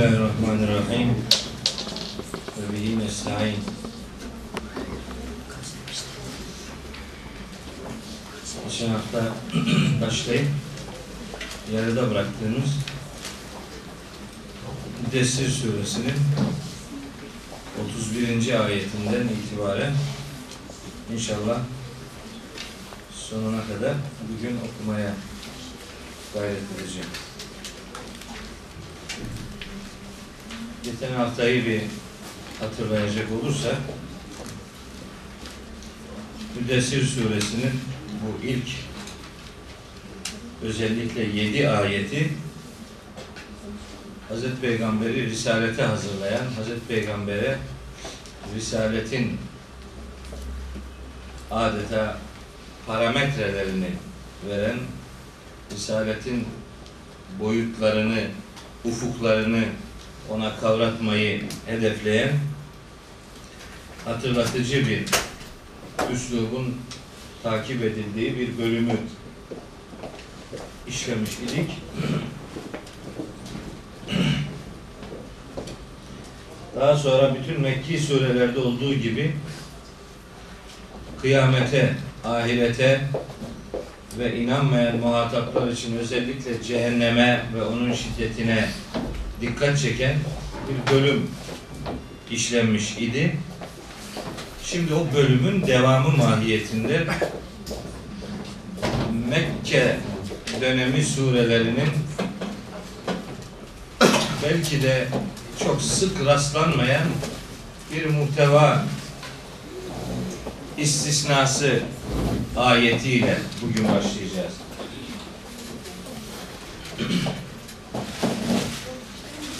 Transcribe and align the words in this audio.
Bismillahirrahmanirrahim. 0.00 1.08
Ve 2.58 2.74
bihi 2.74 2.98
nesta'in. 2.98 3.56
Geçen 8.64 8.88
hafta 8.88 9.18
başlayıp 10.00 10.46
yarıda 11.74 12.10
bıraktığımız 12.10 12.70
Müddessir 15.04 15.50
suresinin 15.50 16.14
31. 18.00 18.64
ayetinden 18.64 19.28
itibaren 19.28 19.92
inşallah 21.14 21.60
sonuna 23.12 23.60
kadar 23.66 23.94
bugün 24.28 24.56
okumaya 24.56 25.14
gayret 26.34 26.62
edeceğim. 26.78 27.08
Geçen 30.90 31.14
haftayı 31.14 31.66
bir 31.66 31.82
hatırlayacak 32.60 33.26
olursak 33.42 33.76
Müddessir 36.56 37.06
suresinin 37.06 37.72
bu 38.22 38.46
ilk 38.46 38.68
özellikle 40.62 41.22
yedi 41.22 41.68
ayeti 41.68 42.30
Hazreti 44.28 44.60
Peygamber'i 44.60 45.26
Risalete 45.26 45.82
hazırlayan, 45.82 46.46
Hazreti 46.56 46.86
Peygamber'e 46.88 47.58
Risaletin 48.56 49.38
adeta 51.50 52.18
parametrelerini 52.86 53.90
veren, 54.48 54.78
Risaletin 55.72 56.46
boyutlarını, 57.40 58.20
ufuklarını 58.84 59.64
ona 60.30 60.56
kavratmayı 60.56 61.42
hedefleyen 61.66 62.30
hatırlatıcı 64.04 64.88
bir 64.88 65.04
üslubun 66.14 66.76
takip 67.42 67.82
edildiği 67.82 68.38
bir 68.38 68.58
bölümü 68.58 68.96
işlemiş 70.88 71.30
idik. 71.30 71.70
Daha 76.80 76.96
sonra 76.96 77.34
bütün 77.34 77.60
Mekki 77.60 77.98
surelerde 77.98 78.58
olduğu 78.58 78.94
gibi 78.94 79.36
kıyamete, 81.20 81.94
ahirete 82.24 83.00
ve 84.18 84.36
inanmayan 84.36 84.96
muhataplar 84.96 85.68
için 85.68 85.98
özellikle 85.98 86.62
cehenneme 86.62 87.42
ve 87.54 87.62
onun 87.62 87.92
şiddetine 87.92 88.68
dikkat 89.40 89.78
çeken 89.78 90.16
bir 90.68 90.92
bölüm 90.94 91.30
işlenmiş 92.30 92.98
idi. 92.98 93.36
Şimdi 94.64 94.94
o 94.94 95.06
bölümün 95.14 95.66
devamı 95.66 96.16
mahiyetinde 96.16 97.06
Mekke 99.28 99.96
dönemi 100.60 101.04
surelerinin 101.04 101.88
belki 104.42 104.82
de 104.82 105.08
çok 105.64 105.82
sık 105.82 106.26
rastlanmayan 106.26 107.08
bir 107.94 108.06
muhteva 108.06 108.84
istisnası 110.78 111.80
ayetiyle 112.56 113.38
bugün 113.62 113.84
başlayacağız. 113.84 114.29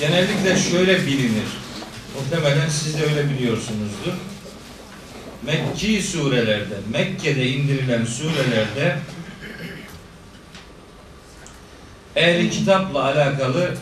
Genellikle 0.00 0.56
şöyle 0.56 1.06
bilinir. 1.06 1.46
Muhtemelen 2.14 2.68
siz 2.68 2.98
de 2.98 3.02
öyle 3.02 3.30
biliyorsunuzdur. 3.30 4.12
Mekki 5.42 6.02
surelerde, 6.02 6.74
Mekke'de 6.92 7.46
indirilen 7.46 8.04
surelerde 8.04 8.98
ehli 12.16 12.50
kitapla 12.50 13.04
alakalı 13.04 13.74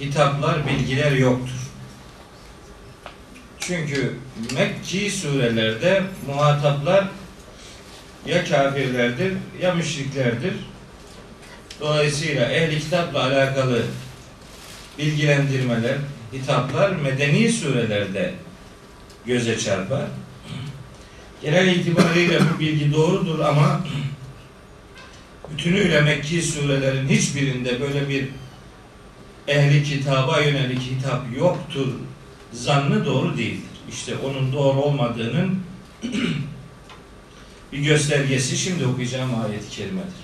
hitaplar, 0.00 0.66
bilgiler 0.66 1.12
yoktur. 1.12 1.56
Çünkü 3.60 4.16
Mekki 4.54 5.10
surelerde 5.10 6.02
muhataplar 6.26 7.08
ya 8.26 8.44
kafirlerdir 8.44 9.32
ya 9.62 9.74
müşriklerdir. 9.74 10.54
Dolayısıyla 11.80 12.48
ehli 12.48 12.80
kitapla 12.80 13.22
alakalı 13.22 13.82
bilgilendirmeler, 14.98 15.96
hitaplar 16.32 16.90
medeni 16.90 17.52
surelerde 17.52 18.34
göze 19.26 19.58
çarpar. 19.58 20.04
Genel 21.42 21.76
itibariyle 21.76 22.38
bu 22.40 22.60
bilgi 22.60 22.92
doğrudur 22.92 23.38
ama 23.38 23.80
bütünüyle 25.52 26.00
Mekki 26.00 26.42
surelerin 26.42 27.08
hiçbirinde 27.08 27.80
böyle 27.80 28.08
bir 28.08 28.28
ehli 29.48 29.84
kitaba 29.84 30.40
yönelik 30.40 30.80
hitap 30.80 31.36
yoktur 31.36 31.88
zannı 32.52 33.06
doğru 33.06 33.36
değildir. 33.36 33.62
İşte 33.90 34.16
onun 34.16 34.52
doğru 34.52 34.80
olmadığının 34.80 35.60
bir 37.72 37.78
göstergesi 37.78 38.56
şimdi 38.56 38.86
okuyacağım 38.86 39.30
ayet-i 39.44 39.70
kerimedir. 39.70 40.22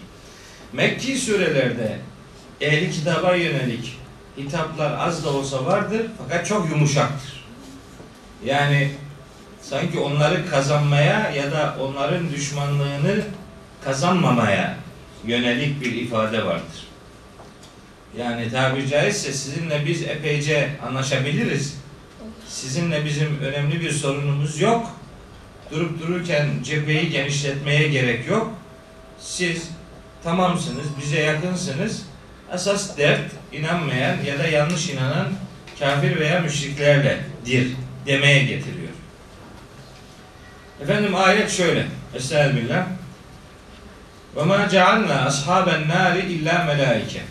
Mekki 0.72 1.18
surelerde 1.18 1.98
ehli 2.60 2.90
kitaba 2.90 3.34
yönelik 3.34 3.98
hitaplar 4.38 4.98
az 4.98 5.24
da 5.24 5.28
olsa 5.28 5.66
vardır 5.66 6.02
fakat 6.18 6.46
çok 6.46 6.70
yumuşaktır. 6.70 7.44
Yani 8.44 8.90
sanki 9.62 9.98
onları 9.98 10.50
kazanmaya 10.50 11.30
ya 11.30 11.52
da 11.52 11.76
onların 11.80 12.30
düşmanlığını 12.30 13.24
kazanmamaya 13.84 14.76
yönelik 15.24 15.80
bir 15.80 15.92
ifade 15.92 16.46
vardır. 16.46 16.88
Yani 18.18 18.50
tabiri 18.50 18.88
caizse 18.88 19.32
sizinle 19.32 19.86
biz 19.86 20.02
epeyce 20.02 20.70
anlaşabiliriz. 20.88 21.78
Sizinle 22.48 23.04
bizim 23.04 23.38
önemli 23.40 23.80
bir 23.80 23.90
sorunumuz 23.90 24.60
yok. 24.60 24.90
Durup 25.70 26.02
dururken 26.02 26.48
cepheyi 26.64 27.10
genişletmeye 27.10 27.88
gerek 27.88 28.28
yok. 28.28 28.52
Siz 29.20 29.70
tamamsınız, 30.24 30.86
bize 31.02 31.20
yakınsınız. 31.20 32.06
Esas 32.54 32.98
dert 32.98 33.30
inanmayan 33.52 34.16
ya 34.26 34.38
da 34.38 34.46
yanlış 34.46 34.90
inanan 34.90 35.26
kafir 35.78 36.20
veya 36.20 36.40
müşriklerle 36.40 37.20
dir 37.46 37.72
demeye 38.06 38.38
getiriyor. 38.38 38.92
Efendim 40.82 41.14
ayet 41.14 41.50
şöyle. 41.50 41.86
Estağfirullah. 42.14 42.86
Ve 44.36 44.42
ma 44.42 44.68
cealna 44.68 45.14
ashaben 45.14 45.88
nari 45.88 46.20
illa 46.20 46.64
melaike. 46.64 47.22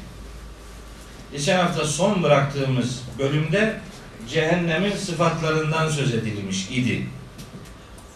Geçen 1.32 1.60
hafta 1.60 1.86
son 1.86 2.24
bıraktığımız 2.24 3.02
bölümde 3.20 3.80
cehennemin 4.30 4.96
sıfatlarından 4.96 5.90
söz 5.90 6.14
edilmiş 6.14 6.68
idi. 6.72 7.08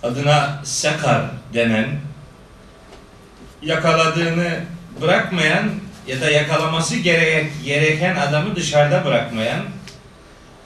Adına 0.04 0.62
sekar 0.64 1.26
denen 1.54 2.00
yakaladığını 3.62 4.60
bırakmayan 5.02 5.70
ya 6.08 6.22
da 6.22 6.30
yakalaması 6.30 6.96
gereken 7.66 8.16
adamı 8.16 8.56
dışarıda 8.56 9.06
bırakmayan, 9.06 9.66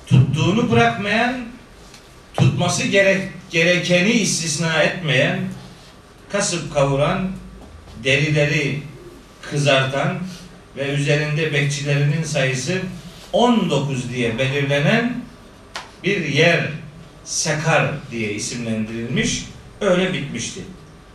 tuttuğunu 0.08 0.72
bırakmayan, 0.72 1.46
tutması 2.34 2.88
gerek, 2.88 3.22
gerekeni 3.52 4.12
istisna 4.12 4.84
etmeyen, 4.84 5.40
kasıp 6.32 6.74
kavuran, 6.74 7.32
derileri 8.04 8.82
kızartan 9.42 10.20
ve 10.78 10.88
üzerinde 10.88 11.54
bekçilerinin 11.54 12.24
sayısı 12.24 12.82
19 13.34 14.10
diye 14.14 14.38
belirlenen 14.38 15.24
bir 16.04 16.26
yer 16.26 16.70
Sekar 17.26 17.92
diye 18.12 18.34
isimlendirilmiş. 18.34 19.46
Öyle 19.82 20.14
bitmişti. 20.14 20.62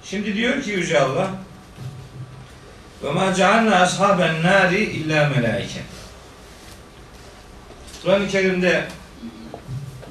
Şimdi 0.05 0.35
diyor 0.35 0.63
ki 0.63 0.71
Yüce 0.71 1.01
Allah 1.01 1.31
ve 3.03 3.11
ma 3.13 3.35
cealna 3.35 3.77
ashaben 3.77 4.43
nari 4.43 4.81
illa 4.85 5.29
melaike. 5.29 5.81
Kur'an-ı 8.03 8.29
Kerim'de 8.29 8.85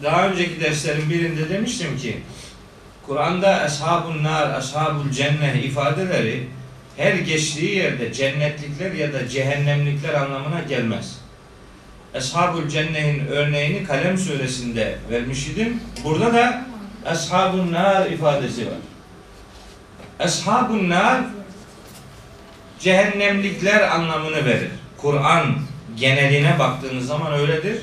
daha 0.04 0.28
önceki 0.28 0.62
derslerin 0.62 1.10
birinde 1.10 1.50
demiştim 1.50 1.98
ki 1.98 2.20
Kur'an'da 3.08 3.62
ashabun 3.62 4.24
nar, 4.24 4.50
ashabul 4.50 5.12
cenneh 5.12 5.56
ifadeleri 5.56 6.48
her 6.98 7.14
geçtiği 7.14 7.76
yerde 7.76 8.14
cennetlikler 8.14 8.92
ya 8.92 9.14
da 9.14 9.28
cehennemlikler 9.28 10.14
anlamına 10.14 10.62
gelmez. 10.62 11.20
Eshabul 12.14 12.68
Cenneh'in 12.68 13.28
örneğini 13.28 13.84
Kalem 13.84 14.18
suresinde 14.18 14.98
vermiş 15.12 15.48
idim. 15.48 15.80
Burada 16.04 16.34
da 16.34 16.66
Eshabun 17.12 17.72
Nar 17.72 18.06
ifadesi 18.06 18.66
var. 18.66 18.74
Eshabun 20.20 20.90
Nar 20.90 21.22
cehennemlikler 22.80 23.82
anlamını 23.82 24.46
verir. 24.46 24.72
Kur'an 24.98 25.56
geneline 25.96 26.60
baktığınız 26.60 27.08
zaman 27.08 27.34
öyledir. 27.34 27.82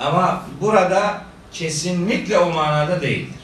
Ama 0.00 0.46
burada 0.60 1.22
kesinlikle 1.52 2.38
o 2.38 2.50
manada 2.50 3.02
değildir. 3.02 3.34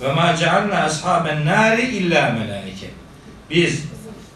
Ve 0.00 0.12
ma 0.12 0.36
cealna 0.36 0.76
ashaben 0.76 1.46
nari 1.46 1.82
illa 1.82 2.30
melaike. 2.30 2.90
Biz 3.50 3.84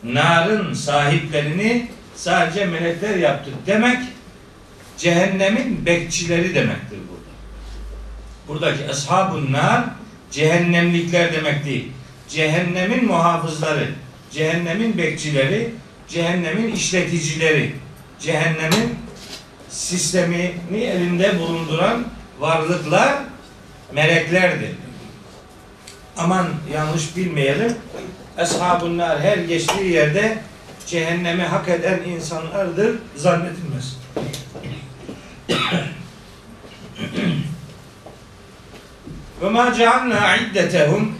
narın 0.04 0.74
sahiplerini 0.74 1.88
sadece 2.14 2.64
melekler 2.64 3.16
yaptık 3.16 3.54
demek 3.66 3.98
cehennemin 4.98 5.86
bekçileri 5.86 6.54
demektir 6.54 6.98
burada. 7.10 7.26
Buradaki 8.48 8.90
ashabun 8.90 9.52
nar 9.52 9.84
cehennemlikler 10.30 11.32
demek 11.32 11.64
değil. 11.64 11.92
Cehennemin 12.28 13.06
muhafızları, 13.06 13.88
cehennemin 14.30 14.98
bekçileri, 14.98 15.70
cehennemin 16.08 16.72
işleticileri, 16.72 17.74
cehennemin 18.20 18.98
sistemini 19.68 20.80
elinde 20.84 21.38
bulunduran 21.38 22.04
varlıklar 22.40 23.14
meleklerdir. 23.92 24.70
Aman 26.16 26.46
yanlış 26.74 27.16
bilmeyelim. 27.16 27.74
Eshabun 28.38 28.98
nar 28.98 29.20
her 29.20 29.36
geçtiği 29.38 29.92
yerde 29.92 30.38
cehennemi 30.86 31.42
hak 31.42 31.68
eden 31.68 32.00
insanlardır 32.02 32.98
zannedilmez. 33.16 33.98
Ve 39.42 39.48
ma 39.48 39.74
cealna 39.74 40.36
iddetehum 40.36 41.14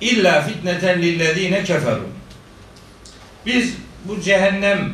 illa 0.00 0.42
fitneten 0.42 1.02
lillezine 1.02 1.64
keferu. 1.64 2.08
Biz 3.46 3.74
bu 4.04 4.20
cehennem 4.20 4.92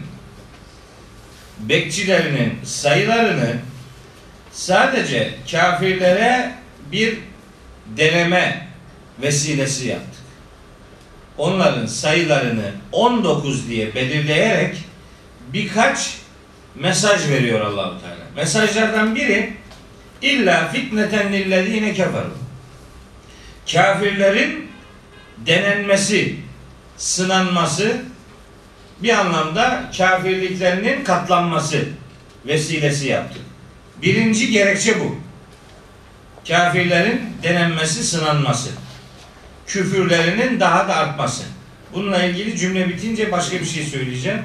bekçilerinin 1.60 2.58
sayılarını 2.64 3.56
sadece 4.52 5.34
kafirlere 5.50 6.52
bir 6.92 7.18
deneme 7.86 8.68
vesilesi 9.22 9.88
yaptık. 9.88 10.22
Onların 11.38 11.86
sayılarını 11.86 12.70
19 12.92 13.68
diye 13.68 13.94
belirleyerek 13.94 14.76
birkaç 15.52 16.18
mesaj 16.74 17.28
veriyor 17.28 17.60
Allahu 17.60 18.00
Teala. 18.00 18.26
Mesajlardan 18.36 19.14
biri 19.14 19.52
illa 20.22 20.68
fitneten 20.68 21.32
lillezine 21.32 21.94
keferu. 21.94 22.34
Kafirlerin 23.72 24.65
denenmesi, 25.38 26.36
sınanması 26.96 27.96
bir 29.02 29.18
anlamda 29.18 29.90
kafirliklerinin 29.98 31.04
katlanması 31.04 31.84
vesilesi 32.46 33.06
yaptık. 33.06 33.42
Birinci 34.02 34.50
gerekçe 34.50 35.00
bu. 35.00 35.16
Kafirlerin 36.48 37.20
denenmesi, 37.42 38.04
sınanması. 38.04 38.70
Küfürlerinin 39.66 40.60
daha 40.60 40.88
da 40.88 40.96
artması. 40.96 41.42
Bununla 41.94 42.24
ilgili 42.24 42.58
cümle 42.58 42.88
bitince 42.88 43.32
başka 43.32 43.60
bir 43.60 43.64
şey 43.64 43.84
söyleyeceğim. 43.84 44.42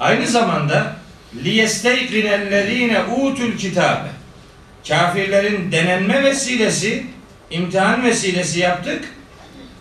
Aynı 0.00 0.26
zamanda 0.26 0.96
liyesteyqinellezine 1.44 3.04
utul 3.04 3.56
kitabe 3.58 4.08
kafirlerin 4.88 5.72
denenme 5.72 6.24
vesilesi 6.24 7.06
imtihan 7.52 8.02
vesilesi 8.02 8.60
yaptık 8.60 9.04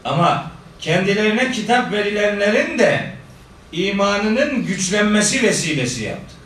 ama 0.03 0.51
kendilerine 0.79 1.51
kitap 1.51 1.91
verilenlerin 1.91 2.79
de 2.79 3.11
imanının 3.71 4.65
güçlenmesi 4.65 5.43
vesilesi 5.43 6.03
yaptık. 6.03 6.37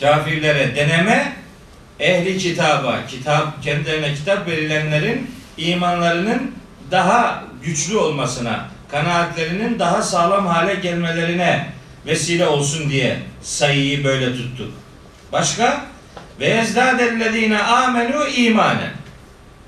Kafirlere 0.00 0.76
deneme, 0.76 1.32
ehli 2.00 2.38
kitaba, 2.38 3.06
kitap 3.06 3.62
kendilerine 3.62 4.14
kitap 4.14 4.46
verilenlerin 4.46 5.30
imanlarının 5.56 6.54
daha 6.90 7.44
güçlü 7.62 7.96
olmasına, 7.96 8.68
kanaatlerinin 8.90 9.78
daha 9.78 10.02
sağlam 10.02 10.46
hale 10.46 10.74
gelmelerine 10.74 11.66
vesile 12.06 12.46
olsun 12.46 12.90
diye 12.90 13.18
sayıyı 13.42 14.04
böyle 14.04 14.32
tuttuk. 14.32 14.72
Başka? 15.32 15.86
Ve 16.40 16.46
ezdâdellezîne 16.46 17.58
amenu 17.58 18.28
imanen. 18.28 18.97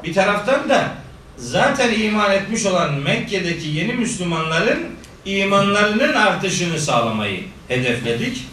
Bir 0.04 0.14
taraftan 0.14 0.68
da 0.68 0.88
zaten 1.36 2.00
iman 2.00 2.32
etmiş 2.32 2.66
olan 2.66 2.94
Mekke'deki 2.94 3.68
yeni 3.68 3.92
Müslümanların 3.92 4.78
imanlarının 5.24 6.14
artışını 6.14 6.80
sağlamayı 6.80 7.40
hedefledik. 7.68 8.46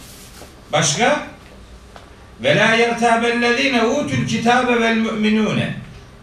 Başka? 0.74 1.20
Ve 2.44 2.56
la 2.56 2.74
yertabellezine 2.74 3.84
utul 3.84 4.28
kitabe 4.28 4.82
vel 4.82 4.98
mu'minune. 4.98 5.74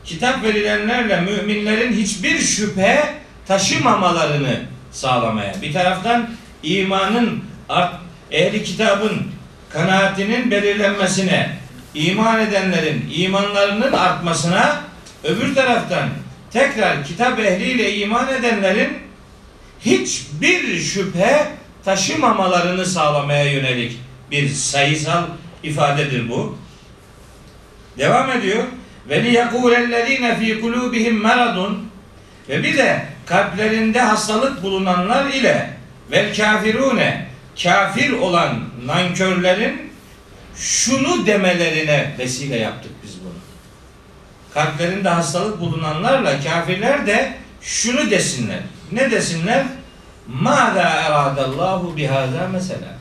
Kitap 0.05 0.43
verilenlerle 0.43 1.21
müminlerin 1.21 1.93
hiçbir 1.93 2.39
şüphe 2.39 3.15
taşımamalarını 3.47 4.61
sağlamaya. 4.93 5.55
Bir 5.63 5.73
taraftan 5.73 6.31
imanın 6.63 7.45
ehli 8.31 8.65
kitabın 8.65 9.23
kanaatinin 9.71 10.51
belirlenmesine, 10.51 11.57
iman 11.95 12.41
edenlerin 12.41 13.13
imanlarının 13.15 13.93
artmasına, 13.93 14.81
öbür 15.25 15.55
taraftan 15.55 16.09
tekrar 16.53 17.05
kitap 17.05 17.41
ehliyle 17.41 17.97
iman 17.97 18.33
edenlerin 18.33 18.91
hiçbir 19.81 20.79
şüphe 20.79 21.49
taşımamalarını 21.85 22.87
sağlamaya 22.87 23.53
yönelik 23.53 24.01
bir 24.31 24.49
sayısal 24.49 25.25
ifadedir 25.63 26.29
bu. 26.29 26.59
Devam 27.99 28.31
ediyor. 28.31 28.65
Ve 29.09 29.25
liyekulellezine 29.25 30.39
fi 30.39 30.61
kulubihim 30.61 31.23
maradun 31.23 31.89
ve 32.49 32.63
bir 32.63 32.77
de 32.77 33.05
kalplerinde 33.27 34.01
hastalık 34.01 34.63
bulunanlar 34.63 35.27
ile 35.27 35.71
vel 36.11 36.37
kafirune 36.37 37.27
kafir 37.63 38.13
olan 38.13 38.65
nankörlerin 38.87 39.93
şunu 40.57 41.27
demelerine 41.27 42.15
vesile 42.19 42.57
yaptık. 42.57 42.94
Kalplerinde 44.55 45.09
hastalık 45.09 45.61
bulunanlarla 45.61 46.41
kafirler 46.41 47.07
de 47.07 47.35
şunu 47.61 48.11
desinler. 48.11 48.61
Ne 48.93 49.11
desinler? 49.11 49.65
Mâzâ 50.29 50.83
eradallahu 50.83 51.97
bihâzâ 51.97 52.49
mesela. 52.53 52.99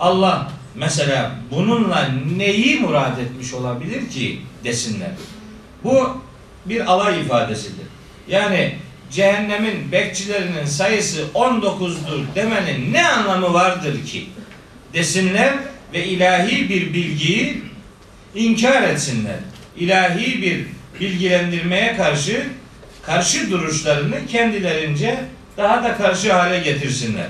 Allah 0.00 0.52
mesela 0.74 1.32
bununla 1.50 2.08
neyi 2.36 2.80
murad 2.80 3.18
etmiş 3.18 3.54
olabilir 3.54 4.10
ki 4.10 4.40
desinler. 4.64 5.10
Bu 5.84 6.20
bir 6.66 6.92
alay 6.92 7.20
ifadesidir. 7.20 7.86
Yani 8.28 8.74
cehennemin 9.10 9.92
bekçilerinin 9.92 10.64
sayısı 10.64 11.24
19'dur 11.34 12.24
demenin 12.34 12.92
ne 12.92 13.08
anlamı 13.08 13.54
vardır 13.54 14.06
ki 14.06 14.26
desinler 14.94 15.54
ve 15.92 16.04
ilahi 16.04 16.68
bir 16.68 16.94
bilgiyi 16.94 17.62
inkar 18.34 18.82
etsinler. 18.82 19.38
İlahi 19.76 20.42
bir 20.42 20.75
bilgilendirmeye 21.00 21.96
karşı 21.96 22.46
karşı 23.02 23.50
duruşlarını 23.50 24.26
kendilerince 24.26 25.24
daha 25.56 25.84
da 25.84 25.96
karşı 25.96 26.32
hale 26.32 26.58
getirsinler. 26.58 27.26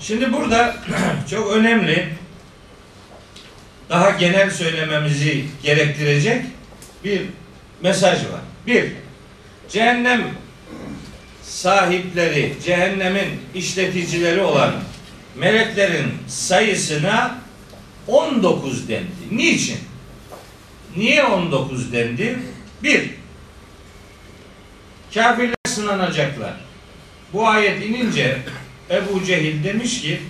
Şimdi 0.00 0.32
burada 0.32 0.76
çok 1.30 1.52
önemli 1.52 2.08
daha 3.90 4.10
genel 4.10 4.50
söylememizi 4.50 5.44
gerektirecek 5.62 6.44
bir 7.04 7.22
mesaj 7.82 8.18
var. 8.18 8.40
Bir, 8.66 8.92
cehennem 9.68 10.22
sahipleri, 11.42 12.54
cehennemin 12.64 13.40
işleticileri 13.54 14.40
olan 14.40 14.74
meleklerin 15.36 16.12
sayısına 16.28 17.38
19 18.06 18.88
dendi. 18.88 19.06
Niçin? 19.30 19.87
Niye 20.98 21.24
19 21.24 21.92
dendi? 21.92 22.38
Bir, 22.82 23.10
kafirler 25.14 25.54
sınanacaklar. 25.66 26.54
Bu 27.32 27.48
ayet 27.48 27.86
inince 27.86 28.38
Ebu 28.90 29.24
Cehil 29.24 29.64
demiş 29.64 30.02
ki 30.02 30.20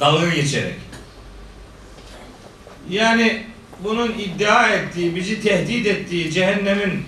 dalga 0.00 0.28
geçerek 0.28 0.74
yani 2.90 3.42
bunun 3.84 4.12
iddia 4.18 4.68
ettiği, 4.68 5.16
bizi 5.16 5.42
tehdit 5.42 5.86
ettiği 5.86 6.32
cehennemin 6.32 7.04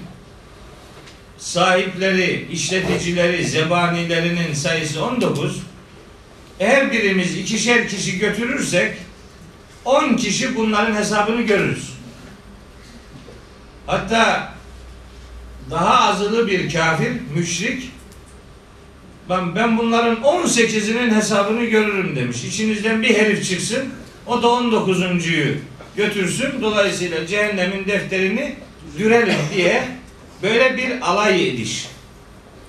sahipleri, 1.38 2.47
işleticileri, 2.52 3.44
zebanilerinin 3.44 4.54
sayısı 4.54 5.04
19. 5.04 5.62
Her 6.59 6.92
birimiz 6.92 7.38
ikişer 7.38 7.88
kişi 7.88 8.18
götürürsek 8.18 8.97
10 9.85 10.17
kişi 10.17 10.57
bunların 10.57 10.95
hesabını 10.95 11.43
görürüz. 11.43 11.93
Hatta 13.87 14.55
daha 15.71 16.11
azılı 16.11 16.47
bir 16.47 16.73
kafir, 16.73 17.13
müşrik 17.35 17.91
Ben, 19.31 19.55
ben 19.55 19.79
bunların 19.79 20.17
18'inin 20.17 21.15
hesabını 21.15 21.65
görürüm 21.65 22.17
demiş. 22.17 22.45
İçinizden 22.45 23.03
bir 23.03 23.15
herif 23.15 23.49
çıksın. 23.49 23.89
O 24.27 24.43
da 24.43 24.47
19.yu 24.47 25.55
götürsün. 25.97 26.63
Dolayısıyla 26.63 27.27
cehennemin 27.27 27.87
defterini 27.87 28.55
dürelim 28.99 29.39
diye 29.55 29.85
böyle 30.43 30.77
bir 30.77 31.01
alay 31.01 31.49
ediş. 31.49 31.87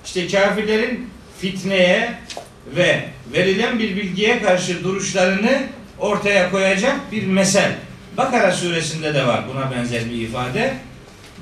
İşte 0.04 0.26
kafirlerin 0.26 1.08
fitneye 1.40 2.14
ve 2.76 3.04
verilen 3.32 3.78
bir 3.78 3.96
bilgiye 3.96 4.42
karşı 4.42 4.84
duruşlarını 4.84 5.62
ortaya 6.02 6.50
koyacak 6.50 7.12
bir 7.12 7.26
mesel. 7.26 7.72
Bakara 8.16 8.52
suresinde 8.52 9.14
de 9.14 9.26
var 9.26 9.44
buna 9.54 9.70
benzer 9.70 10.10
bir 10.10 10.20
ifade. 10.28 10.74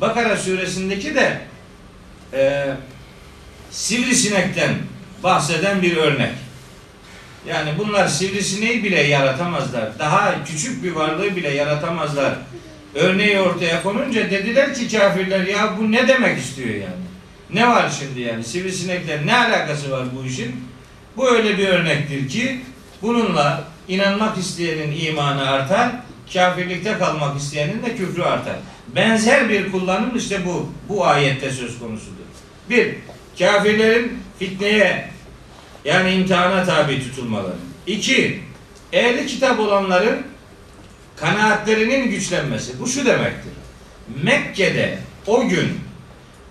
Bakara 0.00 0.36
suresindeki 0.36 1.14
de 1.14 1.40
e, 2.32 2.66
sivrisinekten 3.70 4.70
bahseden 5.22 5.82
bir 5.82 5.96
örnek. 5.96 6.30
Yani 7.48 7.70
bunlar 7.78 8.08
sivrisineği 8.08 8.84
bile 8.84 9.00
yaratamazlar. 9.00 9.98
Daha 9.98 10.44
küçük 10.44 10.84
bir 10.84 10.92
varlığı 10.92 11.36
bile 11.36 11.50
yaratamazlar. 11.50 12.34
Örneği 12.94 13.38
ortaya 13.38 13.82
konunca 13.82 14.30
dediler 14.30 14.74
ki 14.74 14.98
kafirler 14.98 15.46
ya 15.46 15.74
bu 15.78 15.92
ne 15.92 16.08
demek 16.08 16.38
istiyor 16.38 16.68
yani? 16.68 17.00
Ne 17.50 17.68
var 17.68 17.92
şimdi 17.98 18.20
yani? 18.20 18.44
Sivrisinekler 18.44 19.26
ne 19.26 19.36
alakası 19.36 19.90
var 19.90 20.04
bu 20.16 20.26
işin? 20.26 20.56
Bu 21.16 21.30
öyle 21.30 21.58
bir 21.58 21.68
örnektir 21.68 22.28
ki 22.28 22.60
bununla 23.02 23.64
inanmak 23.90 24.38
isteyenin 24.38 25.06
imanı 25.06 25.50
artar, 25.50 25.90
kafirlikte 26.32 26.98
kalmak 26.98 27.40
isteyenin 27.40 27.82
de 27.82 27.96
küfrü 27.96 28.22
artar. 28.22 28.56
Benzer 28.94 29.48
bir 29.48 29.72
kullanım 29.72 30.16
işte 30.16 30.46
bu 30.46 30.72
bu 30.88 31.06
ayette 31.06 31.50
söz 31.50 31.78
konusudur. 31.78 32.20
Bir, 32.70 32.94
kafirlerin 33.38 34.18
fitneye 34.38 35.10
yani 35.84 36.12
imtihana 36.12 36.64
tabi 36.64 37.00
tutulmaları. 37.00 37.56
İki, 37.86 38.40
ehli 38.92 39.26
kitap 39.26 39.60
olanların 39.60 40.22
kanaatlerinin 41.16 42.10
güçlenmesi. 42.10 42.80
Bu 42.80 42.86
şu 42.86 43.06
demektir. 43.06 43.52
Mekke'de 44.22 44.98
o 45.26 45.48
gün 45.48 45.80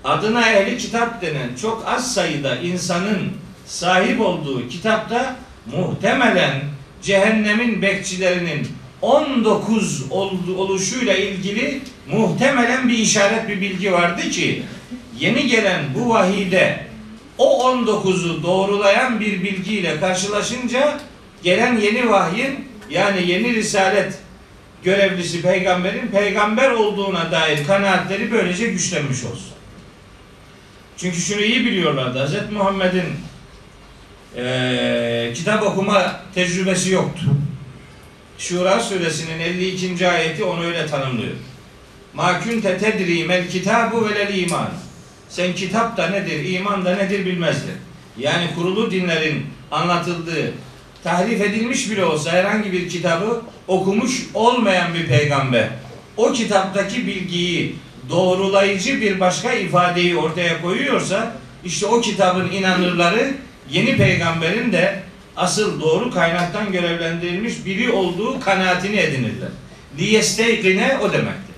adına 0.03 0.51
ehli 0.51 0.77
kitap 0.77 1.21
denen 1.21 1.55
çok 1.61 1.87
az 1.87 2.13
sayıda 2.13 2.55
insanın 2.55 3.31
sahip 3.65 4.21
olduğu 4.21 4.67
kitapta 4.67 5.35
muhtemelen 5.65 6.61
cehennemin 7.01 7.81
bekçilerinin 7.81 8.67
19 9.01 10.11
oluşuyla 10.57 11.15
ilgili 11.15 11.81
muhtemelen 12.11 12.89
bir 12.89 12.97
işaret 12.97 13.47
bir 13.47 13.61
bilgi 13.61 13.91
vardı 13.93 14.29
ki 14.29 14.63
yeni 15.19 15.47
gelen 15.47 15.83
bu 15.95 16.09
vahide 16.09 16.85
o 17.37 17.71
19'u 17.71 18.43
doğrulayan 18.43 19.19
bir 19.19 19.43
bilgiyle 19.43 19.99
karşılaşınca 19.99 20.99
gelen 21.43 21.77
yeni 21.77 22.09
vahyin 22.09 22.67
yani 22.89 23.31
yeni 23.31 23.53
risalet 23.53 24.13
görevlisi 24.83 25.41
peygamberin 25.41 26.07
peygamber 26.07 26.71
olduğuna 26.71 27.31
dair 27.31 27.65
kanaatleri 27.67 28.31
böylece 28.31 28.67
güçlenmiş 28.67 29.23
olsun. 29.23 29.53
Çünkü 30.97 31.17
şunu 31.17 31.41
iyi 31.41 31.65
biliyorlardı. 31.65 32.27
Hz. 32.27 32.51
Muhammed'in 32.53 33.05
e, 34.37 35.31
kitap 35.35 35.63
okuma 35.63 36.21
tecrübesi 36.35 36.91
yoktu. 36.91 37.21
Şura 38.37 38.79
suresinin 38.79 39.39
52. 39.39 40.07
ayeti 40.09 40.43
onu 40.43 40.65
öyle 40.65 40.87
tanımlıyor. 40.87 41.33
Ma 42.13 42.39
kunte 42.39 42.77
tedri 42.77 43.23
mel 43.23 43.49
kitabu 43.49 44.09
velel 44.09 44.37
iman. 44.37 44.69
Sen 45.29 45.55
kitap 45.55 45.97
da 45.97 46.07
nedir, 46.07 46.49
iman 46.49 46.85
da 46.85 46.95
nedir 46.95 47.25
bilmezdin. 47.25 47.75
Yani 48.17 48.47
kurulu 48.55 48.91
dinlerin 48.91 49.45
anlatıldığı, 49.71 50.53
tahrif 51.03 51.41
edilmiş 51.41 51.91
bile 51.91 52.05
olsa 52.05 52.31
herhangi 52.31 52.71
bir 52.71 52.89
kitabı 52.89 53.41
okumuş 53.67 54.25
olmayan 54.33 54.93
bir 54.93 55.07
peygamber 55.07 55.69
o 56.19 56.33
kitaptaki 56.33 57.07
bilgiyi 57.07 57.75
doğrulayıcı 58.09 59.01
bir 59.01 59.19
başka 59.19 59.53
ifadeyi 59.53 60.17
ortaya 60.17 60.61
koyuyorsa 60.61 61.35
işte 61.65 61.85
o 61.85 62.01
kitabın 62.01 62.51
inanırları 62.51 63.33
yeni 63.69 63.97
peygamberin 63.97 64.71
de 64.71 65.03
asıl 65.37 65.81
doğru 65.81 66.11
kaynaktan 66.11 66.71
görevlendirilmiş 66.71 67.65
biri 67.65 67.91
olduğu 67.91 68.39
kanaatini 68.39 68.97
edinirler. 68.97 69.49
Liyesteykine 69.97 70.97
o 71.01 71.13
demektir. 71.13 71.55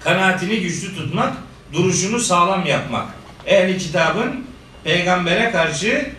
Kanaatini 0.00 0.60
güçlü 0.60 0.96
tutmak, 0.96 1.32
duruşunu 1.72 2.18
sağlam 2.18 2.66
yapmak. 2.66 3.06
Ehli 3.46 3.78
kitabın 3.78 4.46
peygambere 4.84 5.50
karşı 5.50 6.10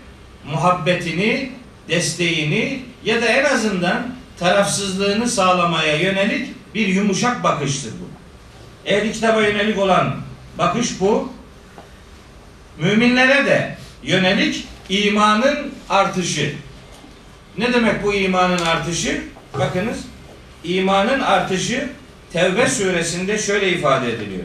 muhabbetini, 0.52 1.52
desteğini 1.90 2.82
ya 3.06 3.22
da 3.22 3.26
en 3.26 3.46
azından 3.46 4.16
tarafsızlığını 4.40 5.30
sağlamaya 5.30 5.96
yönelik 5.96 6.48
bir 6.76 6.88
yumuşak 6.88 7.44
bakıştır 7.44 7.92
bu. 7.92 8.10
Ehli 8.90 9.12
kitaba 9.12 9.42
yönelik 9.42 9.80
olan 9.80 10.16
bakış 10.58 11.00
bu. 11.00 11.34
Müminlere 12.78 13.46
de 13.46 13.78
yönelik 14.04 14.68
imanın 14.90 15.74
artışı. 15.90 16.54
Ne 17.58 17.74
demek 17.74 18.04
bu 18.04 18.14
imanın 18.14 18.66
artışı? 18.66 19.24
Bakınız 19.60 19.98
imanın 20.64 21.20
artışı 21.20 21.90
Tevbe 22.34 22.68
suresinde 22.68 23.38
şöyle 23.38 23.70
ifade 23.72 24.14
ediliyor. 24.14 24.44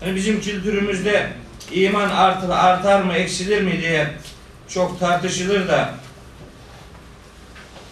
Hani 0.00 0.14
bizim 0.14 0.40
kültürümüzde 0.40 1.32
iman 1.72 2.10
artar, 2.10 2.50
artar 2.50 3.02
mı 3.02 3.12
eksilir 3.12 3.62
mi 3.62 3.80
diye 3.80 4.10
çok 4.68 5.00
tartışılır 5.00 5.68
da 5.68 5.94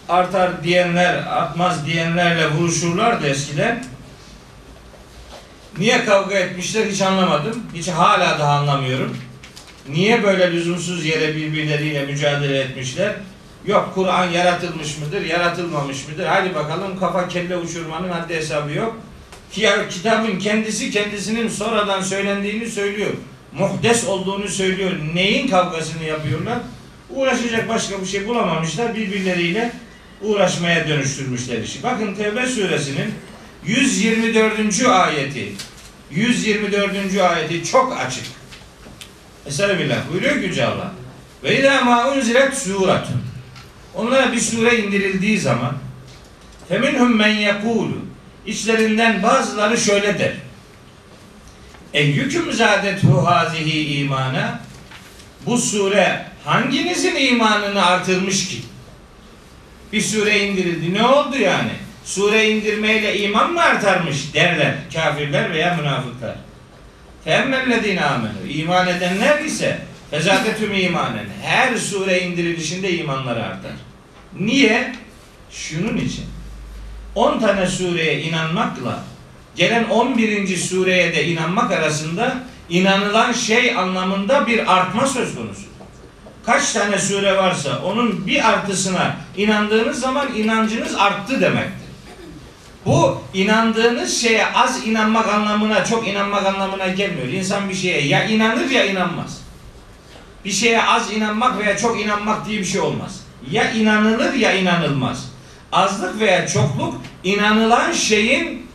artar 0.09 0.63
diyenler 0.63 1.13
artmaz 1.13 1.85
diyenlerle 1.85 2.51
vuruşurlardı 2.51 3.27
eskiden. 3.27 3.85
Niye 5.77 6.05
kavga 6.05 6.35
etmişler 6.35 6.85
hiç 6.85 7.01
anlamadım. 7.01 7.63
Hiç 7.73 7.87
hala 7.87 8.39
daha 8.39 8.53
anlamıyorum. 8.53 9.17
Niye 9.89 10.23
böyle 10.23 10.51
lüzumsuz 10.51 11.05
yere 11.05 11.35
birbirleriyle 11.35 12.05
mücadele 12.05 12.59
etmişler? 12.59 13.15
Yok 13.65 13.91
Kur'an 13.95 14.29
yaratılmış 14.29 14.97
mıdır, 14.97 15.25
yaratılmamış 15.25 16.07
mıdır? 16.07 16.25
Hadi 16.25 16.55
bakalım 16.55 16.99
kafa 16.99 17.27
kelle 17.27 17.57
uçurmanın 17.57 18.09
haddi 18.09 18.35
hesabı 18.35 18.73
yok. 18.73 18.97
Kitabın 19.89 20.39
kendisi 20.39 20.91
kendisinin 20.91 21.47
sonradan 21.47 22.01
söylendiğini 22.01 22.69
söylüyor. 22.69 23.11
Muhdes 23.53 24.07
olduğunu 24.07 24.47
söylüyor. 24.47 24.91
Neyin 25.13 25.47
kavgasını 25.47 26.03
yapıyorlar? 26.03 26.57
Uğraşacak 27.09 27.69
başka 27.69 28.01
bir 28.01 28.05
şey 28.05 28.27
bulamamışlar. 28.27 28.95
Birbirleriyle 28.95 29.71
uğraşmaya 30.21 30.87
dönüştürmüşler 30.87 31.61
işi. 31.61 31.83
Bakın 31.83 32.15
Tevbe 32.15 32.45
suresinin 32.45 33.13
124. 33.65 34.85
ayeti 34.85 35.51
124. 36.11 37.17
ayeti 37.21 37.63
çok 37.63 37.97
açık. 37.97 38.23
Estağfirullah. 39.47 40.11
Buyuruyor 40.11 40.35
ki 40.35 40.47
Yüce 40.47 40.65
Allah. 40.65 40.91
Ve 41.43 41.59
idâ 41.59 41.81
mâ 41.81 42.11
unzilet 42.11 42.57
suratun. 42.57 43.21
Onlara 43.95 44.31
bir 44.31 44.39
sure 44.39 44.77
indirildiği 44.77 45.39
zaman 45.39 45.73
feminhum 46.69 47.15
men 47.15 47.33
yekûlu 47.33 48.05
İçlerinden 48.45 49.23
bazıları 49.23 49.77
şöyle 49.77 50.19
der. 50.19 50.33
Eyyüküm 51.93 52.53
zâdethu 52.53 53.25
hazihi 53.25 53.97
imana 53.97 54.59
Bu 55.45 55.57
sure 55.57 56.25
hanginizin 56.45 57.15
imanını 57.15 57.85
artırmış 57.85 58.47
ki? 58.47 58.61
Bir 59.93 60.01
sure 60.01 60.39
indirildi. 60.39 60.93
Ne 60.93 61.05
oldu 61.05 61.37
yani? 61.37 61.71
Sure 62.05 62.49
indirmeyle 62.49 63.19
iman 63.19 63.53
mı 63.53 63.61
artarmış 63.61 64.33
derler 64.33 64.75
kafirler 64.93 65.53
veya 65.53 65.77
münafıklar. 65.77 66.35
Femmellezine 67.25 68.05
amenu. 68.05 68.47
İman 68.49 68.87
edenler 68.87 69.39
ise 69.39 69.79
fezâtetüm 70.11 70.73
imanen. 70.73 71.25
Her 71.43 71.77
sure 71.77 72.19
indirilişinde 72.19 72.97
imanları 72.97 73.43
artar. 73.43 73.71
Niye? 74.39 74.95
Şunun 75.51 75.97
için. 75.97 76.25
10 77.15 77.39
tane 77.39 77.67
sureye 77.67 78.21
inanmakla 78.21 79.03
gelen 79.55 79.83
11. 79.83 80.57
sureye 80.57 81.15
de 81.15 81.25
inanmak 81.25 81.71
arasında 81.71 82.37
inanılan 82.69 83.31
şey 83.31 83.75
anlamında 83.75 84.47
bir 84.47 84.75
artma 84.77 85.07
söz 85.07 85.35
konusu. 85.35 85.65
Kaç 86.45 86.73
tane 86.73 86.99
sure 86.99 87.37
varsa 87.37 87.81
onun 87.83 88.27
bir 88.27 88.49
artısına 88.49 89.15
inandığınız 89.37 89.99
zaman 89.99 90.35
inancınız 90.35 90.95
arttı 90.95 91.41
demektir. 91.41 91.84
Bu 92.85 93.21
inandığınız 93.33 94.21
şeye 94.21 94.45
az 94.45 94.87
inanmak 94.87 95.27
anlamına, 95.27 95.85
çok 95.85 96.07
inanmak 96.07 96.45
anlamına 96.45 96.87
gelmiyor. 96.87 97.27
İnsan 97.27 97.69
bir 97.69 97.73
şeye 97.75 98.07
ya 98.07 98.23
inanır 98.23 98.69
ya 98.69 98.85
inanmaz. 98.85 99.41
Bir 100.45 100.51
şeye 100.51 100.83
az 100.83 101.11
inanmak 101.11 101.59
veya 101.59 101.77
çok 101.77 102.01
inanmak 102.01 102.45
diye 102.45 102.59
bir 102.59 102.65
şey 102.65 102.81
olmaz. 102.81 103.19
Ya 103.51 103.71
inanılır 103.71 104.33
ya 104.33 104.53
inanılmaz. 104.53 105.31
Azlık 105.71 106.19
veya 106.19 106.47
çokluk 106.47 107.01
inanılan 107.23 107.91
şeyin 107.91 108.67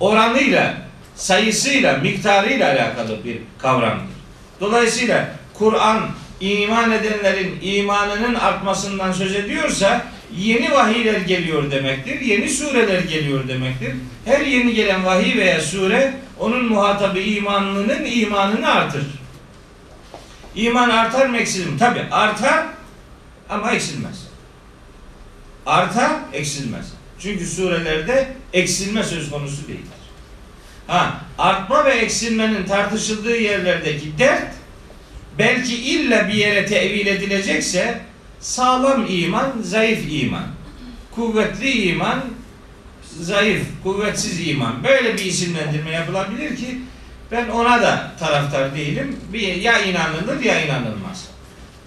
oranıyla, 0.00 0.74
sayısıyla, 1.16 1.96
miktarıyla 1.96 2.72
alakalı 2.72 3.24
bir 3.24 3.38
kavramdır. 3.58 4.16
Dolayısıyla 4.60 5.28
Kur'an 5.54 6.00
iman 6.40 6.90
edenlerin 6.92 7.58
imanının 7.62 8.34
artmasından 8.34 9.12
söz 9.12 9.34
ediyorsa 9.34 10.04
yeni 10.38 10.72
vahiyler 10.72 11.20
geliyor 11.20 11.70
demektir. 11.70 12.20
Yeni 12.20 12.48
sureler 12.48 13.00
geliyor 13.00 13.48
demektir. 13.48 13.94
Her 14.24 14.40
yeni 14.40 14.74
gelen 14.74 15.04
vahiy 15.04 15.36
veya 15.36 15.60
sure 15.60 16.14
onun 16.38 16.64
muhatabı 16.64 17.18
imanlının 17.20 18.04
imanını 18.04 18.70
artırır. 18.70 19.06
İman 20.54 20.90
artar 20.90 21.26
mı 21.26 21.36
eksilir 21.36 21.66
mi? 21.66 21.78
Tabi 21.78 22.00
artar 22.10 22.66
ama 23.48 23.70
eksilmez. 23.70 24.26
Artar, 25.66 26.12
eksilmez. 26.32 26.92
Çünkü 27.18 27.46
surelerde 27.46 28.28
eksilme 28.52 29.02
söz 29.02 29.30
konusu 29.30 29.68
değildir. 29.68 29.96
Ha, 30.86 31.20
artma 31.38 31.84
ve 31.84 31.90
eksilmenin 31.90 32.64
tartışıldığı 32.64 33.36
yerlerdeki 33.36 34.18
dert 34.18 34.54
belki 35.38 35.76
illa 35.76 36.28
bir 36.28 36.34
yere 36.34 36.66
tevil 36.66 37.06
edilecekse 37.06 38.00
sağlam 38.46 39.06
iman, 39.08 39.52
zayıf 39.62 40.12
iman. 40.12 40.46
Kuvvetli 41.14 41.88
iman, 41.88 42.24
zayıf, 43.20 43.62
kuvvetsiz 43.82 44.48
iman. 44.48 44.84
Böyle 44.84 45.14
bir 45.14 45.24
isimlendirme 45.24 45.90
yapılabilir 45.90 46.56
ki 46.56 46.78
ben 47.30 47.48
ona 47.48 47.82
da 47.82 48.12
taraftar 48.18 48.74
değilim. 48.74 49.16
Bir, 49.32 49.54
ya 49.54 49.82
inanılır 49.82 50.44
ya 50.44 50.64
inanılmaz. 50.64 51.28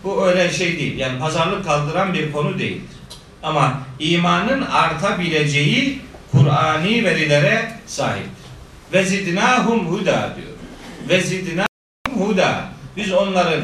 Bu 0.04 0.28
öyle 0.28 0.52
şey 0.52 0.80
değil. 0.80 0.98
Yani 0.98 1.20
pazarlık 1.20 1.66
kaldıran 1.66 2.14
bir 2.14 2.32
konu 2.32 2.60
değildir. 2.60 2.90
Ama 3.44 3.82
imanın 4.00 4.62
artabileceği 4.62 6.02
Kur'ani 6.32 7.04
verilere 7.04 7.72
sahiptir. 7.88 8.50
Ve 8.94 9.06
zidnahum 9.06 9.88
huda 9.88 10.36
diyor. 10.36 10.58
Ve 11.10 11.22
zidnahum 11.22 12.28
huda. 12.28 12.66
Biz 12.98 13.14
onların 13.14 13.62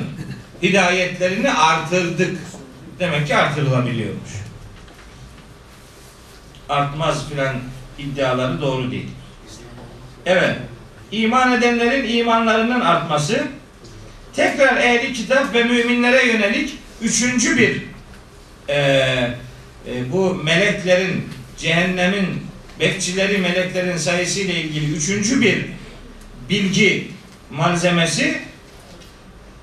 hidayetlerini 0.64 1.52
artırdık. 1.52 2.38
Demek 3.00 3.28
ki 3.28 3.36
artırılabiliyormuş. 3.36 4.32
Artmaz 6.70 7.30
filan 7.30 7.56
iddiaları 8.00 8.62
doğru 8.62 8.92
değil. 8.92 9.10
Evet. 10.26 10.56
İman 11.12 11.52
edenlerin 11.52 12.18
imanlarının 12.18 12.82
artması 12.82 13.48
tekrar 14.34 14.78
ehli 14.78 15.14
kitap 15.14 15.54
ve 15.54 15.64
müminlere 15.64 16.26
yönelik 16.26 16.78
üçüncü 17.02 17.58
bir 17.58 17.82
e, 18.70 18.76
e, 19.88 20.12
bu 20.12 20.36
meleklerin 20.36 21.30
cehennemin 21.58 22.26
bekçileri 22.80 23.38
meleklerin 23.38 23.98
sayısı 23.98 24.40
ile 24.40 24.62
ilgili 24.62 24.94
üçüncü 24.96 25.42
bir 25.42 25.66
bilgi 26.50 27.08
malzemesi 27.52 28.42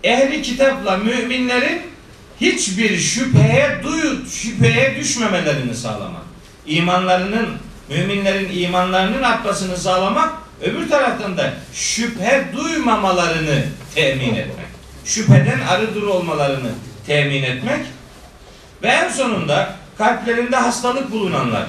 ehli 0.05 0.42
kitapla 0.42 0.97
müminlerin 0.97 1.92
hiçbir 2.43 2.99
şüpheye 2.99 3.81
duyu, 3.83 4.27
şüpheye 4.27 4.97
düşmemelerini 5.01 5.75
sağlamak. 5.75 6.23
İmanlarının, 6.67 7.49
müminlerin 7.89 8.63
imanlarının 8.63 9.23
artmasını 9.23 9.77
sağlamak, 9.77 10.33
öbür 10.63 10.89
taraftan 10.89 11.37
da 11.37 11.55
şüphe 11.73 12.45
duymamalarını 12.57 13.65
temin 13.95 14.35
etmek. 14.35 14.67
Şüpheden 15.05 15.61
arı 15.69 15.95
duru 15.95 16.13
olmalarını 16.13 16.71
temin 17.07 17.43
etmek 17.43 17.87
ve 18.83 18.89
en 18.89 19.09
sonunda 19.09 19.77
kalplerinde 19.99 20.57
hastalık 20.57 21.11
bulunanlar. 21.13 21.67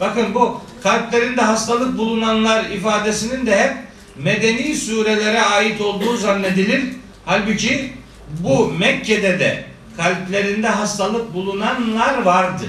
Bakın 0.00 0.34
bu 0.34 0.60
kalplerinde 0.82 1.42
hastalık 1.42 1.98
bulunanlar 1.98 2.64
ifadesinin 2.64 3.46
de 3.46 3.60
hep 3.60 3.74
medeni 4.16 4.76
surelere 4.76 5.42
ait 5.42 5.80
olduğu 5.80 6.16
zannedilir. 6.16 6.82
Halbuki 7.24 7.92
bu 8.40 8.72
Mekke'de 8.78 9.38
de 9.38 9.75
kalplerinde 9.96 10.68
hastalık 10.68 11.34
bulunanlar 11.34 12.22
vardı. 12.22 12.64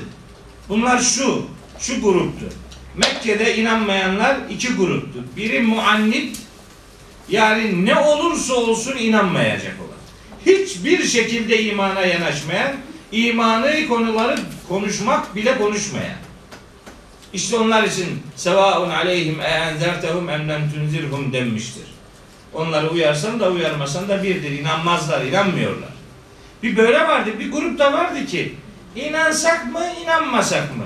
Bunlar 0.69 0.99
şu, 0.99 1.45
şu 1.79 2.01
gruptu. 2.01 2.45
Mekke'de 2.95 3.57
inanmayanlar 3.57 4.37
iki 4.49 4.75
gruptu. 4.75 5.23
Biri 5.37 5.59
muannit 5.59 6.37
yani 7.29 7.85
ne 7.85 7.95
olursa 7.95 8.53
olsun 8.53 8.97
inanmayacak 8.97 9.75
olan. 9.79 9.97
Hiçbir 10.45 11.03
şekilde 11.03 11.63
imana 11.63 12.01
yanaşmayan, 12.01 12.75
imanı 13.11 13.87
konuları 13.87 14.39
konuşmak 14.67 15.35
bile 15.35 15.57
konuşmayan. 15.57 16.17
İşte 17.33 17.57
onlar 17.57 17.83
için 17.83 18.23
sevaun 18.35 18.89
aleyhim 18.89 19.41
e 19.41 19.43
enzertehum 19.43 20.29
em 20.29 20.49
lem 20.49 20.71
tunzirhum 20.71 21.33
denmiştir. 21.33 21.83
Onları 22.53 22.89
uyarsan 22.89 23.39
da 23.39 23.51
uyarmasan 23.51 24.09
da 24.09 24.23
birdir. 24.23 24.51
İnanmazlar, 24.51 25.25
inanmıyorlar. 25.25 25.96
Bir 26.63 26.77
böyle 26.77 27.07
vardı, 27.07 27.29
bir 27.39 27.51
grup 27.51 27.79
da 27.79 27.93
vardı 27.93 28.25
ki 28.25 28.55
inansak 28.95 29.73
mı, 29.73 29.81
inanmasak 30.03 30.77
mı? 30.77 30.83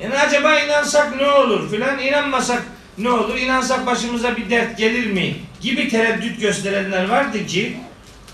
Yani 0.00 0.18
acaba 0.18 0.60
inansak 0.60 1.20
ne 1.20 1.26
olur 1.30 1.70
filan, 1.70 1.98
inanmasak 1.98 2.62
ne 2.98 3.10
olur, 3.10 3.36
inansak 3.36 3.86
başımıza 3.86 4.36
bir 4.36 4.50
dert 4.50 4.78
gelir 4.78 5.06
mi? 5.06 5.36
Gibi 5.60 5.88
tereddüt 5.88 6.40
gösterenler 6.40 7.08
vardı 7.08 7.46
ki 7.46 7.76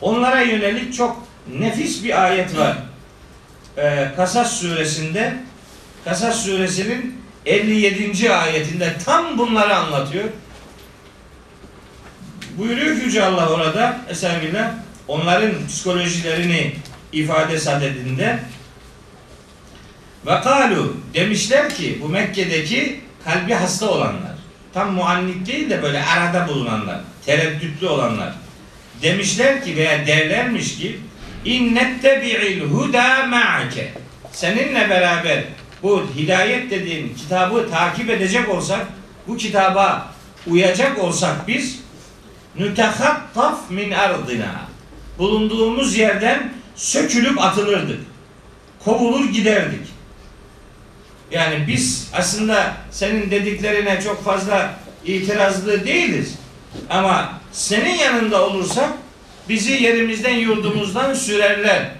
onlara 0.00 0.40
yönelik 0.40 0.94
çok 0.94 1.26
nefis 1.58 2.04
bir 2.04 2.24
ayet 2.24 2.56
var. 2.56 2.76
Ee, 3.78 4.08
Kasas 4.16 4.52
suresinde 4.52 5.36
Kasas 6.04 6.44
suresinin 6.44 7.20
57. 7.46 8.32
ayetinde 8.32 8.92
tam 9.04 9.38
bunları 9.38 9.76
anlatıyor. 9.76 10.24
Buyuruyor 12.58 12.96
Yüce 12.96 13.24
Allah 13.24 13.48
orada 13.48 13.96
Eserbillah 14.08 14.70
onların 15.08 15.66
psikolojilerini 15.68 16.74
ifade 17.12 17.58
sadedinde 17.58 18.38
ve 20.26 20.40
kalu 20.40 20.96
demişler 21.14 21.74
ki 21.74 21.98
bu 22.02 22.08
Mekke'deki 22.08 23.00
kalbi 23.24 23.54
hasta 23.54 23.90
olanlar 23.90 24.34
tam 24.74 24.92
muannit 24.92 25.46
değil 25.46 25.70
de 25.70 25.82
böyle 25.82 26.04
arada 26.04 26.48
bulunanlar 26.48 27.00
tereddütlü 27.26 27.88
olanlar 27.88 28.34
demişler 29.02 29.64
ki 29.64 29.76
veya 29.76 30.06
derlermiş 30.06 30.78
ki 30.78 31.00
innettebi'il 31.44 32.60
huda 32.60 33.26
ma'ake 33.26 33.92
seninle 34.32 34.90
beraber 34.90 35.44
bu 35.82 36.06
hidayet 36.16 36.70
dediğin 36.70 37.14
kitabı 37.14 37.70
takip 37.70 38.10
edecek 38.10 38.48
olsak 38.48 38.86
bu 39.26 39.36
kitaba 39.36 40.14
uyacak 40.46 40.98
olsak 40.98 41.48
biz 41.48 41.80
nütehattaf 42.56 43.70
min 43.70 43.90
ardina 43.90 44.73
bulunduğumuz 45.18 45.96
yerden 45.96 46.52
sökülüp 46.76 47.40
atılırdık. 47.40 48.00
Kovulur 48.84 49.32
giderdik. 49.32 49.86
Yani 51.30 51.64
biz 51.68 52.10
aslında 52.12 52.76
senin 52.90 53.30
dediklerine 53.30 54.00
çok 54.04 54.24
fazla 54.24 54.74
itirazlı 55.04 55.86
değiliz. 55.86 56.34
Ama 56.90 57.40
senin 57.52 57.94
yanında 57.94 58.46
olursak 58.46 58.90
bizi 59.48 59.72
yerimizden 59.72 60.34
yurdumuzdan 60.34 61.14
sürerler. 61.14 61.90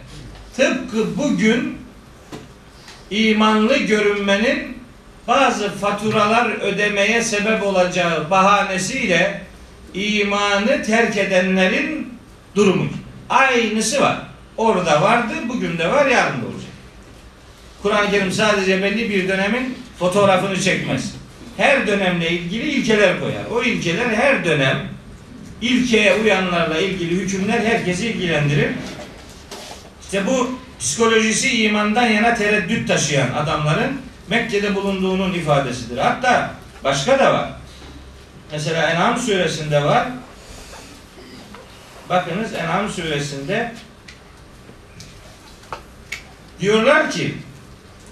Tıpkı 0.56 1.16
bugün 1.16 1.78
imanlı 3.10 3.76
görünmenin 3.76 4.78
bazı 5.28 5.70
faturalar 5.70 6.50
ödemeye 6.60 7.22
sebep 7.22 7.62
olacağı 7.62 8.30
bahanesiyle 8.30 9.42
imanı 9.94 10.82
terk 10.82 11.16
edenlerin 11.16 12.14
durumu. 12.54 12.88
Aynısı 13.28 14.00
var. 14.00 14.16
Orada 14.56 15.02
vardı, 15.02 15.34
bugün 15.48 15.78
de 15.78 15.92
var, 15.92 16.06
yarın 16.06 16.42
da 16.42 16.46
olacak. 16.46 16.70
Kur'an-ı 17.82 18.10
Kerim 18.10 18.32
sadece 18.32 18.82
belli 18.82 19.10
bir 19.10 19.28
dönemin 19.28 19.78
fotoğrafını 19.98 20.60
çekmez. 20.60 21.14
Her 21.56 21.86
dönemle 21.86 22.30
ilgili 22.30 22.70
ilkeler 22.70 23.20
koyar. 23.20 23.44
O 23.52 23.62
ilkeler 23.62 24.08
her 24.08 24.44
dönem 24.44 24.88
ilkeye 25.62 26.14
uyanlarla 26.14 26.78
ilgili 26.78 27.10
hükümler 27.10 27.60
herkesi 27.60 28.06
ilgilendirir. 28.06 28.70
İşte 30.02 30.26
bu 30.26 30.58
psikolojisi 30.80 31.64
imandan 31.64 32.06
yana 32.06 32.34
tereddüt 32.34 32.88
taşıyan 32.88 33.28
adamların 33.32 34.00
Mekke'de 34.28 34.74
bulunduğunun 34.74 35.34
ifadesidir. 35.34 35.98
Hatta 35.98 36.54
başka 36.84 37.18
da 37.18 37.34
var. 37.34 37.48
Mesela 38.52 38.90
En'am 38.90 39.18
suresinde 39.18 39.84
var. 39.84 40.08
Bakınız 42.08 42.54
En'am 42.54 42.88
suresinde 42.88 43.72
diyorlar 46.60 47.10
ki 47.10 47.34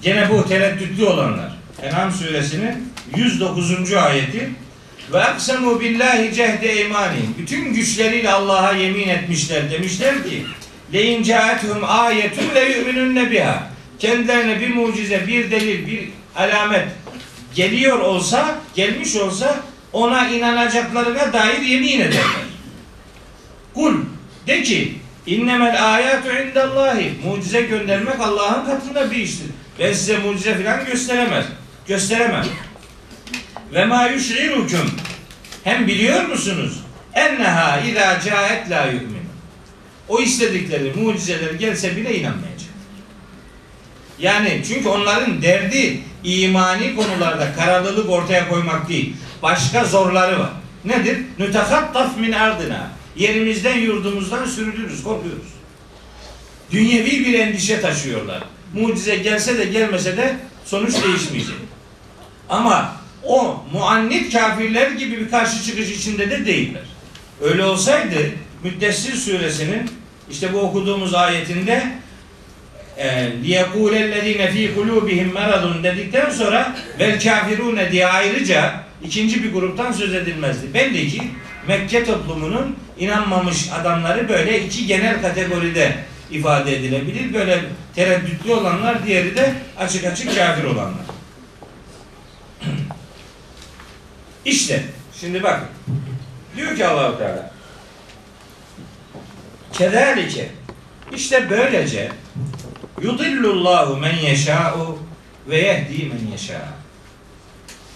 gene 0.03 0.31
bu 0.31 0.49
tereddütlü 0.49 1.05
olanlar 1.05 1.53
En'am 1.83 2.13
suresinin 2.13 2.93
109. 3.17 3.93
ayeti 3.93 4.51
ve 5.13 5.25
aksemu 5.25 5.81
billahi 5.81 6.35
cehde 6.35 6.85
imani 6.87 7.19
bütün 7.39 7.75
güçleriyle 7.75 8.31
Allah'a 8.31 8.73
yemin 8.73 9.09
etmişler 9.09 9.71
demişler 9.71 10.25
ki 10.25 10.47
leyin 10.93 11.23
caethum 11.23 11.79
ayetun 11.87 12.55
le 12.55 12.65
yu'minunne 12.65 13.31
biha 13.31 13.69
kendilerine 13.99 14.61
bir 14.61 14.75
mucize, 14.75 15.27
bir 15.27 15.51
delil, 15.51 15.87
bir 15.87 16.09
alamet 16.37 16.89
geliyor 17.55 17.99
olsa, 17.99 18.59
gelmiş 18.75 19.17
olsa 19.17 19.57
ona 19.93 20.29
inanacaklarına 20.29 21.33
dair 21.33 21.63
yemin 21.63 22.01
ederler. 22.01 22.52
Kul 23.75 23.95
de 24.47 24.63
ki 24.63 25.03
İnnemel 25.27 25.95
ayatu 25.95 26.29
indallahi. 26.33 27.13
Mucize 27.25 27.63
göndermek 27.63 28.21
Allah'ın 28.21 28.67
katında 28.67 29.11
bir 29.11 29.17
iştir. 29.17 29.47
Ben 29.79 29.93
size 29.93 30.19
mucize 30.19 30.63
falan 30.63 30.85
gösteremez. 30.87 31.47
Gösteremem. 31.87 32.47
Ve 33.73 33.85
ma 33.85 34.07
yuş'irukum. 34.07 34.91
Hem 35.65 35.87
biliyor 35.87 36.25
musunuz? 36.25 36.81
Enneha 37.15 37.81
izâ 37.81 38.21
câet 38.21 38.71
la 38.71 38.87
yu'min. 38.87 39.23
O 40.09 40.21
istedikleri 40.21 40.93
mucizeler 40.97 41.55
gelse 41.55 41.97
bile 41.97 42.19
inanmayacak. 42.19 42.73
Yani 44.19 44.63
çünkü 44.69 44.89
onların 44.89 45.43
derdi 45.43 46.01
imani 46.25 46.97
konularda 46.97 47.55
kararlılık 47.55 48.11
ortaya 48.11 48.49
koymak 48.49 48.89
değil. 48.89 49.17
Başka 49.43 49.85
zorları 49.85 50.41
var. 50.41 50.51
Nedir? 50.85 51.19
Nütehattaf 51.39 52.17
min 52.17 52.33
ardına. 52.33 52.91
Yerimizden 53.16 53.78
yurdumuzdan 53.78 54.46
sürülürüz, 54.46 55.04
korkuyoruz. 55.04 55.48
Dünyevi 56.72 57.26
bir 57.26 57.40
endişe 57.40 57.82
taşıyorlar. 57.82 58.44
Mucize 58.74 59.16
gelse 59.16 59.58
de 59.58 59.66
gelmese 59.66 60.18
de 60.18 60.36
sonuç 60.66 60.94
değişmeyecek. 61.04 61.56
Ama 62.50 62.96
o 63.24 63.64
muannit 63.74 64.34
kafirler 64.34 64.92
gibi 64.92 65.20
bir 65.20 65.30
karşı 65.30 65.64
çıkış 65.64 65.92
içinde 65.92 66.30
de 66.30 66.46
değiller. 66.46 66.84
Öyle 67.42 67.64
olsaydı 67.64 68.18
Müddessir 68.64 69.14
suresinin 69.14 69.92
işte 70.32 70.54
bu 70.54 70.60
okuduğumuz 70.60 71.14
ayetinde 71.14 71.84
لِيَقُولَ 73.44 73.94
الَّذ۪ينَ 74.06 74.42
ف۪ي 74.54 74.76
قُلُوبِهِمْ 74.76 75.34
مَرَضٌ 75.34 75.84
dedikten 75.84 76.30
sonra 76.30 76.76
vel 77.00 77.24
kafirune 77.24 77.92
diye 77.92 78.08
ayrıca 78.08 78.84
ikinci 79.04 79.44
bir 79.44 79.54
gruptan 79.54 79.92
söz 79.92 80.14
edilmezdi. 80.14 80.74
Belli 80.74 81.08
ki 81.08 81.22
Mekke 81.69 82.05
toplumunun 82.05 82.77
inanmamış 82.99 83.71
adamları 83.73 84.29
böyle 84.29 84.65
iki 84.65 84.87
genel 84.87 85.23
kategoride 85.23 85.97
ifade 86.31 86.77
edilebilir. 86.77 87.35
Böyle 87.35 87.65
tereddütlü 87.95 88.53
olanlar, 88.53 89.07
diğeri 89.07 89.37
de 89.37 89.55
açık 89.79 90.05
açık 90.05 90.37
kafir 90.37 90.65
olanlar. 90.65 91.05
İşte 94.45 94.83
şimdi 95.21 95.43
bakın. 95.43 95.69
Diyor 96.57 96.77
ki 96.77 96.87
Allahu 96.87 97.19
Teala 97.19 97.53
Kederlike 99.73 100.49
işte 101.15 101.51
böylece 101.51 102.09
yudillullahu 103.03 103.97
men 103.97 104.17
yeşâ'u 104.17 104.99
ve 105.49 105.59
yehdi 105.59 106.07
men 106.07 106.33
yeşâ. 106.33 106.61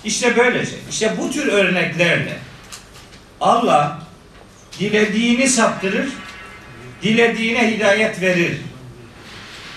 İşte 0.05 0.37
böylece, 0.37 0.77
işte 0.91 1.15
bu 1.19 1.31
tür 1.31 1.47
örneklerle 1.47 2.37
Allah 3.41 4.03
dilediğini 4.79 5.49
saptırır, 5.49 6.09
dilediğine 7.03 7.77
hidayet 7.77 8.21
verir 8.21 8.57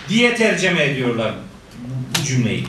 diye 0.09 0.35
tercüme 0.35 0.83
ediyorlar 0.83 1.33
bu 2.17 2.23
cümleyi. 2.23 2.65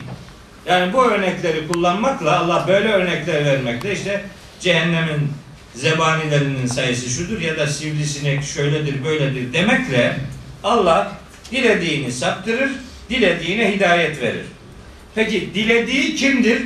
Yani 0.65 0.93
bu 0.93 1.03
örnekleri 1.03 1.67
kullanmakla 1.67 2.39
Allah 2.39 2.65
böyle 2.67 2.87
örnekler 2.87 3.45
vermekle 3.45 3.93
işte 3.93 4.25
cehennemin 4.59 5.31
zebanilerinin 5.75 6.67
sayısı 6.67 7.09
şudur 7.09 7.41
ya 7.41 7.57
da 7.57 7.67
sivrisinek 7.67 8.43
şöyledir 8.43 9.05
böyledir 9.05 9.53
demekle 9.53 10.15
Allah 10.63 11.11
dilediğini 11.51 12.11
saptırır, 12.11 12.71
dilediğine 13.09 13.75
hidayet 13.75 14.21
verir. 14.21 14.45
Peki 15.15 15.53
dilediği 15.53 16.15
kimdir? 16.15 16.61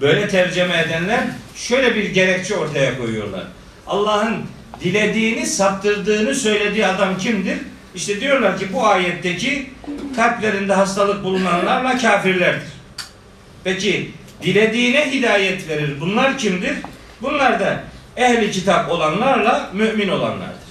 Böyle 0.00 0.28
tercüme 0.28 0.78
edenler 0.78 1.20
şöyle 1.56 1.94
bir 1.94 2.04
gerekçe 2.04 2.56
ortaya 2.56 2.98
koyuyorlar. 2.98 3.44
Allah'ın 3.86 4.36
dilediğini 4.80 5.46
saptırdığını 5.46 6.34
söylediği 6.34 6.86
adam 6.86 7.18
kimdir? 7.18 7.58
İşte 7.94 8.20
diyorlar 8.20 8.58
ki 8.58 8.72
bu 8.72 8.86
ayetteki 8.86 9.70
kalplerinde 10.16 10.72
hastalık 10.72 11.24
bulunanlarla 11.24 11.98
kafirlerdir. 11.98 12.68
Peki 13.64 14.10
dilediğine 14.42 15.12
hidayet 15.12 15.68
verir. 15.68 16.00
Bunlar 16.00 16.38
kimdir? 16.38 16.74
Bunlar 17.22 17.60
da 17.60 17.84
ehli 18.16 18.50
kitap 18.50 18.90
olanlarla 18.90 19.70
mümin 19.72 20.08
olanlardır. 20.08 20.68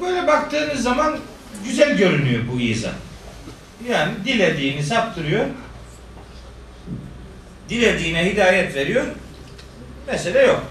Böyle 0.00 0.26
baktığınız 0.26 0.82
zaman 0.82 1.18
güzel 1.64 1.96
görünüyor 1.96 2.42
bu 2.52 2.60
izah. 2.60 2.92
Yani 3.88 4.12
dilediğini 4.24 4.82
saptırıyor. 4.82 5.46
Dilediğine 7.68 8.32
hidayet 8.32 8.74
veriyor. 8.74 9.04
Mesele 10.06 10.42
yok. 10.42 10.64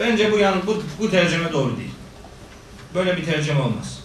Bence 0.00 0.32
bu 0.32 0.38
yan 0.38 0.66
bu, 0.66 0.82
bu 1.00 1.10
tercüme 1.10 1.52
doğru 1.52 1.76
değil. 1.76 1.90
Böyle 2.94 3.16
bir 3.16 3.24
tercüme 3.24 3.60
olmaz. 3.60 4.00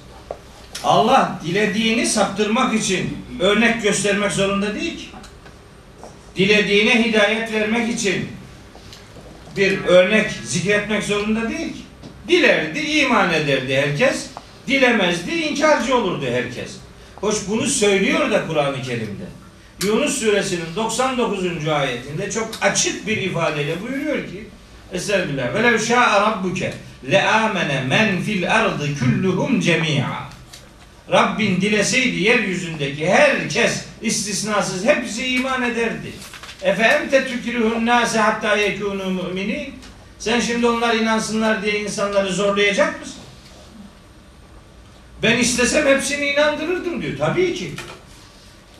Allah 0.84 1.40
dilediğini 1.46 2.06
saptırmak 2.06 2.74
için 2.74 3.18
örnek 3.40 3.84
göstermek 3.84 4.32
zorunda 4.32 4.76
değil 4.76 4.98
ki. 4.98 5.06
Dilediğine 6.36 7.04
hidayet 7.04 7.52
vermek 7.52 7.90
için 7.90 8.30
bir 9.58 9.84
örnek 9.84 10.32
zikretmek 10.32 11.04
zorunda 11.04 11.50
değil 11.50 11.74
ki. 11.74 11.80
Dilerdi, 12.28 12.80
iman 12.80 13.34
ederdi 13.34 13.76
herkes. 13.76 14.30
Dilemezdi, 14.68 15.32
inkarcı 15.32 15.98
olurdu 15.98 16.26
herkes. 16.32 16.76
Hoş 17.16 17.36
bunu 17.48 17.66
söylüyor 17.66 18.32
da 18.32 18.48
Kur'an-ı 18.48 18.82
Kerim'de. 18.82 19.24
Yunus 19.84 20.20
suresinin 20.20 20.76
99. 20.76 21.68
ayetinde 21.68 22.32
çok 22.32 22.50
açık 22.62 23.08
bir 23.08 23.18
ifadeyle 23.18 23.82
buyuruyor 23.82 24.18
ki 24.18 24.48
Estağfirullah. 24.94 25.54
Velev 25.54 25.80
şa'a 25.80 26.22
rabbuke 26.22 26.74
le 27.12 27.24
amene 27.24 27.84
men 27.88 28.22
fil 28.22 28.56
ardı 28.56 28.90
kulluhum 29.00 29.60
cemi'a. 29.60 30.30
Rabbin 31.12 31.62
dileseydi 31.62 32.24
yeryüzündeki 32.24 33.10
herkes 33.10 33.86
istisnasız 34.02 34.86
hepsi 34.86 35.28
iman 35.28 35.62
ederdi. 35.62 36.12
Efe 36.62 36.84
ente 36.84 37.28
tükrihu'n 37.28 37.86
nase 37.86 38.20
hatta 38.20 38.58
yekûnû 38.58 39.24
müminin. 39.24 39.74
Sen 40.20 40.40
şimdi 40.40 40.68
onlar 40.68 40.96
inansınlar 40.96 41.64
diye 41.64 41.80
insanları 41.80 42.34
zorlayacak 42.34 43.00
mısın? 43.02 43.23
Ben 45.24 45.38
istesem 45.38 45.88
hepsini 45.88 46.26
inandırırdım 46.26 47.02
diyor. 47.02 47.18
Tabii 47.18 47.54
ki. 47.54 47.72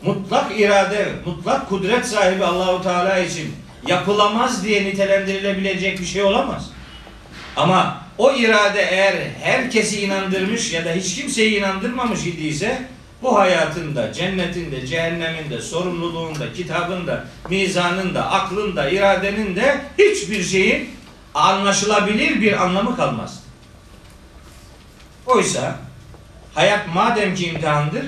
Mutlak 0.02 0.60
irade, 0.60 1.12
mutlak 1.26 1.68
kudret 1.68 2.06
sahibi 2.06 2.44
Allahu 2.44 2.82
Teala 2.82 3.18
için 3.18 3.54
yapılamaz 3.86 4.64
diye 4.64 4.84
nitelendirilebilecek 4.84 6.00
bir 6.00 6.04
şey 6.04 6.22
olamaz. 6.22 6.70
Ama 7.56 8.04
o 8.18 8.32
irade 8.32 8.82
eğer 8.82 9.14
herkesi 9.42 10.00
inandırmış 10.00 10.72
ya 10.72 10.84
da 10.84 10.92
hiç 10.92 11.14
kimseyi 11.14 11.58
inandırmamış 11.58 12.26
idiyse 12.26 12.82
bu 13.22 13.38
hayatında, 13.38 14.12
cennetinde, 14.12 14.86
cehenneminde, 14.86 15.60
sorumluluğunda, 15.60 16.52
kitabında, 16.52 17.24
mizanında, 17.50 18.30
aklında, 18.30 18.90
iradenin 18.90 19.56
de 19.56 19.80
hiçbir 19.98 20.42
şeyin 20.42 20.90
anlaşılabilir 21.34 22.40
bir 22.40 22.62
anlamı 22.62 22.96
kalmaz. 22.96 23.42
Oysa 25.26 25.78
hayat 26.54 26.94
madem 26.94 27.34
ki 27.34 27.46
imtihandır, 27.46 28.04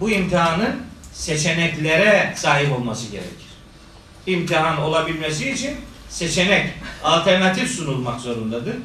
bu 0.00 0.10
imtihanın 0.10 0.76
seçeneklere 1.12 2.34
sahip 2.36 2.72
olması 2.72 3.10
gerekir. 3.10 3.50
İmtihan 4.26 4.82
olabilmesi 4.82 5.50
için 5.50 5.76
seçenek, 6.08 6.66
alternatif 7.04 7.70
sunulmak 7.70 8.20
zorundadır. 8.20 8.76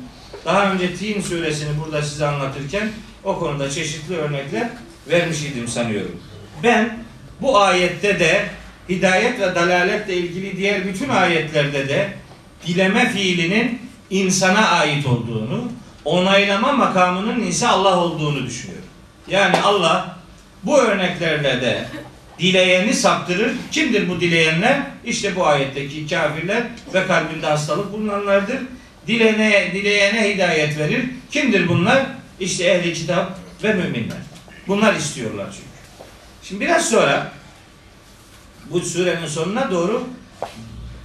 Daha 0.46 0.72
önce 0.72 0.96
Tin 0.96 1.22
suresini 1.22 1.70
burada 1.86 2.02
size 2.02 2.28
anlatırken 2.28 2.90
o 3.24 3.40
konuda 3.40 3.70
çeşitli 3.70 4.18
örnekler 4.18 4.70
vermiş 5.08 5.42
idim 5.42 5.68
sanıyorum. 5.68 6.22
Ben 6.64 6.98
bu 7.42 7.60
ayette 7.60 8.20
de 8.20 8.50
hidayet 8.90 9.40
ve 9.40 9.56
dalaletle 9.56 10.18
ilgili 10.18 10.58
diğer 10.58 10.88
bütün 10.88 11.10
ayetlerde 11.10 11.90
de 11.90 12.10
dileme 12.68 13.10
fiilinin 13.10 13.82
insana 14.10 14.68
ait 14.70 15.06
olduğunu, 15.06 15.72
onaylama 16.06 16.74
makamının 16.74 17.42
ise 17.42 17.68
Allah 17.68 18.00
olduğunu 18.00 18.46
düşünüyorum. 18.46 18.75
Yani 19.28 19.62
Allah 19.62 20.18
bu 20.64 20.78
örneklerle 20.78 21.62
de 21.62 21.86
dileyeni 22.40 22.94
saptırır. 22.94 23.52
Kimdir 23.72 24.10
bu 24.10 24.22
dileyenler? 24.22 24.82
İşte 25.06 25.36
bu 25.36 25.48
ayetteki 25.48 26.08
kafirler 26.08 26.64
ve 26.94 27.08
kalbinde 27.08 27.48
hastalık 27.48 27.94
bulunanlardır. 27.94 28.58
Dilene, 29.08 29.72
dileyene 29.74 30.34
hidayet 30.34 30.78
verir. 30.78 31.06
Kimdir 31.32 31.68
bunlar? 31.68 32.06
İşte 32.40 32.64
ehli 32.64 32.94
kitap 32.94 33.40
ve 33.64 33.74
müminler. 33.74 34.18
Bunlar 34.68 34.94
istiyorlar 34.94 35.48
çünkü. 35.52 35.68
Şimdi 36.44 36.62
biraz 36.62 36.90
sonra 36.90 37.32
bu 38.72 38.80
surenin 38.80 39.28
sonuna 39.28 39.72
doğru 39.72 40.08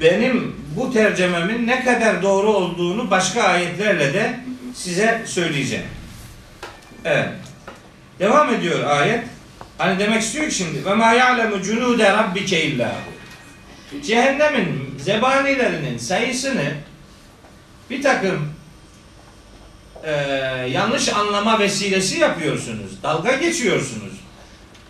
benim 0.01 0.57
bu 0.77 0.93
tercememin 0.93 1.67
ne 1.67 1.85
kadar 1.85 2.23
doğru 2.23 2.53
olduğunu 2.53 3.11
başka 3.11 3.43
ayetlerle 3.43 4.15
de 4.15 4.41
size 4.75 5.23
söyleyeceğim. 5.27 5.87
Evet. 7.05 7.29
Devam 8.21 8.55
ediyor 8.55 8.85
ayet. 8.87 9.25
Hani 9.79 9.99
demek 9.99 10.23
istiyor 10.23 10.49
ki 10.49 10.55
şimdi 10.55 10.85
ve 10.85 10.95
ma 10.95 11.13
ya'lemu 11.13 11.63
cunude 11.63 12.13
rabbike 12.13 12.65
illa 12.65 12.93
Cehennemin 14.07 14.95
zebanilerinin 14.99 15.99
sayısını 15.99 16.73
bir 17.91 18.03
takım 18.03 18.53
e, 20.05 20.13
yanlış 20.73 21.09
anlama 21.09 21.59
vesilesi 21.59 22.19
yapıyorsunuz. 22.19 23.03
Dalga 23.03 23.33
geçiyorsunuz. 23.33 24.13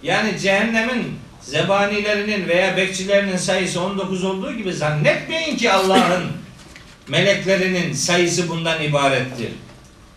Yani 0.02 0.38
cehennemin 0.38 1.18
zebanilerinin 1.40 2.48
veya 2.48 2.76
bekçilerinin 2.76 3.36
sayısı 3.36 3.80
19 3.80 4.24
olduğu 4.24 4.52
gibi 4.52 4.72
zannetmeyin 4.72 5.56
ki 5.56 5.72
Allah'ın 5.72 6.24
meleklerinin 7.08 7.92
sayısı 7.92 8.48
bundan 8.48 8.82
ibarettir. 8.82 9.50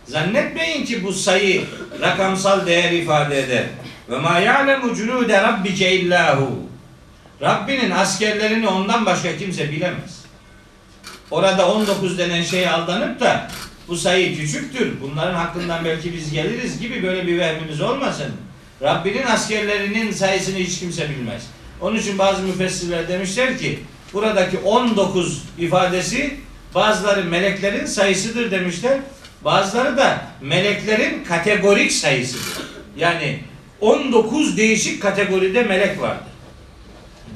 Zannetmeyin 0.08 0.86
ki 0.86 1.04
bu 1.04 1.14
sayı 1.14 1.66
rakamsal 2.02 2.66
değer 2.66 2.92
ifade 2.92 3.40
eder. 3.40 3.64
Ve 4.10 4.18
ma 4.18 4.40
ya'lemu 4.40 4.96
cunude 4.96 5.42
rabbike 5.42 5.92
illahu. 5.92 6.60
Rabbinin 7.42 7.92
askerlerini 7.92 8.68
ondan 8.68 9.06
başka 9.06 9.38
kimse 9.38 9.72
bilemez. 9.72 10.24
Orada 11.32 11.72
19 11.72 12.18
denen 12.18 12.42
şeye 12.42 12.70
aldanıp 12.70 13.20
da 13.20 13.48
bu 13.88 13.98
sayı 13.98 14.38
küçüktür. 14.38 15.02
Bunların 15.02 15.34
hakkından 15.34 15.86
belki 15.86 16.14
biz 16.14 16.32
geliriz 16.32 16.80
gibi 16.80 17.04
böyle 17.04 17.28
bir 17.28 17.40
vehmimiz 17.40 17.82
olmasın. 17.82 18.32
Rabbinin 18.82 19.24
askerlerinin 19.24 20.12
sayısını 20.12 20.58
hiç 20.58 20.80
kimse 20.80 21.10
bilmez. 21.10 21.48
Onun 21.82 21.96
için 21.98 22.18
bazı 22.18 22.42
müfessirler 22.42 23.08
demişler 23.08 23.58
ki 23.58 23.80
buradaki 24.14 24.58
19 24.58 25.44
ifadesi 25.58 26.38
bazıları 26.76 27.24
meleklerin 27.24 27.86
sayısıdır 27.86 28.52
demişler. 28.52 29.00
Bazıları 29.46 29.98
da 29.98 30.22
meleklerin 30.42 31.24
kategorik 31.24 31.92
sayısıdır. 31.92 32.66
Yani 32.98 33.40
19 33.82 34.58
değişik 34.58 35.02
kategoride 35.02 35.64
melek 35.64 36.02
vardır. 36.02 36.34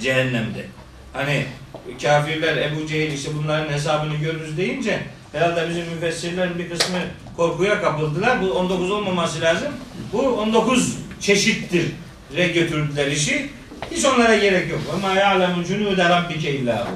Cehennemde. 0.01 0.65
Hani 1.13 1.45
kafirler 2.01 2.57
Ebu 2.57 2.87
Cehil 2.87 3.13
işte 3.13 3.31
bunların 3.37 3.73
hesabını 3.73 4.15
görürüz 4.15 4.57
deyince 4.57 4.99
herhalde 5.31 5.69
bizim 5.69 5.85
müfessirlerin 5.93 6.59
bir 6.59 6.69
kısmı 6.69 6.97
korkuya 7.37 7.81
kapıldılar. 7.81 8.41
Bu 8.41 8.51
19 8.51 8.91
olmaması 8.91 9.41
lazım. 9.41 9.73
Bu 10.13 10.21
19 10.21 10.97
çeşittir 11.19 11.85
re 12.35 12.47
götürdüler 12.47 13.07
işi. 13.07 13.49
Hiç 13.91 14.05
onlara 14.05 14.35
gerek 14.35 14.71
yok. 14.71 14.81
Ama 14.95 15.13
ya'lemu 15.13 15.63
cunude 15.65 16.09
rabbike 16.09 16.51
illahu. 16.51 16.87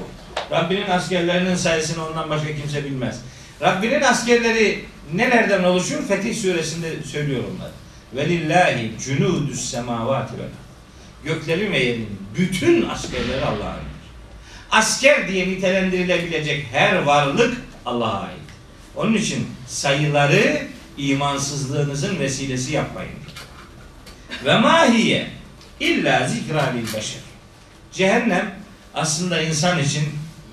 Rabbinin 0.50 0.90
askerlerinin 0.90 1.54
sayısını 1.54 2.06
ondan 2.06 2.30
başka 2.30 2.48
kimse 2.54 2.84
bilmez. 2.84 3.20
Rabbinin 3.62 4.02
askerleri 4.02 4.84
nelerden 5.14 5.64
oluşur? 5.64 6.08
Fetih 6.08 6.34
suresinde 6.34 7.02
söylüyor 7.02 7.42
onlar. 7.56 7.70
Velillahi 8.14 8.92
cunudus 9.04 9.70
semavati 9.70 10.38
vel. 10.38 10.48
Göklerin 11.24 11.72
ve 11.72 11.78
yerin 11.78 12.18
bütün 12.38 12.88
askerleri 12.88 13.44
Allah'a 13.44 13.70
ait. 13.70 13.82
Asker 14.70 15.28
diye 15.28 15.48
nitelendirilebilecek 15.48 16.66
her 16.72 17.02
varlık 17.02 17.56
Allah'a 17.86 18.20
ait. 18.20 18.38
Onun 18.96 19.14
için 19.14 19.46
sayıları 19.66 20.66
imansızlığınızın 20.96 22.20
vesilesi 22.20 22.72
yapmayın. 22.72 23.12
Ve 24.44 24.58
mahiye 24.58 25.30
illa 25.80 26.28
zikra 26.28 26.62
lil 26.62 26.86
beşer. 26.96 27.20
Cehennem 27.92 28.54
aslında 28.94 29.42
insan 29.42 29.78
için 29.78 30.04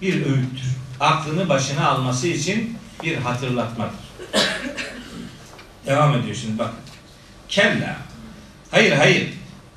bir 0.01 0.13
öğüttür. 0.13 0.69
Aklını 0.99 1.49
başına 1.49 1.87
alması 1.87 2.27
için 2.27 2.77
bir 3.03 3.15
hatırlatmadır. 3.17 3.98
Devam 5.85 6.15
ediyor 6.15 6.35
şimdi 6.35 6.57
bak. 6.57 6.73
Kella. 7.49 7.97
Hayır 8.71 8.91
hayır. 8.91 9.29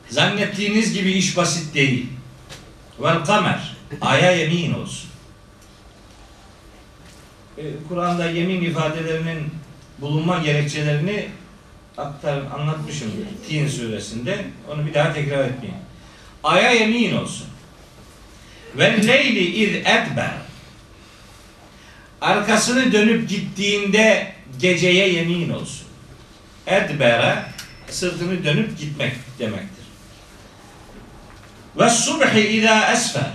Zannettiğiniz 0.08 0.92
gibi 0.92 1.12
iş 1.12 1.36
basit 1.36 1.74
değil. 1.74 2.06
Vel 3.00 3.24
kamer. 3.24 3.76
Aya 4.00 4.32
yemin 4.32 4.72
olsun. 4.72 5.10
Ee, 7.58 7.62
Kur'an'da 7.88 8.30
yemin 8.30 8.62
ifadelerinin 8.62 9.50
bulunma 9.98 10.38
gerekçelerini 10.38 11.28
aktar, 11.98 12.42
anlatmışımdır. 12.54 13.26
Tin 13.48 13.68
suresinde. 13.68 14.44
Onu 14.70 14.86
bir 14.86 14.94
daha 14.94 15.12
tekrar 15.12 15.44
etmeyeyim. 15.44 15.82
Aya 16.44 16.70
yemin 16.70 17.16
olsun. 17.16 17.46
Ve 18.74 19.06
leyli 19.06 19.44
iz 19.44 19.74
edber. 19.74 20.32
Arkasını 22.20 22.92
dönüp 22.92 23.28
gittiğinde 23.28 24.32
geceye 24.58 25.12
yemin 25.12 25.50
olsun. 25.50 25.86
Edbere 26.66 27.44
sırtını 27.88 28.44
dönüp 28.44 28.78
gitmek 28.78 29.12
demektir. 29.38 29.84
Ve 31.78 31.90
subhi 31.90 32.40
ila 32.40 32.92
esfer. 32.92 33.32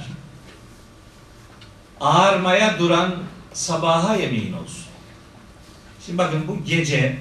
Ağarmaya 2.02 2.80
duran 2.80 3.16
sabaha 3.54 4.16
yemin 4.16 4.54
olsun. 4.54 4.86
Şimdi 6.06 6.18
bakın 6.18 6.48
bu 6.48 6.66
gece 6.66 7.16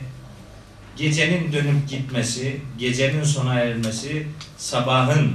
gecenin 0.97 1.53
dönüp 1.53 1.89
gitmesi, 1.89 2.61
gecenin 2.79 3.25
sona 3.25 3.55
ermesi, 3.55 4.27
sabahın 4.57 5.33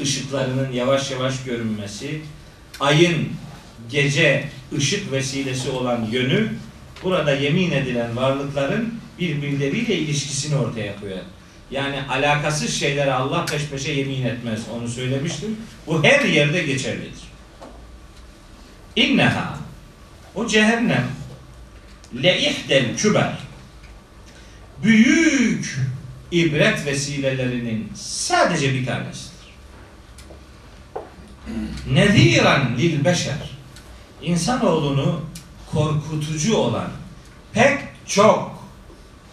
ışıklarının 0.00 0.72
yavaş 0.72 1.10
yavaş 1.10 1.42
görünmesi, 1.44 2.22
ayın 2.80 3.28
gece 3.90 4.48
ışık 4.76 5.12
vesilesi 5.12 5.70
olan 5.70 6.04
yönü 6.10 6.52
burada 7.02 7.34
yemin 7.34 7.70
edilen 7.70 8.16
varlıkların 8.16 8.94
birbirleriyle 9.18 9.94
ilişkisini 9.94 10.56
ortaya 10.56 11.00
koyar. 11.00 11.22
Yani 11.70 12.02
alakasız 12.08 12.74
şeylere 12.74 13.12
Allah 13.12 13.46
peş 13.46 13.66
peşe 13.66 13.92
yemin 13.92 14.26
etmez. 14.26 14.60
Onu 14.76 14.88
söylemiştim. 14.88 15.56
Bu 15.86 16.04
her 16.04 16.24
yerde 16.24 16.62
geçerlidir. 16.62 17.20
İnneha 18.96 19.58
o 20.34 20.46
cehennem 20.46 21.06
le 22.22 22.40
ihdel 22.40 22.96
küber 22.96 23.38
büyük 24.82 25.78
ibret 26.30 26.86
vesilelerinin 26.86 27.92
sadece 27.94 28.74
bir 28.74 28.86
tanesidir. 28.86 29.32
Neziran 31.90 32.78
lil 32.78 33.04
beşer 33.04 33.50
insanoğlunu 34.22 35.20
korkutucu 35.72 36.56
olan 36.56 36.90
pek 37.52 37.78
çok 38.06 38.64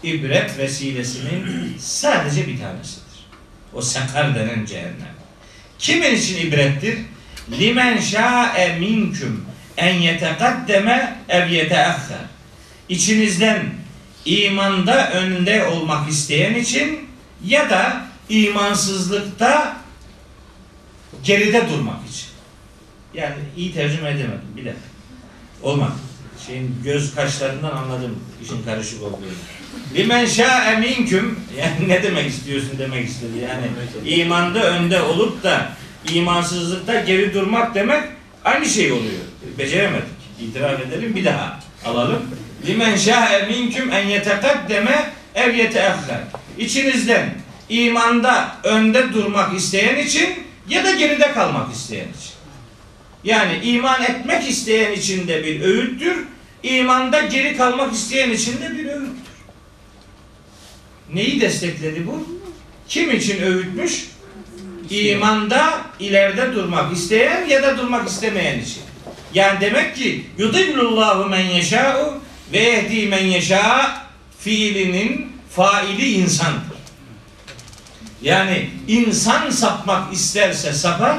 ibret 0.04 0.58
vesilesinin 0.58 1.76
sadece 1.80 2.48
bir 2.48 2.60
tanesidir. 2.60 3.26
O 3.74 3.82
sakar 3.82 4.36
denen 4.36 4.66
cehennem. 4.66 5.16
Kimin 5.80 6.16
için 6.16 6.48
ibrettir? 6.48 6.98
Limen 7.52 8.00
şa'e 8.00 8.80
minküm 8.80 9.46
en 9.78 9.96
yetekaddeme 9.96 11.16
ev 11.30 11.50
yeteahher. 11.50 12.18
İçinizden 12.90 13.66
imanda 14.26 15.12
önde 15.12 15.66
olmak 15.66 16.10
isteyen 16.10 16.56
için 16.56 17.10
ya 17.46 17.70
da 17.70 18.06
imansızlıkta 18.30 19.78
geride 21.24 21.70
durmak 21.70 22.10
için. 22.10 22.28
Yani 23.14 23.36
iyi 23.58 23.74
tercüme 23.74 24.10
edemedim. 24.10 24.48
Bir 24.56 24.66
dakika. 24.66 24.82
Olmadı. 25.64 26.09
Şeyin 26.50 26.76
göz 26.84 27.16
kaşlarından 27.16 27.72
anladım 27.72 28.20
işin 28.44 28.64
karışık 28.64 29.04
olduğunu. 29.04 29.32
Limen 29.96 30.26
şa'e 30.26 30.80
minküm 30.80 31.40
yani 31.58 31.90
ne 31.90 32.04
demek 32.04 32.30
istiyorsun 32.30 32.72
demek 32.80 33.10
istedi. 33.10 33.32
Yani 33.38 33.66
imanda 34.16 34.64
önde 34.64 35.02
olup 35.02 35.44
da 35.44 35.72
imansızlıkta 36.14 37.00
geri 37.00 37.34
durmak 37.34 37.76
demek 37.76 38.04
aynı 38.46 38.66
şey 38.66 38.92
oluyor. 38.92 39.22
Beceremedik. 39.58 40.08
İtiraf 40.42 40.82
edelim 40.82 41.16
bir 41.16 41.26
daha 41.26 41.60
alalım. 41.86 42.22
Limen 42.68 42.96
şa'e 42.96 43.46
minküm 43.46 43.92
en 43.92 44.08
yetekaddeme 44.08 45.14
ev 45.36 45.56
yeteahher. 45.56 46.22
İçinizden 46.58 47.34
imanda 47.70 48.56
önde 48.64 49.14
durmak 49.14 49.56
isteyen 49.56 49.96
için 49.96 50.30
ya 50.70 50.84
da 50.84 50.92
geride 50.92 51.32
kalmak 51.32 51.74
isteyen 51.74 52.08
için. 52.08 52.34
Yani 53.24 53.60
iman 53.64 54.04
etmek 54.04 54.50
isteyen 54.50 54.92
için 54.92 55.28
de 55.28 55.44
bir 55.44 55.62
öğüttür. 55.62 56.18
İmanda 56.64 57.22
geri 57.22 57.58
kalmak 57.58 57.94
isteyen 57.94 58.32
için 58.32 58.62
de 58.62 58.78
bir 58.78 58.86
öğüttür. 58.86 59.30
Neyi 61.14 61.42
destekledi 61.42 62.08
bu? 62.08 62.28
Kim 62.88 63.12
için 63.12 63.42
öğütmüş? 63.42 64.10
İmanda 64.90 65.82
ileride 66.00 66.54
durmak 66.54 66.94
isteyen 66.94 67.48
ya 67.48 67.64
da 67.64 67.78
durmak 67.78 68.10
istemeyen 68.10 68.60
için. 68.60 68.82
Yani 69.34 69.62
demek 69.62 69.96
ki 69.96 70.26
yudillullahu 70.38 71.30
men 71.30 71.46
yeşâ'u 71.46 72.22
ve 72.54 72.60
yehdi 72.60 73.08
men 73.08 73.26
yeşâ 73.26 73.92
fiilinin 74.40 75.32
faili 75.56 76.14
insandır. 76.14 76.80
Yani 78.22 78.70
insan 78.88 79.50
sapmak 79.50 80.14
isterse 80.14 80.74
sapar, 80.74 81.18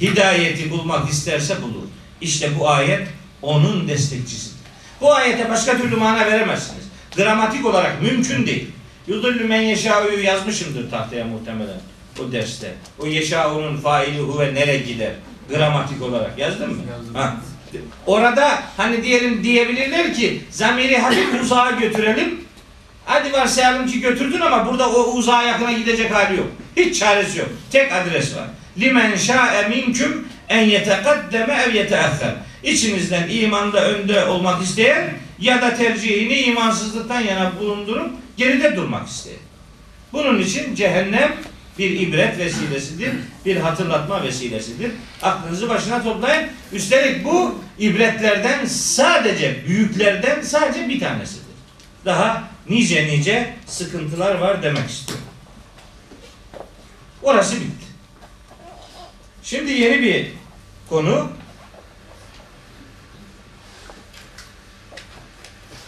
hidayeti 0.00 0.70
bulmak 0.70 1.10
isterse 1.10 1.62
bulur. 1.62 1.86
İşte 2.20 2.58
bu 2.58 2.68
ayet 2.68 3.08
onun 3.42 3.88
destekçisidir. 3.88 4.62
Bu 5.00 5.14
ayete 5.14 5.50
başka 5.50 5.76
türlü 5.76 5.96
mana 5.96 6.26
veremezsiniz. 6.26 6.84
Gramatik 7.16 7.66
olarak 7.66 8.02
mümkün 8.02 8.46
değil. 8.46 8.70
Yudullu 9.06 9.48
men 9.48 9.62
yeşâ'u 9.62 10.20
yazmışımdır 10.20 10.90
tahtaya 10.90 11.24
muhtemelen 11.24 11.80
o 12.20 12.32
derste. 12.32 12.74
O 12.98 13.06
yeşâ'unun 13.06 13.76
faili 13.76 14.18
huve 14.18 14.54
nere 14.54 14.78
gider? 14.78 15.12
Gramatik 15.50 16.02
olarak 16.02 16.38
yazdın 16.38 16.70
mı? 16.70 16.82
Yazdım. 16.90 17.14
Ha. 17.14 17.36
orada 18.06 18.62
hani 18.76 19.02
diyelim 19.02 19.44
diyebilirler 19.44 20.14
ki 20.14 20.40
zamiri 20.50 20.98
hafif 20.98 21.42
uzağa 21.42 21.70
götürelim. 21.70 22.44
Hadi 23.04 23.32
varsayalım 23.32 23.86
ki 23.86 24.00
götürdün 24.00 24.40
ama 24.40 24.66
burada 24.66 24.90
o 24.90 25.12
uzağa 25.12 25.42
yakına 25.42 25.72
gidecek 25.72 26.14
hali 26.14 26.36
yok. 26.36 26.46
Hiç 26.76 26.98
çaresi 26.98 27.38
yok. 27.38 27.48
Tek 27.70 27.92
adres 27.92 28.36
var. 28.36 28.44
Limen 28.78 29.16
şa'e 29.16 29.68
minküm 29.68 30.28
en 30.48 30.62
yetekaddeme 30.62 31.54
ev 31.54 31.74
yeteahher. 31.74 32.34
İçinizden 32.62 33.28
imanda 33.28 33.84
önde 33.90 34.24
olmak 34.24 34.62
isteyen 34.62 35.14
ya 35.38 35.62
da 35.62 35.74
tercihini 35.74 36.34
imansızlıktan 36.40 37.20
yana 37.20 37.52
bulundurup 37.60 38.10
geride 38.36 38.76
durmak 38.76 39.08
isteyen. 39.08 39.38
Bunun 40.12 40.38
için 40.38 40.74
cehennem 40.74 41.36
bir 41.78 42.00
ibret 42.00 42.38
vesilesidir, 42.38 43.12
bir 43.46 43.56
hatırlatma 43.56 44.22
vesilesidir. 44.22 44.90
Aklınızı 45.22 45.68
başına 45.68 46.02
toplayın. 46.02 46.48
Üstelik 46.72 47.24
bu 47.24 47.60
ibretlerden 47.78 48.66
sadece, 48.66 49.66
büyüklerden 49.66 50.40
sadece 50.42 50.88
bir 50.88 51.00
tanesidir. 51.00 51.42
Daha 52.04 52.48
nice 52.68 53.06
nice 53.06 53.54
sıkıntılar 53.66 54.34
var 54.34 54.62
demek 54.62 54.90
istiyorum. 54.90 55.24
Orası 57.22 57.56
bitti. 57.56 57.86
Şimdi 59.42 59.72
yeni 59.72 60.02
bir 60.02 60.26
konu. 60.88 61.28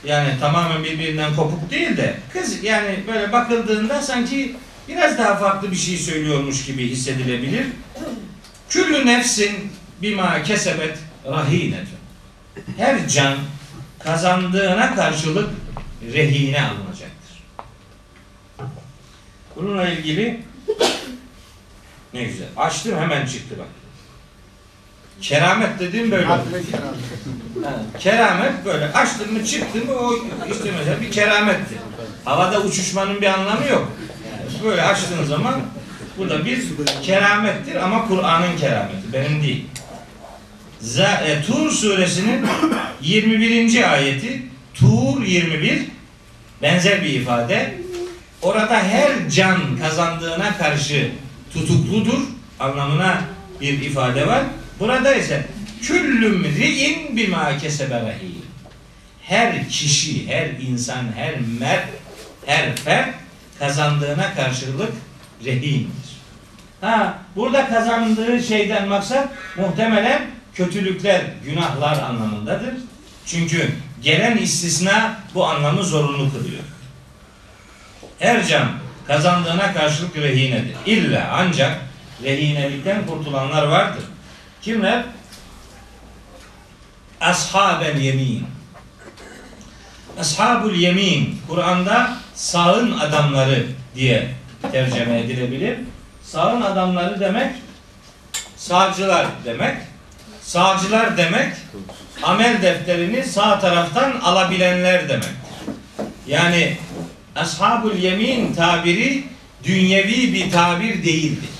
Yani 0.07 0.41
tamamen 0.41 0.85
birbirinden 0.85 1.37
kopuk 1.37 1.71
değil 1.71 1.97
de 1.97 2.17
kız 2.33 2.65
yani 2.65 3.05
böyle 3.07 3.33
bakıldığında 3.33 4.03
sanki 4.03 4.57
biraz 4.89 5.19
daha 5.19 5.37
farklı 5.37 5.71
bir 5.71 5.77
şey 5.77 5.97
söylüyormuş 5.97 6.65
gibi 6.67 6.89
hissedilebilir. 6.89 7.67
Küllü 8.69 9.07
nefsin 9.07 9.73
bima 10.03 10.43
kesebet 10.43 10.99
rahinetun. 11.31 11.99
Her 12.77 13.09
can 13.09 13.39
kazandığına 13.99 14.95
karşılık 14.95 15.51
rehine 16.13 16.63
alınacaktır. 16.63 17.43
Bununla 19.57 19.89
ilgili 19.89 20.41
ne 22.15 22.25
güzel. 22.25 22.49
Açtım 22.57 22.99
hemen 22.99 23.27
çıktı 23.27 23.55
bak. 23.59 23.84
Keramet 25.21 25.81
dediğim 25.81 26.11
böyle. 26.11 26.27
keramet 27.99 28.65
böyle 28.65 28.93
açtın 28.93 29.33
mı 29.33 29.45
çıktın 29.47 29.87
mı 29.87 29.93
o 29.93 30.15
işte 30.53 30.71
mesela 30.79 31.01
bir 31.01 31.11
keramettir. 31.11 31.79
Havada 32.25 32.61
uçuşmanın 32.61 33.21
bir 33.21 33.27
anlamı 33.27 33.67
yok. 33.71 33.93
Yani 34.31 34.65
böyle 34.71 34.83
açtığın 34.83 35.25
zaman 35.25 35.55
bu 36.19 36.29
da 36.31 36.45
bir 36.45 36.63
keramettir 37.03 37.77
ama 37.77 38.09
Kur'an'ın 38.09 38.57
kerameti 38.57 39.13
benim 39.13 39.43
değil. 39.43 39.67
Z- 40.83 41.25
e, 41.25 41.43
Tur 41.43 41.71
suresinin 41.71 42.47
21. 43.01 43.93
ayeti 43.93 44.43
Tur 44.75 45.23
21 45.23 45.83
benzer 46.63 47.03
bir 47.03 47.11
ifade. 47.11 47.75
Orada 48.43 48.83
her 48.83 49.31
can 49.31 49.79
kazandığına 49.83 50.59
karşı 50.59 51.11
tutukludur 51.53 52.21
anlamına 52.61 53.21
bir 53.61 53.81
ifade 53.83 54.27
var. 54.27 54.43
Burada 54.81 55.15
ise 55.15 55.47
küllüm 55.83 56.45
ri'in 56.45 57.17
bima 57.17 57.59
kesebe 57.59 58.01
rehin. 58.01 58.45
Her 59.23 59.69
kişi, 59.69 60.29
her 60.29 60.47
insan, 60.47 61.05
her 61.17 61.35
mer, 61.61 61.85
her 62.47 62.77
fert 62.77 63.15
kazandığına 63.59 64.35
karşılık 64.35 64.93
rehindir. 65.45 66.15
Ha, 66.81 67.19
burada 67.37 67.69
kazandığı 67.69 68.43
şeyden 68.43 68.89
maksat 68.89 69.29
muhtemelen 69.57 70.23
kötülükler, 70.55 71.23
günahlar 71.45 72.03
anlamındadır. 72.03 72.75
Çünkü 73.27 73.71
gelen 74.03 74.37
istisna 74.37 75.17
bu 75.35 75.47
anlamı 75.47 75.85
zorunlu 75.85 76.33
kılıyor. 76.33 76.63
Her 78.19 78.47
can 78.47 78.69
kazandığına 79.07 79.73
karşılık 79.73 80.17
rehinedir. 80.17 80.77
İlla 80.87 81.31
ancak 81.33 81.81
rehinelikten 82.23 83.07
kurtulanlar 83.07 83.67
vardır. 83.67 84.05
Kimler? 84.65 85.05
Ashabel 87.21 88.01
yemin. 88.01 88.47
Ashabul 90.21 90.75
yemin 90.75 91.39
Kur'an'da 91.49 92.17
sağın 92.35 92.99
adamları 92.99 93.67
diye 93.95 94.29
tercüme 94.73 95.21
edilebilir. 95.21 95.79
Sağın 96.23 96.63
adamları 96.63 97.21
demek 97.21 97.55
sağcılar 98.57 99.27
demek. 99.45 99.77
Sağcılar 100.43 101.17
demek 101.17 101.53
amel 102.23 102.63
defterini 102.63 103.25
sağ 103.25 103.59
taraftan 103.59 104.21
alabilenler 104.21 105.09
demek. 105.09 105.35
Yani 106.27 106.77
Ashabul 107.37 107.95
yemin 107.95 108.55
tabiri 108.55 109.25
dünyevi 109.65 110.35
bir 110.35 110.51
tabir 110.51 111.05
değildir. 111.05 111.51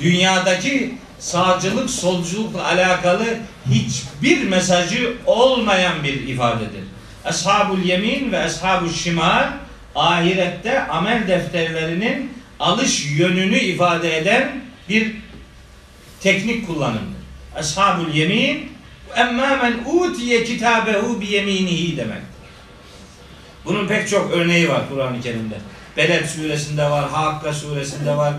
Dünyadaki 0.00 0.98
sağcılık 1.18 1.90
solculukla 1.90 2.64
alakalı 2.64 3.24
hiçbir 3.70 4.48
mesajı 4.48 5.16
olmayan 5.26 6.04
bir 6.04 6.28
ifadedir. 6.28 6.84
Ashabul 7.24 7.82
yemin 7.82 8.32
ve 8.32 8.38
ashabul 8.38 8.92
şimal 8.92 9.48
ahirette 9.94 10.82
amel 10.82 11.28
defterlerinin 11.28 12.32
alış 12.60 13.06
yönünü 13.18 13.58
ifade 13.58 14.18
eden 14.18 14.60
bir 14.88 15.16
teknik 16.20 16.66
kullanımdır. 16.66 17.18
Ashabul 17.56 18.14
yemin 18.14 18.72
emma 19.16 19.56
men 19.56 19.74
utiye 19.86 20.44
kitabehu 20.44 21.20
bi 21.20 21.26
yeminihi 21.26 21.96
demektir. 21.96 22.28
Bunun 23.64 23.88
pek 23.88 24.08
çok 24.08 24.32
örneği 24.32 24.68
var 24.68 24.80
Kur'an-ı 24.90 25.20
Kerim'de. 25.20 25.54
Beled 25.96 26.26
suresinde 26.26 26.90
var, 26.90 27.10
Hakka 27.10 27.52
suresinde 27.52 28.16
var, 28.16 28.34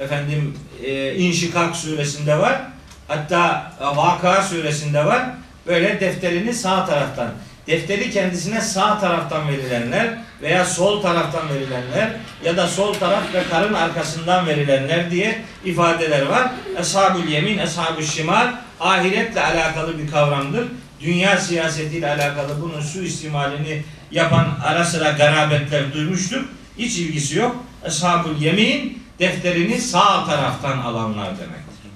efendim 0.00 0.58
e, 0.84 1.14
İnşikak 1.14 1.76
suresinde 1.76 2.38
var. 2.38 2.60
Hatta 3.08 3.72
e, 3.80 3.84
Vaka 3.84 4.42
suresinde 4.42 5.04
var. 5.04 5.22
Böyle 5.66 6.00
defterini 6.00 6.54
sağ 6.54 6.86
taraftan, 6.86 7.28
defteri 7.66 8.10
kendisine 8.10 8.60
sağ 8.60 9.00
taraftan 9.00 9.48
verilenler 9.48 10.18
veya 10.42 10.64
sol 10.64 11.02
taraftan 11.02 11.48
verilenler 11.48 12.10
ya 12.44 12.56
da 12.56 12.68
sol 12.68 12.94
taraf 12.94 13.34
ve 13.34 13.42
karın 13.50 13.74
arkasından 13.74 14.46
verilenler 14.46 15.10
diye 15.10 15.40
ifadeler 15.64 16.26
var. 16.26 16.50
Eshab-ül 16.78 17.28
yemin, 17.28 17.58
eshab-ül 17.58 18.06
şimal 18.06 18.46
ahiretle 18.80 19.40
alakalı 19.40 19.98
bir 19.98 20.10
kavramdır. 20.10 20.66
Dünya 21.00 21.36
siyasetiyle 21.36 22.08
alakalı 22.08 22.62
bunun 22.62 22.80
suistimalini 22.80 23.82
yapan 24.10 24.58
ara 24.64 24.84
sıra 24.84 25.10
garabetler 25.10 25.92
duymuştuk. 25.92 26.44
Hiç 26.78 26.98
ilgisi 26.98 27.38
yok. 27.38 27.64
Eshab-ül 27.84 28.40
yemin 28.40 29.03
defterini 29.18 29.80
sağ 29.80 30.26
taraftan 30.26 30.78
alanlar 30.78 31.38
demektir. 31.38 31.90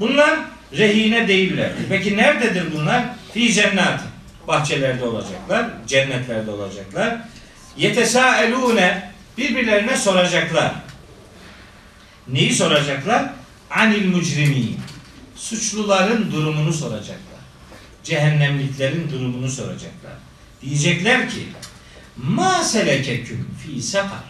Bunlar 0.00 0.40
rehine 0.72 1.28
değiller. 1.28 1.72
Peki 1.88 2.16
nerededir 2.16 2.72
bunlar? 2.74 3.04
Fi 3.34 3.52
cennet. 3.52 4.00
Bahçelerde 4.48 5.04
olacaklar, 5.04 5.66
cennetlerde 5.86 6.50
olacaklar. 6.50 7.18
Yetesaelune 7.76 9.12
birbirlerine 9.38 9.96
soracaklar. 9.96 10.72
Neyi 12.28 12.54
soracaklar? 12.54 13.32
Anil 13.70 14.14
mucrimin. 14.14 14.78
Suçluların 15.36 16.32
durumunu 16.32 16.72
soracaklar. 16.72 17.40
Cehennemliklerin 18.04 19.10
durumunu 19.10 19.48
soracaklar. 19.48 20.12
Diyecekler 20.62 21.30
ki 21.30 21.48
Ma 22.16 22.64
selekeküm 22.64 23.48
fi 23.58 23.82
sakar. 23.82 24.29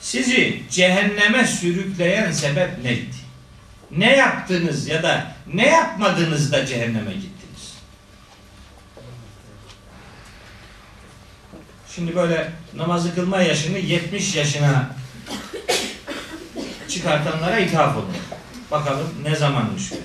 Sizi 0.00 0.62
cehenneme 0.70 1.46
sürükleyen 1.46 2.32
sebep 2.32 2.84
neydi? 2.84 3.16
Ne 3.90 4.16
yaptınız 4.16 4.88
ya 4.88 5.02
da 5.02 5.36
ne 5.54 5.66
yapmadınız 5.66 6.52
da 6.52 6.66
cehenneme 6.66 7.12
gittiniz? 7.12 7.74
Şimdi 11.94 12.16
böyle 12.16 12.52
namazı 12.76 13.14
kılma 13.14 13.42
yaşını 13.42 13.78
70 13.78 14.36
yaşına 14.36 14.90
çıkartanlara 16.88 17.58
ithaf 17.58 17.96
olun. 17.96 18.16
Bakalım 18.70 19.08
ne 19.22 19.36
zamanmış 19.36 19.92
bu? 19.92 19.96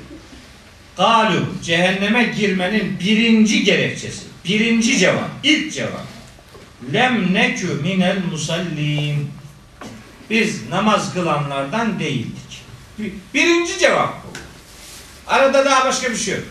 Galu 0.97 1.45
cehenneme 1.63 2.23
girmenin 2.23 2.99
birinci 2.99 3.63
gerekçesi, 3.63 4.21
birinci 4.45 4.97
cevap, 4.97 5.29
ilk 5.43 5.73
cevap. 5.73 6.05
Lem 6.93 7.33
nekü 7.33 7.73
minel 7.73 8.17
musallin. 8.31 9.31
Biz 10.31 10.69
namaz 10.69 11.13
kılanlardan 11.13 11.99
değildik. 11.99 12.61
Bir- 12.99 13.13
Birinci 13.33 13.79
cevap 13.79 14.13
bu. 14.23 14.27
Arada 15.27 15.65
daha 15.65 15.85
başka 15.85 16.11
bir 16.11 16.15
şey 16.17 16.35
yok. 16.35 16.43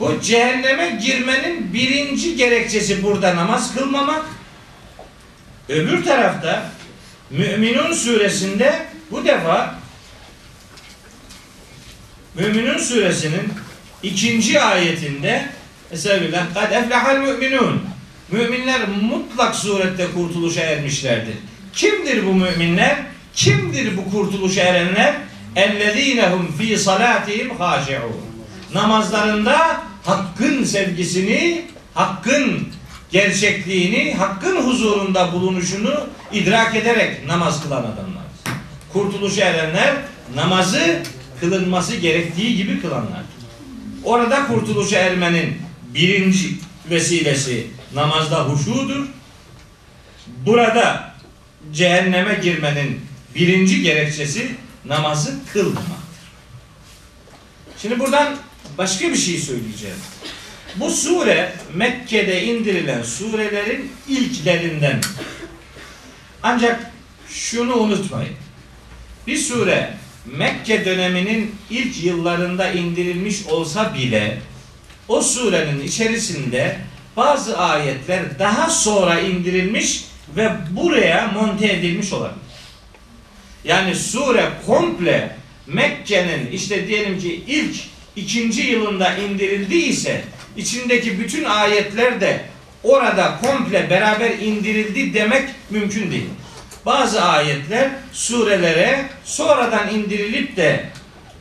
Bu 0.00 0.20
cehenneme 0.20 0.98
girmenin 1.02 1.72
birinci 1.74 2.36
gerekçesi 2.36 3.02
burada 3.02 3.36
namaz 3.36 3.74
kılmamak. 3.74 4.24
Öbür 5.68 6.04
tarafta 6.04 6.70
Müminun 7.30 7.92
suresinde 7.92 8.86
bu 9.10 9.24
defa 9.24 9.74
Müminun 12.34 12.78
suresinin 12.78 13.52
ikinci 14.02 14.60
ayetinde 14.60 15.48
Estağfirullah. 15.92 16.54
Kad 16.54 16.72
eflehal 16.72 17.16
müminun. 17.18 17.82
Müminler 18.30 18.88
mutlak 18.88 19.54
surette 19.54 20.06
kurtuluşa 20.14 20.60
ermişlerdir. 20.60 21.34
Kimdir 21.76 22.26
bu 22.26 22.32
müminler? 22.34 22.96
Kimdir 23.34 23.96
bu 23.96 24.10
kurtuluşa 24.10 24.62
erenler? 24.62 25.14
Ellezinehum 25.56 26.52
fi 26.58 26.78
salatihim 26.78 27.56
haşi'un. 27.58 28.16
Namazlarında 28.74 29.80
hakkın 30.04 30.64
sevgisini, 30.64 31.64
hakkın 31.94 32.68
gerçekliğini, 33.10 34.14
hakkın 34.14 34.56
huzurunda 34.56 35.32
bulunuşunu 35.32 35.94
idrak 36.32 36.76
ederek 36.76 37.26
namaz 37.26 37.62
kılan 37.62 37.82
adamlar. 37.82 38.24
Kurtuluşa 38.92 39.44
erenler 39.44 39.94
namazı 40.34 41.02
kılınması 41.40 41.96
gerektiği 41.96 42.56
gibi 42.56 42.80
kılanlar. 42.80 43.22
Orada 44.04 44.46
kurtuluşa 44.46 44.98
ermenin 44.98 45.56
birinci 45.94 46.48
vesilesi 46.90 47.66
namazda 47.94 48.44
huşudur. 48.44 49.06
Burada 50.46 51.13
cehenneme 51.72 52.34
girmenin 52.42 53.00
birinci 53.34 53.82
gerekçesi 53.82 54.48
namazı 54.84 55.34
kılmamaktır. 55.52 55.94
Şimdi 57.82 57.98
buradan 57.98 58.36
başka 58.78 59.08
bir 59.08 59.16
şey 59.16 59.38
söyleyeceğim. 59.38 59.96
Bu 60.76 60.90
sure 60.90 61.52
Mekke'de 61.74 62.44
indirilen 62.44 63.02
surelerin 63.02 63.92
ilklerinden. 64.08 65.00
Ancak 66.42 66.90
şunu 67.28 67.74
unutmayın. 67.74 68.34
Bir 69.26 69.36
sure 69.36 69.94
Mekke 70.26 70.84
döneminin 70.84 71.54
ilk 71.70 72.04
yıllarında 72.04 72.72
indirilmiş 72.72 73.46
olsa 73.46 73.94
bile 73.94 74.38
o 75.08 75.22
surenin 75.22 75.80
içerisinde 75.80 76.78
bazı 77.16 77.58
ayetler 77.58 78.38
daha 78.38 78.70
sonra 78.70 79.20
indirilmiş 79.20 80.04
ve 80.36 80.50
buraya 80.70 81.26
monte 81.26 81.72
edilmiş 81.72 82.12
olabilir. 82.12 82.44
Yani 83.64 83.94
sure 83.94 84.50
komple 84.66 85.36
Mekke'nin 85.66 86.50
işte 86.52 86.88
diyelim 86.88 87.18
ki 87.18 87.42
ilk 87.46 87.76
ikinci 88.16 88.62
yılında 88.62 89.16
indirildiyse 89.16 90.24
içindeki 90.56 91.20
bütün 91.20 91.44
ayetler 91.44 92.20
de 92.20 92.40
orada 92.82 93.38
komple 93.42 93.90
beraber 93.90 94.30
indirildi 94.30 95.14
demek 95.14 95.48
mümkün 95.70 96.10
değil. 96.10 96.28
Bazı 96.86 97.22
ayetler 97.22 97.90
surelere 98.12 99.04
sonradan 99.24 99.94
indirilip 99.94 100.56
de 100.56 100.84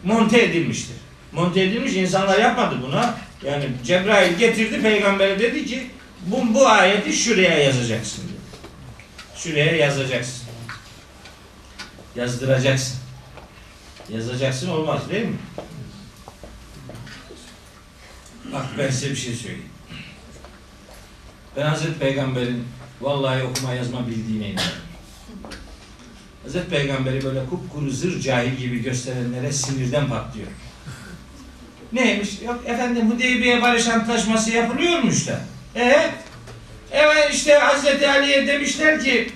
monte 0.03 0.41
edilmiştir. 0.41 0.95
Monte 1.31 1.61
edilmiş 1.61 1.93
insanlar 1.93 2.39
yapmadı 2.39 2.75
buna. 2.87 3.15
Yani 3.45 3.65
Cebrail 3.85 4.33
getirdi 4.33 4.81
peygambere 4.81 5.39
dedi 5.39 5.65
ki 5.65 5.83
bu, 6.25 6.53
bu 6.53 6.67
ayeti 6.67 7.13
şuraya 7.13 7.57
yazacaksın. 7.57 8.32
Şuraya 9.43 9.75
yazacaksın. 9.75 10.43
Yazdıracaksın. 12.15 12.97
Yazacaksın 14.09 14.69
olmaz 14.69 15.09
değil 15.09 15.25
mi? 15.25 15.37
Bak 18.53 18.65
ben 18.77 18.89
size 18.89 19.09
bir 19.09 19.15
şey 19.15 19.33
söyleyeyim. 19.33 19.69
Ben 21.55 21.65
Hazreti 21.65 21.99
Peygamber'in 21.99 22.67
vallahi 23.01 23.43
okuma 23.43 23.73
yazma 23.73 24.07
bildiğine 24.07 24.49
inanıyorum. 24.49 24.77
Hazreti 26.43 26.69
Peygamber'i 26.69 27.23
böyle 27.23 27.45
kupkuru 27.45 27.89
zır 27.89 28.19
cahil 28.19 28.55
gibi 28.55 28.83
gösterenlere 28.83 29.51
sinirden 29.51 30.09
patlıyor. 30.09 30.47
Neymiş? 31.93 32.41
Yok 32.41 32.61
efendim 32.65 33.11
Hudeybiye 33.11 33.61
Barış 33.61 33.87
Antlaşması 33.87 34.51
yapılıyormuş 34.51 35.27
da. 35.27 35.41
E 35.75 36.13
Evet 36.93 37.29
işte 37.33 37.53
Hazreti 37.53 38.09
Ali'ye 38.09 38.47
demişler 38.47 39.03
ki 39.03 39.29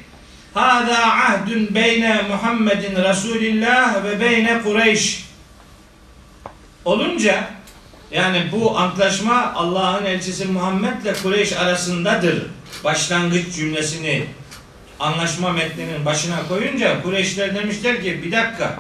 Hada 0.54 1.06
ahdun 1.06 1.76
beyne 1.76 2.22
Muhammedin 2.30 2.96
Resulillah 2.96 4.04
ve 4.04 4.20
beyne 4.20 4.62
Kureyş 4.62 5.26
olunca 6.86 7.44
yani 8.12 8.50
bu 8.52 8.78
antlaşma 8.78 9.54
Allah'ın 9.56 10.06
elçisi 10.06 10.46
Muhammed 10.46 11.02
ile 11.02 11.14
Kureyş 11.24 11.54
arasındadır. 11.54 12.46
Başlangıç 12.84 13.56
cümlesini 13.56 14.24
anlaşma 15.00 15.52
metninin 15.52 16.06
başına 16.06 16.48
koyunca 16.48 17.02
Kureyşler 17.02 17.56
demişler 17.56 18.04
ki 18.04 18.24
bir 18.24 18.32
dakika 18.32 18.80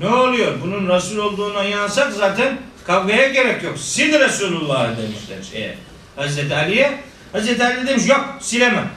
ne 0.00 0.08
oluyor? 0.08 0.52
Bunun 0.62 0.88
Resul 0.88 1.18
olduğuna 1.18 1.64
inansak 1.64 2.12
zaten 2.12 2.58
kavgaya 2.86 3.28
gerek 3.28 3.62
yok. 3.62 3.78
Sil 3.90 4.12
Resulullah 4.20 4.88
demişler 4.88 5.52
şeye. 5.52 5.78
Hazreti 6.16 6.54
Ali'ye. 6.54 6.98
Hazreti 7.36 7.64
Ali 7.64 7.86
demiş 7.86 8.08
yok 8.08 8.24
silemem. 8.40 8.88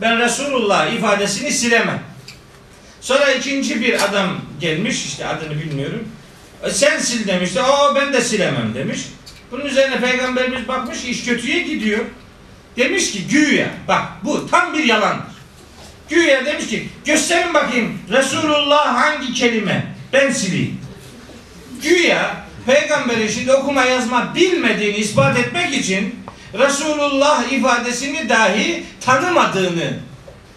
Ben 0.00 0.18
Resulullah 0.18 0.92
ifadesini 0.92 1.50
silemem. 1.50 2.02
Sonra 3.00 3.32
ikinci 3.32 3.80
bir 3.80 4.04
adam 4.04 4.40
gelmiş 4.60 5.06
işte 5.06 5.26
adını 5.26 5.50
bilmiyorum. 5.50 6.08
E, 6.62 6.70
sen 6.70 6.98
sil 7.06 7.22
demişti. 7.26 7.60
O 7.60 7.94
ben 7.94 8.12
de 8.12 8.20
silemem 8.20 8.74
demiş. 8.74 9.00
Bunun 9.50 9.64
üzerine 9.64 10.00
peygamberimiz 10.00 10.68
bakmış 10.68 11.04
iş 11.04 11.24
kötüye 11.24 11.62
gidiyor. 11.62 12.04
Demiş 12.76 13.12
ki 13.12 13.26
güya 13.26 13.68
bak 13.88 14.04
bu 14.24 14.50
tam 14.50 14.74
bir 14.74 14.84
yalandır. 14.84 15.36
Güya 16.08 16.44
demiş 16.46 16.66
ki 16.66 16.88
gösterin 17.04 17.54
bakayım 17.54 17.98
Resulullah 18.10 18.94
hangi 18.94 19.34
kelime 19.34 19.86
ben 20.12 20.30
sileyim. 20.30 20.80
Güya 21.82 22.46
peygamberin 22.66 23.28
şimdi 23.28 23.52
okuma 23.52 23.84
yazma 23.84 24.34
bilmediğini 24.34 24.96
ispat 24.96 25.38
etmek 25.38 25.74
için 25.74 26.26
Resulullah 26.58 27.52
ifadesini 27.52 28.28
dahi 28.28 28.84
tanımadığını 29.00 29.98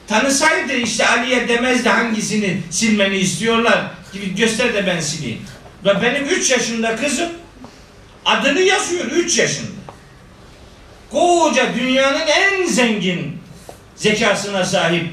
tanısaydı 0.07 0.73
işte 0.73 1.07
Ali'ye 1.07 1.47
demezdi 1.47 1.89
hangisini 1.89 2.61
silmeni 2.69 3.17
istiyorlar 3.17 3.81
gibi 4.13 4.35
göster 4.35 4.73
de 4.73 4.87
ben 4.87 4.99
sileyim. 4.99 5.41
Ve 5.85 6.01
benim 6.01 6.25
3 6.25 6.51
yaşında 6.51 6.95
kızım 6.95 7.29
adını 8.25 8.59
yazıyor 8.59 9.05
3 9.05 9.37
yaşında. 9.37 9.79
Koca 11.11 11.73
dünyanın 11.79 12.27
en 12.27 12.65
zengin 12.65 13.37
zekasına 13.95 14.65
sahip 14.65 15.07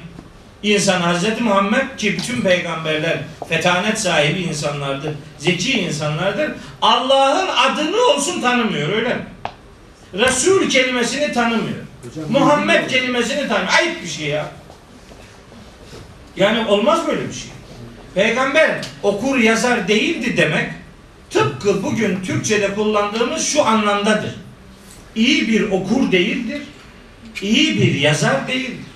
insan 0.63 1.01
Hazreti 1.01 1.43
Muhammed 1.43 1.97
ki 1.99 2.19
bütün 2.19 2.41
peygamberler 2.41 3.19
fetanet 3.49 4.01
sahibi 4.01 4.41
insanlardır, 4.41 5.13
zeki 5.39 5.81
insanlardır. 5.81 6.51
Allah'ın 6.83 7.49
adını 7.49 8.01
olsun 8.01 8.41
tanımıyor 8.41 8.89
öyle 8.89 9.09
mi? 9.09 9.27
Resul 10.15 10.69
kelimesini 10.71 11.33
tanımıyor. 11.33 11.79
Hocam, 12.05 12.33
Muhammed 12.33 12.69
bilmiyorum. 12.69 12.89
kelimesini 12.89 13.49
tanımıyor. 13.49 13.73
Ayıp 13.79 14.03
bir 14.03 14.09
şey 14.09 14.27
ya. 14.27 14.47
Yani 16.37 16.67
olmaz 16.67 17.07
böyle 17.07 17.29
bir 17.29 17.35
şey. 17.35 17.51
Peygamber 18.15 18.71
okur 19.03 19.39
yazar 19.39 19.89
değildi 19.89 20.37
demek 20.37 20.71
tıpkı 21.31 21.83
bugün 21.83 22.23
Türkçe'de 22.23 22.75
kullandığımız 22.75 23.47
şu 23.47 23.67
anlamdadır. 23.67 24.35
İyi 25.15 25.49
bir 25.49 25.71
okur 25.71 26.13
değildir. 26.13 26.63
iyi 27.43 27.81
bir 27.81 27.95
yazar 27.95 28.49
değildir. 28.49 28.87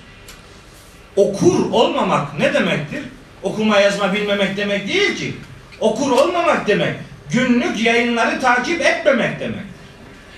Okur 1.15 1.71
olmamak 1.71 2.39
ne 2.39 2.53
demektir? 2.53 3.03
Okuma 3.43 3.79
yazma 3.79 4.13
bilmemek 4.13 4.57
demek 4.57 4.87
değil 4.87 5.15
ki. 5.15 5.33
Okur 5.79 6.11
olmamak 6.11 6.67
demek 6.67 6.95
günlük 7.31 7.79
yayınları 7.85 8.39
takip 8.39 8.81
etmemek 8.81 9.39
demek. 9.39 9.70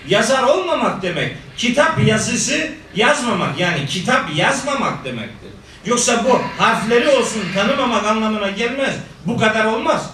Yazar 0.08 0.43
olmamak 0.43 1.01
demek 1.01 1.38
kitap 1.58 2.08
yazısı 2.08 2.70
yazmamak 2.95 3.60
yani 3.60 3.86
kitap 3.86 4.36
yazmamak 4.36 5.06
demektir. 5.06 5.49
Yoksa 5.86 6.24
bu 6.26 6.64
harfleri 6.64 7.10
olsun 7.10 7.41
tanımamak 7.56 8.06
anlamına 8.06 8.49
gelmez. 8.49 8.95
Bu 9.26 9.38
kadar 9.38 9.66
olmaz. 9.66 10.10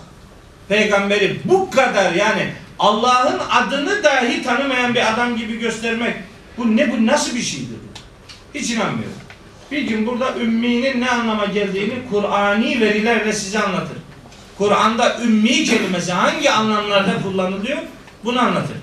Peygamberi 0.69 1.39
bu 1.45 1.71
kadar 1.71 2.13
yani 2.13 2.53
Allah'ın 2.79 3.39
adını 3.51 4.03
dahi 4.03 4.43
tanımayan 4.43 4.95
bir 4.95 5.13
adam 5.13 5.37
gibi 5.37 5.59
göstermek 5.59 6.15
bu 6.57 6.77
ne 6.77 6.91
bu 6.91 7.05
nasıl 7.05 7.35
bir 7.35 7.41
şeydir 7.41 7.75
bu? 7.75 7.99
Hiç 8.59 8.71
inanmıyorum. 8.71 9.17
Bir 9.71 9.81
gün 9.81 10.07
burada 10.07 10.35
ümminin 10.41 11.01
ne 11.01 11.09
anlama 11.09 11.45
geldiğini 11.45 11.93
Kur'ani 12.11 12.81
verilerle 12.81 13.33
size 13.33 13.59
anlatır. 13.59 13.97
Kur'an'da 14.57 15.19
ümmi 15.21 15.63
kelimesi 15.63 16.11
hangi 16.11 16.51
anlamlarda 16.51 17.21
kullanılıyor 17.23 17.77
bunu 18.23 18.39
anlatır. 18.39 18.77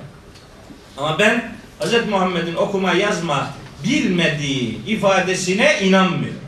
Ama 0.97 1.19
ben 1.19 1.53
Hz. 1.81 1.93
Muhammed'in 2.11 2.55
okuma 2.55 2.93
yazma 2.93 3.51
bilmediği 3.85 4.85
ifadesine 4.87 5.81
inanmıyorum. 5.83 6.41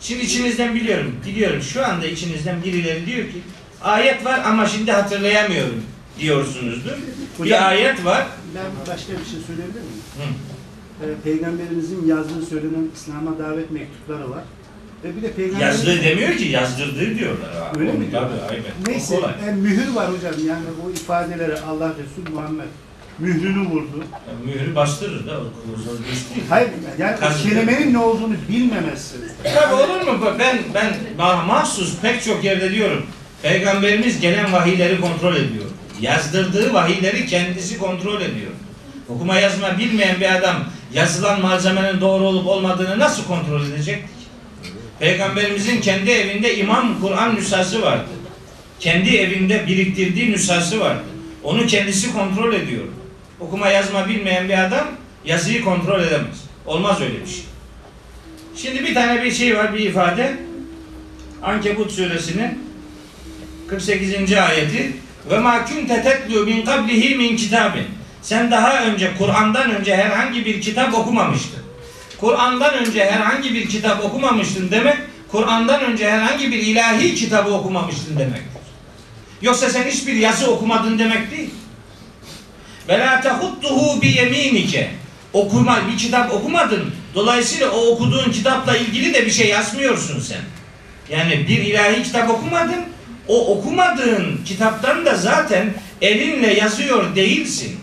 Şimdi 0.00 0.22
içinizden 0.24 0.74
biliyorum, 0.74 1.16
biliyorum 1.26 1.62
şu 1.62 1.86
anda 1.86 2.06
içinizden 2.06 2.64
birileri 2.64 3.06
diyor 3.06 3.18
ki 3.26 3.42
ayet 3.82 4.24
var 4.24 4.40
ama 4.44 4.66
şimdi 4.66 4.92
hatırlayamıyorum 4.92 5.82
diyorsunuzdur. 6.20 6.90
Hocam- 7.38 7.46
bir 7.46 7.68
ayet 7.68 8.04
var. 8.04 8.26
Ben 8.54 8.64
başka 8.94 9.12
bir 9.12 9.24
şey 9.30 9.40
söyleyebilir 9.46 9.80
miyim? 9.80 10.02
Hı. 10.18 10.22
Ee, 11.04 11.14
Peygamberimizin 11.24 12.06
yazdığı 12.06 12.46
söylenen 12.46 12.90
İslam'a 12.94 13.38
davet 13.38 13.70
mektupları 13.70 14.30
var. 14.30 14.42
E 15.04 15.16
bir 15.16 15.22
de 15.22 15.32
peygamber 15.32 15.66
Yazdığı 15.66 16.02
demiyor 16.02 16.36
ki 16.36 16.44
yazdırdığı 16.48 17.18
diyorlar. 17.18 17.54
Ha, 17.54 17.72
Öyle 17.78 17.92
mi? 17.92 18.04
Tabii 18.12 18.40
aynen. 18.50 18.62
Neyse 18.86 19.16
kolay. 19.16 19.32
e, 19.48 19.52
mühür 19.52 19.94
var 19.94 20.08
hocam 20.12 20.46
yani 20.48 20.64
bu 20.84 20.90
ifadeleri 20.90 21.60
Allah 21.60 21.88
Resulü 21.88 22.34
Muhammed 22.34 22.64
mührünü 23.18 23.68
vurdu. 23.68 24.04
Yani 24.28 24.54
mührü 24.54 24.74
bastırır 24.74 25.26
da. 25.26 25.40
Hayır 26.48 26.68
yani 26.98 27.16
kelimenin 27.42 27.92
ne 27.92 27.98
olduğunu 27.98 28.34
bilmemesi. 28.48 29.14
Tabii 29.54 29.74
olur 29.74 30.00
mu? 30.00 30.26
Ben 30.38 30.58
ben 30.74 30.94
ma- 31.18 31.46
mahsus 31.46 31.98
pek 32.02 32.24
çok 32.24 32.44
yerde 32.44 32.72
diyorum. 32.72 33.06
Peygamberimiz 33.42 34.20
gelen 34.20 34.52
vahiyleri 34.52 35.00
kontrol 35.00 35.36
ediyor. 35.36 35.64
Yazdırdığı 36.00 36.74
vahiyleri 36.74 37.26
kendisi 37.26 37.78
kontrol 37.78 38.20
ediyor. 38.20 38.50
Okuma 39.08 39.36
yazma 39.36 39.78
bilmeyen 39.78 40.20
bir 40.20 40.36
adam 40.36 40.64
yazılan 40.94 41.40
malzemenin 41.40 42.00
doğru 42.00 42.24
olup 42.24 42.46
olmadığını 42.46 42.98
nasıl 42.98 43.24
kontrol 43.24 43.66
edecek? 43.66 44.04
Peygamberimizin 45.00 45.80
kendi 45.80 46.10
evinde 46.10 46.56
imam 46.56 47.00
Kur'an 47.00 47.34
nüshası 47.34 47.82
vardı. 47.82 48.04
Kendi 48.80 49.16
evinde 49.16 49.66
biriktirdiği 49.66 50.30
nüshası 50.32 50.80
vardı. 50.80 51.02
Onu 51.42 51.66
kendisi 51.66 52.12
kontrol 52.12 52.52
ediyor. 52.52 52.84
Okuma 53.46 53.68
yazma 53.68 54.08
bilmeyen 54.08 54.48
bir 54.48 54.64
adam 54.64 54.86
yazıyı 55.24 55.64
kontrol 55.64 56.00
edemez. 56.00 56.44
Olmaz 56.66 57.00
öyle 57.00 57.20
bir 57.20 57.26
şey. 57.26 57.44
Şimdi 58.56 58.84
bir 58.84 58.94
tane 58.94 59.22
bir 59.22 59.30
şey 59.30 59.56
var, 59.56 59.74
bir 59.74 59.78
ifade. 59.78 60.36
Ankebut 61.42 61.92
suresinin 61.92 62.58
48. 63.68 64.32
ayeti 64.32 64.92
ve 65.30 65.38
ma 65.38 65.64
kunte 65.64 66.02
tetlu 66.02 66.44
min 66.44 66.64
qablihi 66.64 67.14
min 67.14 67.36
kitabin. 67.36 67.84
Sen 68.22 68.50
daha 68.50 68.84
önce 68.84 69.10
Kur'an'dan 69.18 69.70
önce 69.70 69.96
herhangi 69.96 70.44
bir 70.44 70.60
kitap 70.60 70.94
okumamıştın. 70.94 71.62
Kur'an'dan 72.20 72.74
önce 72.74 73.04
herhangi 73.04 73.54
bir 73.54 73.68
kitap 73.68 74.04
okumamıştın 74.04 74.70
demek 74.70 74.96
Kur'an'dan 75.32 75.80
önce 75.84 76.10
herhangi 76.10 76.52
bir 76.52 76.58
ilahi 76.58 77.14
kitabı 77.14 77.50
okumamıştın 77.50 78.18
demektir. 78.18 78.62
Yoksa 79.42 79.70
sen 79.70 79.84
hiçbir 79.84 80.14
yazı 80.14 80.50
okumadın 80.50 80.98
demek 80.98 81.30
değil. 81.30 81.50
Ve 82.88 82.98
la 82.98 83.20
tehuttuhu 83.20 84.02
bi 84.02 84.08
yeminike. 84.08 84.90
Okuma, 85.32 85.80
bir 85.92 85.98
kitap 85.98 86.32
okumadın. 86.32 86.94
Dolayısıyla 87.14 87.70
o 87.70 87.86
okuduğun 87.86 88.32
kitapla 88.32 88.76
ilgili 88.76 89.14
de 89.14 89.26
bir 89.26 89.30
şey 89.30 89.48
yazmıyorsun 89.48 90.20
sen. 90.20 90.40
Yani 91.10 91.48
bir 91.48 91.58
ilahi 91.58 92.02
kitap 92.02 92.30
okumadın. 92.30 92.84
O 93.28 93.56
okumadığın 93.56 94.40
kitaptan 94.46 95.06
da 95.06 95.16
zaten 95.16 95.74
elinle 96.00 96.54
yazıyor 96.54 97.16
değilsin. 97.16 97.76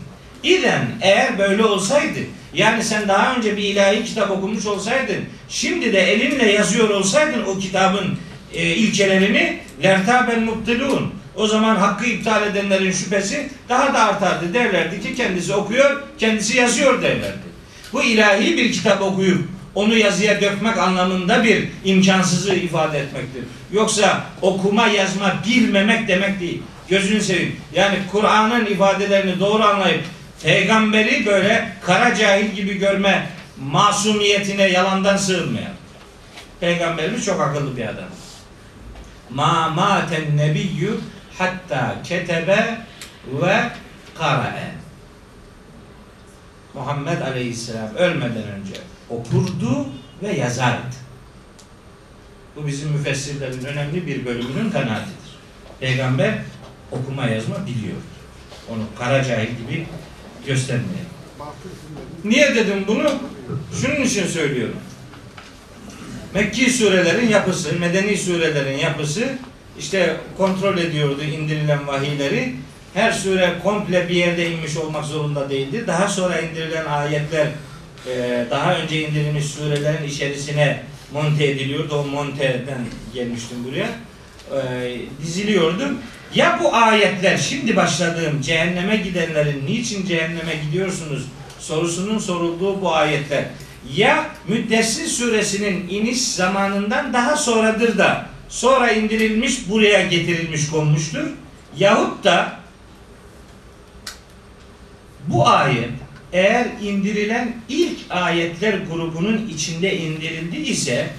İden 0.44 0.88
eğer 1.02 1.38
böyle 1.38 1.64
olsaydı 1.64 2.20
yani 2.54 2.84
sen 2.84 3.08
daha 3.08 3.36
önce 3.36 3.58
bir 3.58 3.64
ilahi 3.64 4.04
kitap 4.04 4.32
okumuş 4.32 4.66
olsaydın 4.66 5.26
şimdi 5.50 5.94
de 5.94 6.00
elinle 6.00 6.52
yazıyor 6.52 6.90
olsaydın 6.90 7.44
o 7.44 7.60
kitabın 7.60 8.18
e, 8.54 8.76
ilkelerini 8.76 9.60
lertaben 9.84 10.44
mubtilun 10.44 11.14
o 11.40 11.48
zaman 11.48 11.76
hakkı 11.76 12.06
iptal 12.06 12.48
edenlerin 12.48 12.92
şüphesi 12.92 13.50
daha 13.70 13.94
da 13.94 14.00
artardı 14.00 14.54
derlerdi 14.54 15.02
ki 15.02 15.16
kendisi 15.16 15.54
okuyor 15.54 16.02
kendisi 16.18 16.58
yazıyor 16.58 17.02
derlerdi. 17.02 17.50
Bu 17.94 18.04
ilahi 18.04 18.58
bir 18.58 18.72
kitap 18.72 19.02
okuyup 19.02 19.48
onu 19.76 19.98
yazıya 19.98 20.42
dökmek 20.42 20.78
anlamında 20.78 21.44
bir 21.44 21.68
imkansızlığı 21.84 22.56
ifade 22.56 23.00
etmektir. 23.00 23.44
Yoksa 23.72 24.24
okuma 24.42 24.88
yazma 24.88 25.34
bilmemek 25.48 26.08
demek 26.08 26.40
değil. 26.40 26.62
Gözünü 26.90 27.22
seveyim. 27.22 27.56
Yani 27.76 27.98
Kur'an'ın 28.12 28.66
ifadelerini 28.66 29.40
doğru 29.40 29.64
anlayıp 29.64 30.04
peygamberi 30.44 31.26
böyle 31.26 31.72
kara 31.86 32.16
cahil 32.16 32.52
gibi 32.52 32.78
görme 32.78 33.30
masumiyetine 33.62 34.64
yalandan 34.64 35.18
sığınmayan. 35.18 35.74
Peygamberimiz 36.60 37.26
çok 37.26 37.42
akıllı 37.42 37.78
bir 37.78 37.84
adam. 37.84 38.10
Ma 39.30 39.70
maten 39.76 40.38
nebiyyü 40.38 41.00
hatta 41.40 42.02
ketebe 42.04 42.78
ve 43.42 43.70
kara'e. 44.16 44.72
Muhammed 46.74 47.22
Aleyhisselam 47.22 47.96
ölmeden 47.96 48.44
önce 48.44 48.74
okurdu 49.10 49.88
ve 50.24 50.32
yazardı. 50.32 50.96
Bu 52.56 52.68
bizim 52.68 52.90
müfessirlerin 52.90 53.66
önemli 53.66 54.08
bir 54.08 54.26
bölümünün 54.26 54.72
kanaatidir. 54.72 55.40
Peygamber 55.80 56.34
okuma 56.92 57.26
yazma 57.26 57.56
biliyordu. 57.68 58.02
Onu 58.70 58.82
kara 59.00 59.24
cahil 59.24 59.48
gibi 59.48 59.88
göstermeyelim. 60.48 61.10
Niye 62.24 62.56
dedim 62.56 62.84
bunu? 62.88 63.10
Şunun 63.82 64.02
için 64.02 64.28
söylüyorum. 64.28 64.80
Mekki 66.34 66.72
surelerin 66.72 67.30
yapısı, 67.30 67.80
medeni 67.80 68.18
surelerin 68.18 68.78
yapısı 68.78 69.38
işte 69.80 70.18
kontrol 70.38 70.78
ediyordu 70.78 71.24
indirilen 71.24 71.88
vahiyleri. 71.88 72.54
Her 72.94 73.12
sure 73.12 73.54
komple 73.64 74.10
bir 74.10 74.16
yerde 74.16 74.52
inmiş 74.52 74.78
olmak 74.78 75.06
zorunda 75.06 75.50
değildi. 75.50 75.84
Daha 75.88 76.08
sonra 76.08 76.40
indirilen 76.40 76.86
ayetler 76.86 77.48
e, 78.08 78.46
daha 78.50 78.76
önce 78.76 79.02
indirilmiş 79.02 79.46
surelerin 79.46 80.08
içerisine 80.08 80.84
monte 81.14 81.46
ediliyordu. 81.46 81.96
O 81.96 82.04
monteden 82.08 82.86
gelmiştim 83.14 83.58
buraya. 83.68 83.90
E, 84.62 84.98
diziliyordu. 85.22 85.94
Ya 86.36 86.60
bu 86.64 86.76
ayetler 86.76 87.38
şimdi 87.38 87.76
başladığım 87.76 88.42
cehenneme 88.42 88.98
gidenlerin 88.98 89.66
niçin 89.66 90.06
cehenneme 90.06 90.54
gidiyorsunuz 90.66 91.26
sorusunun 91.60 92.18
sorulduğu 92.18 92.82
bu 92.82 92.96
ayetler 92.96 93.44
ya 93.96 94.26
Müddessir 94.48 95.08
suresinin 95.08 95.90
iniş 95.90 96.22
zamanından 96.22 97.14
daha 97.14 97.38
sonradır 97.38 97.98
da 97.98 98.26
sonra 98.50 98.92
indirilmiş 98.92 99.70
buraya 99.70 100.08
getirilmiş 100.08 100.70
konmuştur. 100.70 101.28
Yahut 101.78 102.24
da 102.24 102.60
bu 105.28 105.48
ayet 105.48 105.92
eğer 106.34 106.68
indirilen 106.82 107.56
ilk 107.70 107.98
ayetler 108.10 108.74
grubunun 108.74 109.48
içinde 109.48 109.98
indirildi 109.98 110.58
ise 110.58 111.10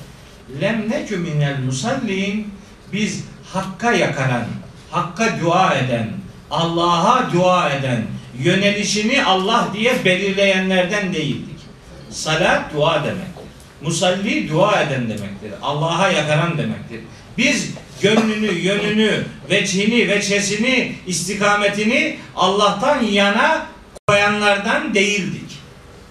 lem 0.61 0.91
nekü 0.91 1.17
minel 1.17 1.59
musallin 1.61 2.49
biz 2.93 3.25
hakka 3.53 3.93
yakaran, 3.93 4.45
hakka 4.91 5.41
dua 5.41 5.75
eden, 5.75 6.11
Allah'a 6.51 7.33
dua 7.33 7.71
eden, 7.71 8.03
yönelişini 8.39 9.25
Allah 9.25 9.69
diye 9.75 10.05
belirleyenlerden 10.05 11.15
değildik. 11.15 11.61
Salat 12.11 12.75
dua 12.75 13.05
demektir. 13.05 13.31
Musalli 13.83 14.49
dua 14.49 14.83
eden 14.83 15.03
demektir. 15.03 15.53
Allah'a 15.63 16.09
yakaran 16.09 16.59
demektir. 16.59 17.01
Biz 17.39 17.71
gönlünü, 18.03 18.53
yönünü, 18.53 19.25
veçhini, 19.51 20.09
veçhesini, 20.09 20.95
istikametini 21.07 22.17
Allah'tan 22.37 23.03
yana 23.03 23.67
koyanlardan 24.09 24.95
değildik. 24.95 25.51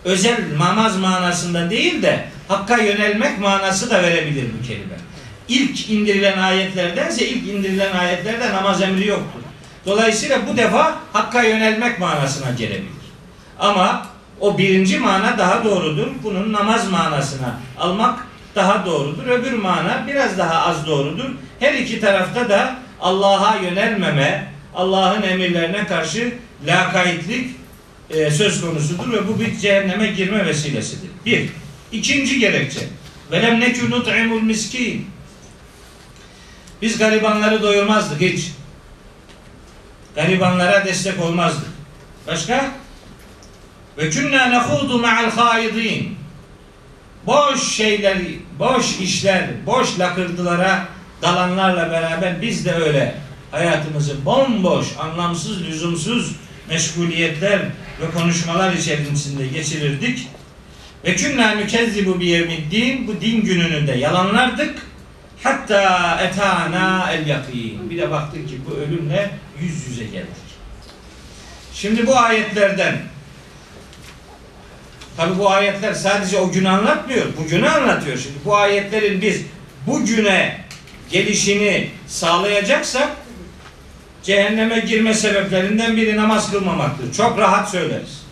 Özel 0.05 0.37
namaz 0.57 0.97
manasında 0.97 1.69
değil 1.69 2.01
de 2.01 2.25
Hakka 2.47 2.77
yönelmek 2.77 3.39
manası 3.39 3.89
da 3.89 4.03
verebilir 4.03 4.45
bu 4.59 4.67
kelime. 4.67 4.95
İlk 5.47 5.89
indirilen 5.89 6.37
ayetlerdense 6.37 7.27
ilk 7.27 7.47
indirilen 7.47 7.95
ayetlerde 7.95 8.53
namaz 8.53 8.81
emri 8.81 9.07
yoktur. 9.07 9.39
Dolayısıyla 9.85 10.47
bu 10.47 10.57
defa 10.57 10.99
Hakka 11.13 11.43
yönelmek 11.43 11.99
manasına 11.99 12.51
gelebilir. 12.51 12.89
Ama 13.59 14.07
o 14.39 14.57
birinci 14.57 14.99
mana 14.99 15.37
daha 15.37 15.63
doğrudur. 15.63 16.07
Bunun 16.23 16.53
namaz 16.53 16.91
manasına 16.91 17.59
almak 17.77 18.27
daha 18.55 18.85
doğrudur. 18.85 19.27
Öbür 19.27 19.53
mana 19.53 20.03
biraz 20.07 20.37
daha 20.37 20.65
az 20.65 20.87
doğrudur. 20.87 21.29
Her 21.59 21.73
iki 21.73 22.01
tarafta 22.01 22.49
da 22.49 22.75
Allah'a 23.01 23.55
yönelmeme, 23.55 24.53
Allah'ın 24.75 25.21
emirlerine 25.21 25.87
karşı 25.87 26.33
lakaytlik 26.67 27.49
e, 28.09 28.31
söz 28.31 28.61
konusudur 28.61 29.13
ve 29.13 29.27
bu 29.27 29.39
bir 29.39 29.57
cehenneme 29.57 30.07
girme 30.07 30.45
vesilesidir. 30.45 31.09
Bir. 31.25 31.49
İkinci 31.91 32.39
gerekçe. 32.39 32.79
Velem 33.31 33.59
nekü 33.59 33.91
nut'imul 33.91 34.41
miskin. 34.41 35.07
Biz 36.81 36.97
garibanları 36.97 37.63
doyurmazdık 37.63 38.21
hiç. 38.21 38.51
Garibanlara 40.15 40.85
destek 40.85 41.19
olmazdık. 41.19 41.67
Başka? 42.27 42.71
Ve 43.97 44.09
künna 44.09 44.45
nehudu 44.45 44.99
ma'al 44.99 45.31
haidin. 45.31 46.18
Boş 47.27 47.63
şeyler, 47.63 48.17
boş 48.59 48.99
işler, 48.99 49.47
boş 49.65 49.99
lakırdılara 49.99 50.87
dalanlarla 51.21 51.91
beraber 51.91 52.41
biz 52.41 52.65
de 52.65 52.73
öyle 52.73 53.15
hayatımızı 53.51 54.25
bomboş, 54.25 54.87
anlamsız, 54.99 55.63
lüzumsuz 55.63 56.35
meşguliyetler 56.69 57.59
ve 58.01 58.11
konuşmalar 58.19 58.73
içerisinde 58.73 59.47
geçirirdik. 59.47 60.27
Ve 61.05 61.15
künna 61.15 61.51
nükezzibu 61.51 62.19
biyevmiddin 62.19 63.07
bu 63.07 63.21
din 63.21 63.41
gününü 63.41 63.87
de 63.87 63.91
yalanlardık. 63.91 64.75
Hatta 65.43 66.15
etana 66.21 67.11
el 67.11 67.27
yakin. 67.27 67.89
Bir 67.89 67.97
de 67.97 68.11
baktık 68.11 68.49
ki 68.49 68.55
bu 68.67 68.75
ölümle 68.75 69.31
yüz 69.61 69.87
yüze 69.87 70.03
geldik. 70.03 70.49
Şimdi 71.73 72.07
bu 72.07 72.17
ayetlerden 72.17 72.97
Tabi 75.19 75.39
bu 75.39 75.49
ayetler 75.49 75.93
sadece 75.93 76.37
o 76.37 76.51
günü 76.51 76.69
anlatmıyor. 76.69 77.25
Bugünü 77.37 77.69
anlatıyor 77.69 78.17
şimdi. 78.17 78.35
Bu 78.45 78.55
ayetlerin 78.55 79.21
biz 79.21 79.41
bugüne 79.87 80.65
gelişini 81.11 81.89
sağlayacaksak 82.07 83.09
cehenneme 84.23 84.79
girme 84.79 85.13
sebeplerinden 85.13 85.97
biri 85.97 86.17
namaz 86.17 86.51
kılmamaktır. 86.51 87.13
Çok 87.13 87.37
rahat 87.37 87.69
söyleriz. 87.69 88.23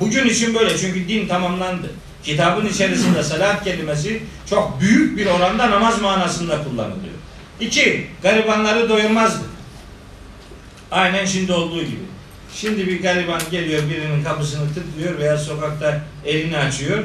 Bugün 0.00 0.28
için 0.28 0.54
böyle 0.54 0.78
çünkü 0.78 1.08
din 1.08 1.28
tamamlandı. 1.28 1.90
Kitabın 2.22 2.66
içerisinde 2.66 3.22
salat 3.22 3.64
kelimesi 3.64 4.22
çok 4.50 4.80
büyük 4.80 5.18
bir 5.18 5.26
oranda 5.26 5.70
namaz 5.70 6.02
manasında 6.02 6.64
kullanılıyor. 6.64 7.14
İki, 7.60 8.06
garibanları 8.22 8.88
doyurmazdı. 8.88 9.44
Aynen 10.90 11.24
şimdi 11.24 11.52
olduğu 11.52 11.82
gibi. 11.82 12.06
Şimdi 12.60 12.86
bir 12.86 13.02
gariban 13.02 13.40
geliyor 13.50 13.82
birinin 13.90 14.24
kapısını 14.24 14.74
tıklıyor 14.74 15.18
veya 15.18 15.38
sokakta 15.38 16.00
elini 16.24 16.58
açıyor. 16.58 17.04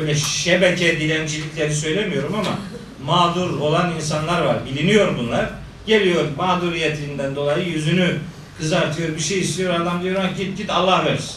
Öyle 0.00 0.14
şebeke 0.14 1.00
dilencilikleri 1.00 1.74
söylemiyorum 1.74 2.34
ama 2.34 2.58
mağdur 3.04 3.60
olan 3.60 3.94
insanlar 3.96 4.42
var. 4.42 4.56
Biliniyor 4.66 5.18
bunlar. 5.18 5.50
Geliyor 5.86 6.24
mağduriyetinden 6.36 7.36
dolayı 7.36 7.68
yüzünü 7.68 8.16
kızartıyor, 8.58 9.08
bir 9.08 9.20
şey 9.20 9.40
istiyor. 9.40 9.74
Adam 9.74 10.02
diyor 10.02 10.22
"Ha, 10.22 10.30
git 10.38 10.58
git 10.58 10.70
Allah 10.70 11.04
versin. 11.04 11.36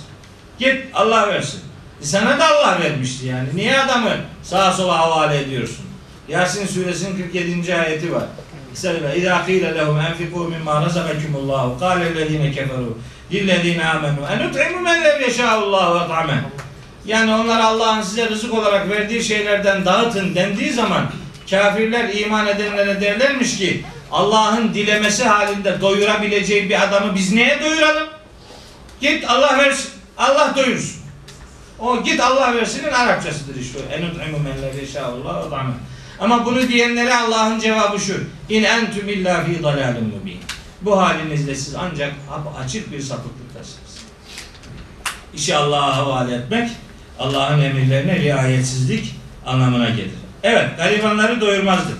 Git 0.60 0.78
Allah 0.93 1.28
versin. 1.28 1.60
E 2.01 2.06
sana 2.06 2.39
da 2.39 2.47
Allah 2.47 2.80
vermişti 2.84 3.28
yani. 3.28 3.49
Niye 3.56 3.80
adamı 3.80 4.12
sağa 4.43 4.72
sola 4.74 4.97
havale 4.99 5.41
ediyorsun? 5.41 5.86
Yasin 6.30 6.68
suresinin 6.68 7.18
47. 7.18 7.76
ayeti 7.76 8.14
var. 8.14 8.24
İzâ 9.18 9.45
qîle 9.45 9.76
lehum 9.76 9.97
enfikû 9.97 10.49
mimmâ 10.49 10.82
razakakumullahu 10.82 11.80
kâlellezîne 11.80 12.51
keferû 12.51 12.93
lillezîne 13.32 13.84
âmenû 13.84 14.34
enut'imu 14.34 14.80
men 14.82 15.03
lev 15.03 15.21
yeşâullâhu 15.21 16.05
et'ameh 16.05 16.36
yani 17.05 17.34
onlar 17.34 17.59
Allah'ın 17.59 18.01
size 18.01 18.30
rızık 18.30 18.53
olarak 18.53 18.89
verdiği 18.89 19.24
şeylerden 19.24 19.86
dağıtın 19.86 20.36
dendiği 20.36 20.74
zaman 20.74 21.05
kafirler 21.49 22.09
iman 22.13 22.47
edenlere 22.47 23.01
derlermiş 23.01 23.57
ki 23.57 23.86
Allah'ın 24.11 24.74
dilemesi 24.74 25.24
halinde 25.24 25.82
doyurabileceği 25.82 26.69
bir 26.69 26.84
adamı 26.84 27.15
biz 27.15 27.34
neye 27.34 27.61
doyuralım? 27.61 28.07
Git 29.01 29.30
Allah 29.30 29.57
versin. 29.57 29.89
Allah 30.17 30.53
doyursun. 30.55 31.01
O 31.80 32.03
git 32.03 32.19
Allah 32.19 32.55
versinin 32.55 32.91
Arapçasıdır 32.91 33.55
işte. 33.55 33.80
Enut'imu 33.80 34.39
men 34.39 34.61
lev 34.61 34.82
yeşâullâhu 34.82 35.47
et'ameh 35.47 35.74
ama 36.19 36.45
bunu 36.45 36.67
diyenlere 36.67 37.15
Allah'ın 37.15 37.59
cevabı 37.59 37.99
şu. 37.99 38.24
İn 38.49 38.63
entüm 38.63 39.09
illa 39.09 39.43
fi 39.43 39.63
dalalin 39.63 40.03
mubin. 40.03 40.39
Bu 40.86 41.02
halinizde 41.02 41.56
siz 41.56 41.76
ancak 41.76 42.14
açık 42.64 42.92
bir 42.92 43.00
sapıklıktasınız. 43.00 44.04
İşi 45.36 45.56
Allah'a 45.56 45.98
havale 45.98 46.36
etmek, 46.36 46.70
Allah'ın 47.20 47.62
emirlerine 47.62 48.20
riayetsizlik 48.20 49.16
anlamına 49.46 49.90
gelir. 49.90 50.12
Evet, 50.44 50.78
garibanları 50.78 51.42
doyurmazdık. 51.42 51.98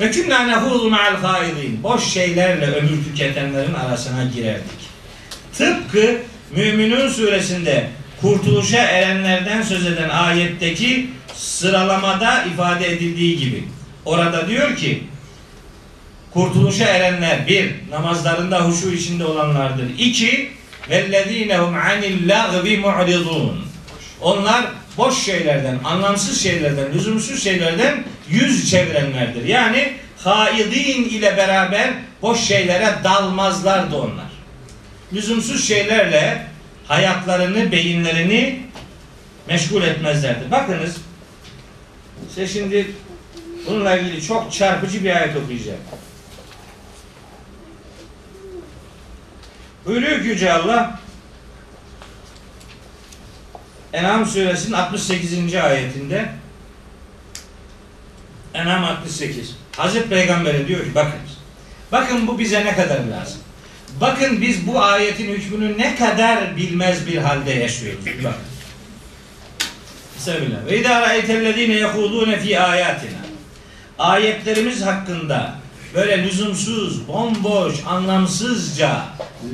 Ve 0.00 0.10
künnâ 0.10 0.38
nehûzu 0.38 0.90
ma'al 0.90 1.16
hâidîn. 1.16 1.82
Boş 1.82 2.04
şeylerle 2.04 2.66
ömür 2.66 3.04
tüketenlerin 3.04 3.74
arasına 3.74 4.24
girerdik. 4.24 4.90
Tıpkı 5.52 6.16
Müminun 6.56 7.08
suresinde 7.08 7.88
kurtuluşa 8.20 8.78
erenlerden 8.78 9.62
söz 9.62 9.86
eden 9.86 10.08
ayetteki 10.08 11.10
sıralamada 11.34 12.44
ifade 12.44 12.92
edildiği 12.92 13.38
gibi. 13.38 13.64
Orada 14.04 14.48
diyor 14.48 14.76
ki 14.76 15.02
kurtuluşa 16.36 16.84
erenler 16.84 17.46
bir 17.46 17.74
namazlarında 17.90 18.60
huşu 18.60 18.90
içinde 18.90 19.24
olanlardır. 19.24 19.86
İki 19.98 20.50
vellezinehum 20.90 21.74
anil 21.74 22.28
lagvi 22.28 22.76
mu'ridun. 22.76 23.64
Onlar 24.20 24.66
boş 24.96 25.18
şeylerden, 25.24 25.78
anlamsız 25.84 26.42
şeylerden, 26.42 26.92
lüzumsuz 26.94 27.44
şeylerden 27.44 28.04
yüz 28.28 28.70
çevirenlerdir. 28.70 29.44
Yani 29.44 29.92
haidin 30.18 31.04
ile 31.04 31.36
beraber 31.36 31.90
boş 32.22 32.40
şeylere 32.40 32.94
dalmazlardı 33.04 33.96
onlar. 33.96 34.30
Lüzumsuz 35.12 35.68
şeylerle 35.68 36.46
hayatlarını, 36.88 37.72
beyinlerini 37.72 38.60
meşgul 39.48 39.82
etmezlerdi. 39.82 40.50
Bakınız 40.50 40.96
Size 42.28 42.46
şimdi 42.46 42.90
bununla 43.66 43.96
ilgili 43.96 44.22
çok 44.22 44.52
çarpıcı 44.52 45.04
bir 45.04 45.16
ayet 45.16 45.36
okuyacağım. 45.36 45.78
Buyuruyor 49.86 50.22
ki 50.22 50.28
Yüce 50.28 50.52
Allah 50.52 51.00
En'am 53.92 54.26
suresinin 54.26 54.72
68. 54.72 55.54
ayetinde 55.54 56.28
En'am 58.54 58.84
68 58.84 59.56
Hazreti 59.76 60.08
Peygamber'e 60.08 60.68
diyor 60.68 60.80
ki 60.80 60.94
bakın 60.94 61.20
bakın 61.92 62.26
bu 62.26 62.38
bize 62.38 62.64
ne 62.64 62.74
kadar 62.74 63.00
lazım. 63.00 63.40
Bakın 64.00 64.40
biz 64.40 64.66
bu 64.66 64.82
ayetin 64.82 65.32
hükmünü 65.32 65.78
ne 65.78 65.96
kadar 65.96 66.56
bilmez 66.56 67.06
bir 67.06 67.16
halde 67.16 67.50
yaşıyoruz. 67.50 68.06
Bakın. 68.06 68.40
Bismillah. 70.16 70.66
Ve 70.66 70.80
idâ 70.80 71.00
ra'eytellezîne 71.00 71.74
yehûdûne 71.74 72.38
fî 72.38 72.60
âyâtina. 72.60 73.18
Ayetlerimiz 73.98 74.86
hakkında 74.86 75.54
böyle 75.94 76.22
lüzumsuz, 76.22 77.08
bomboş, 77.08 77.74
anlamsızca 77.86 79.02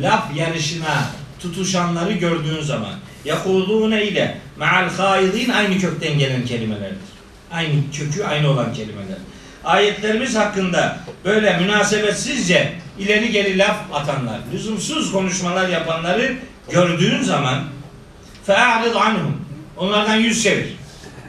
laf 0.00 0.36
yarışına 0.36 1.08
tutuşanları 1.40 2.12
gördüğün 2.12 2.62
zaman 2.62 2.94
yehûdûne 3.24 4.02
ile 4.02 4.38
ma'al 4.58 4.90
hâidîn 4.90 5.50
aynı 5.50 5.78
kökten 5.78 6.18
gelen 6.18 6.46
kelimelerdir. 6.46 7.12
Aynı 7.52 7.72
kökü 7.92 8.24
aynı 8.24 8.50
olan 8.50 8.74
kelimeler. 8.74 9.18
Ayetlerimiz 9.64 10.36
hakkında 10.36 10.98
böyle 11.24 11.56
münasebetsizce 11.56 12.72
ileri 12.98 13.30
geri 13.30 13.58
laf 13.58 13.76
atanlar, 13.92 14.40
lüzumsuz 14.52 15.12
konuşmalar 15.12 15.68
yapanları 15.68 16.36
gördüğün 16.70 17.22
zaman 17.22 17.64
fe'arid 18.46 18.94
anhum 18.94 19.42
Onlardan 19.76 20.16
yüz 20.16 20.42
çevir. 20.42 20.66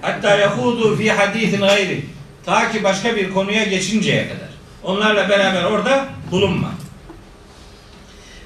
Hatta 0.01 0.35
yahudu 0.35 0.95
fi 0.95 1.11
hadisin 1.11 1.59
gayri. 1.59 2.05
Ta 2.45 2.71
ki 2.71 2.83
başka 2.83 3.15
bir 3.15 3.33
konuya 3.33 3.63
geçinceye 3.63 4.27
kadar. 4.27 4.52
Onlarla 4.84 5.28
beraber 5.28 5.64
orada 5.64 6.04
bulunma. 6.30 6.70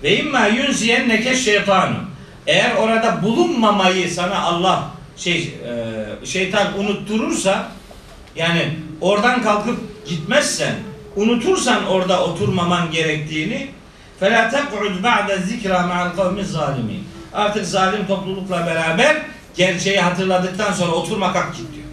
Ve 0.02 0.16
imma 0.16 0.46
yunsiyenneke 0.46 1.36
şeytanu. 1.36 1.96
Eğer 2.46 2.74
orada 2.74 3.22
bulunmamayı 3.22 4.10
sana 4.10 4.38
Allah 4.42 4.90
şey 5.16 5.54
e, 6.22 6.26
şeytan 6.26 6.78
unutturursa 6.78 7.68
yani 8.36 8.78
oradan 9.00 9.42
kalkıp 9.42 10.06
gitmezsen 10.06 10.74
unutursan 11.16 11.86
orada 11.86 12.24
oturmaman 12.24 12.90
gerektiğini 12.90 13.68
فَلَا 14.20 14.50
تَقْعُدْ 14.50 15.02
بَعْدَ 15.02 15.28
الذِّكْرَى 15.38 15.80
مَعَ 15.90 15.98
الْقَوْمِ 16.06 16.40
الظَّالِمِينَ 16.40 17.02
Artık 17.34 17.66
zalim 17.66 18.06
toplulukla 18.06 18.66
beraber 18.66 19.16
gerçeği 19.56 20.00
hatırladıktan 20.00 20.72
sonra 20.72 20.92
oturma 20.92 21.32
kalk 21.32 21.56
git 21.56 21.74
diyor. 21.74 21.86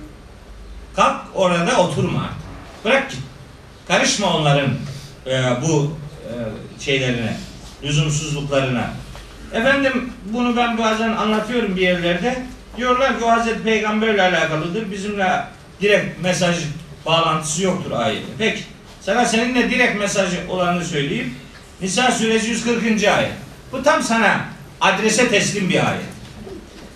Kalk 0.95 1.21
orada 1.35 1.77
oturma 1.77 2.19
artık. 2.19 2.37
Bırak 2.85 3.09
git. 3.09 3.19
Karışma 3.88 4.36
onların 4.36 4.70
e, 5.26 5.42
bu 5.62 5.96
e, 6.24 6.32
şeylerine, 6.82 7.36
lüzumsuzluklarına. 7.82 8.90
Efendim 9.52 10.12
bunu 10.24 10.56
ben 10.56 10.78
bazen 10.78 11.08
anlatıyorum 11.08 11.76
bir 11.76 11.82
yerlerde. 11.82 12.42
Diyorlar 12.76 13.18
ki 13.18 13.24
o 13.24 13.30
Hazreti 13.30 13.62
Peygamberle 13.62 14.22
alakalıdır. 14.22 14.90
Bizimle 14.90 15.44
direkt 15.80 16.22
mesaj 16.22 16.56
bağlantısı 17.06 17.62
yoktur 17.62 17.90
ayeti. 17.90 18.26
Peki 18.38 18.62
sana 19.00 19.24
seninle 19.24 19.70
direkt 19.70 19.98
mesaj 19.98 20.30
olanı 20.48 20.84
söyleyeyim. 20.84 21.34
Nisa 21.80 22.10
suresi 22.10 22.50
140. 22.50 23.04
ayet. 23.04 23.32
Bu 23.72 23.82
tam 23.82 24.02
sana 24.02 24.40
adrese 24.80 25.28
teslim 25.28 25.68
bir 25.68 25.90
ayet. 25.90 26.04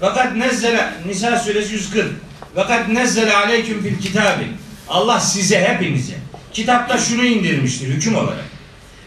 Fakat 0.00 0.36
nezzele 0.36 0.92
Nisa 1.06 1.38
suresi 1.38 1.74
140. 1.74 2.06
Fakat 2.54 2.88
nezzele 2.88 3.36
aleyküm 3.36 3.82
fil 3.82 3.98
kitabi. 3.98 4.44
Allah 4.88 5.20
size 5.20 5.60
hepinize 5.60 6.27
kitapta 6.53 6.97
şunu 6.97 7.25
indirmiştir 7.25 7.87
hüküm 7.87 8.15
olarak. 8.15 8.45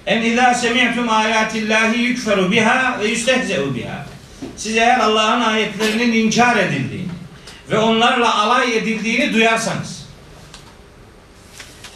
En 0.06 0.22
izâ 0.22 0.54
semi'tum 0.54 1.08
âyâtillâhi 1.08 1.98
yükferu 1.98 2.52
biha 2.52 2.98
ve 3.00 3.06
yüstehze'u 3.06 3.74
biha. 3.74 4.06
Siz 4.56 4.76
eğer 4.76 5.00
Allah'ın 5.00 5.40
ayetlerinin 5.40 6.12
inkar 6.12 6.56
edildiğini 6.56 7.08
ve 7.70 7.78
onlarla 7.78 8.38
alay 8.38 8.76
edildiğini 8.76 9.34
duyarsanız 9.34 10.06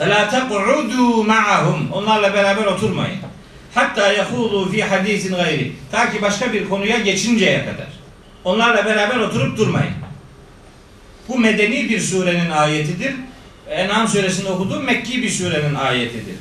فَلَا 0.00 0.30
تَقْعُدُوا 0.30 1.26
مَعَهُمْ 1.26 1.92
Onlarla 1.92 2.34
beraber 2.34 2.64
oturmayın. 2.64 3.18
Hatta 3.74 4.12
yahulu 4.12 4.70
fi 4.72 4.84
hadisin 4.84 5.34
gayri. 5.34 5.72
Ta 5.92 6.12
ki 6.12 6.22
başka 6.22 6.52
bir 6.52 6.68
konuya 6.68 6.98
geçinceye 6.98 7.64
kadar. 7.64 7.88
Onlarla 8.44 8.84
beraber 8.84 9.16
oturup 9.16 9.58
durmayın. 9.58 9.94
Bu 11.28 11.38
medeni 11.38 11.88
bir 11.88 12.00
surenin 12.00 12.50
ayetidir. 12.50 13.14
En'am 13.69 14.07
suresinde 14.07 14.49
okuduğum 14.49 14.83
Mekki 14.83 15.21
bir 15.21 15.29
surenin 15.29 15.75
ayetidir. 15.75 16.35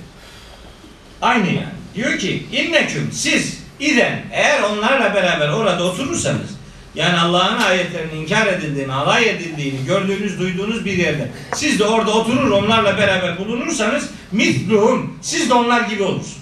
Aynı 1.22 1.46
yani. 1.46 1.74
Diyor 1.94 2.18
ki 2.18 2.46
inneküm 2.52 3.10
siz 3.12 3.58
iden 3.80 4.22
eğer 4.32 4.62
onlarla 4.62 5.14
beraber 5.14 5.48
orada 5.48 5.84
oturursanız 5.84 6.50
Yani 6.94 7.18
Allah'ın 7.18 7.58
ayetlerinin 7.58 8.16
inkar 8.16 8.46
edildiğini, 8.46 8.92
alay 8.92 9.30
edildiğini 9.30 9.84
gördüğünüz, 9.86 10.38
duyduğunuz 10.38 10.84
bir 10.84 10.98
yerde 10.98 11.28
siz 11.54 11.78
de 11.78 11.84
orada 11.84 12.10
oturur 12.10 12.50
onlarla 12.50 12.98
beraber 12.98 13.38
bulunursanız 13.38 14.10
mithluhum 14.32 15.18
siz 15.22 15.50
de 15.50 15.54
onlar 15.54 15.80
gibi 15.80 16.02
olursunuz. 16.02 16.38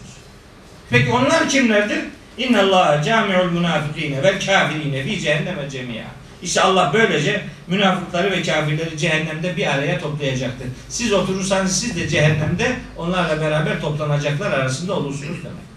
Peki 0.90 1.10
onlar 1.10 1.48
kimlerdir? 1.48 1.98
İnna 2.38 2.60
Allah 2.60 3.02
cami'ul 3.06 3.50
münafikine 3.50 4.22
vel 4.22 4.46
kafirine 4.46 5.02
fi 5.04 5.20
cehenneme 5.20 5.70
cemia. 5.70 6.04
İşte 6.42 6.60
Allah 6.60 6.90
böylece 6.94 7.44
münafıkları 7.66 8.30
ve 8.30 8.42
kafirleri 8.42 8.98
cehennemde 8.98 9.56
bir 9.56 9.66
araya 9.66 10.00
toplayacaktır. 10.00 10.68
Siz 10.88 11.12
oturursanız 11.12 11.80
siz 11.80 11.96
de 11.96 12.08
cehennemde 12.08 12.76
onlarla 12.96 13.40
beraber 13.40 13.80
toplanacaklar 13.80 14.50
arasında 14.50 14.94
olursunuz 14.94 15.38
demek. 15.44 15.72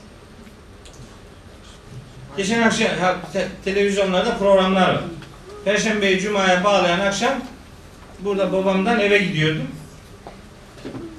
Geçen 2.37 2.61
akşam 2.61 2.87
te- 3.33 3.47
televizyonlarda 3.65 4.37
programlar 4.37 4.89
var. 4.89 5.01
Perşembeyi 5.65 6.19
Cuma'ya 6.19 6.63
bağlayan 6.63 6.99
akşam 6.99 7.33
burada 8.19 8.51
babamdan 8.53 8.99
eve 8.99 9.17
gidiyordum. 9.17 9.67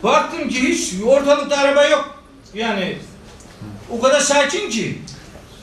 Baktım 0.03 0.49
ki 0.49 0.69
hiç 0.69 0.95
ortalıkta 1.07 1.57
araba 1.57 1.85
yok. 1.85 2.23
Yani 2.55 2.97
o 3.91 4.01
kadar 4.01 4.21
sakin 4.21 4.71
ki. 4.71 4.99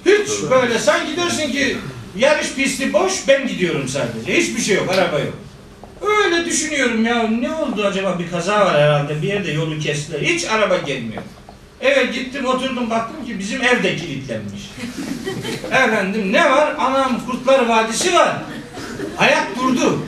Hiç 0.06 0.30
böyle 0.52 0.80
sanki 0.80 1.18
dersin 1.18 1.52
ki 1.52 1.78
yarış 2.18 2.54
pisti 2.54 2.94
boş 2.94 3.28
ben 3.28 3.48
gidiyorum 3.48 3.88
sadece. 3.88 4.38
Hiçbir 4.38 4.62
şey 4.62 4.76
yok 4.76 4.90
araba 4.90 5.20
yok. 5.20 5.34
Öyle 6.02 6.46
düşünüyorum 6.46 7.06
ya 7.06 7.24
ne 7.28 7.52
oldu 7.52 7.84
acaba 7.84 8.20
bir 8.20 8.32
kaza 8.32 8.60
var 8.60 8.82
herhalde 8.82 9.22
bir 9.22 9.28
yerde 9.28 9.52
yolu 9.52 9.80
kestiler. 9.80 10.22
Hiç 10.22 10.46
araba 10.46 10.78
gelmiyor. 10.78 11.24
Eve 11.82 12.06
gittim 12.06 12.46
oturdum 12.46 12.90
baktım 12.90 13.26
ki 13.26 13.40
bizim 13.40 13.62
ev 13.62 13.84
de 13.84 13.96
kilitlenmiş. 13.96 14.62
Efendim 15.72 16.34
ne 16.34 16.52
var? 16.52 16.76
Anam 16.80 17.26
Kurtlar 17.26 17.66
Vadisi 17.66 18.14
var. 18.14 18.36
Hayat 19.16 19.48
durdu. 19.60 20.00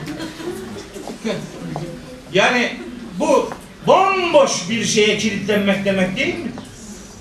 Yani 2.32 2.76
bu 3.18 3.50
bomboş 3.86 4.70
bir 4.70 4.84
şeye 4.84 5.18
kilitlenmek 5.18 5.84
demek 5.84 6.16
değil 6.16 6.34
mi? 6.34 6.50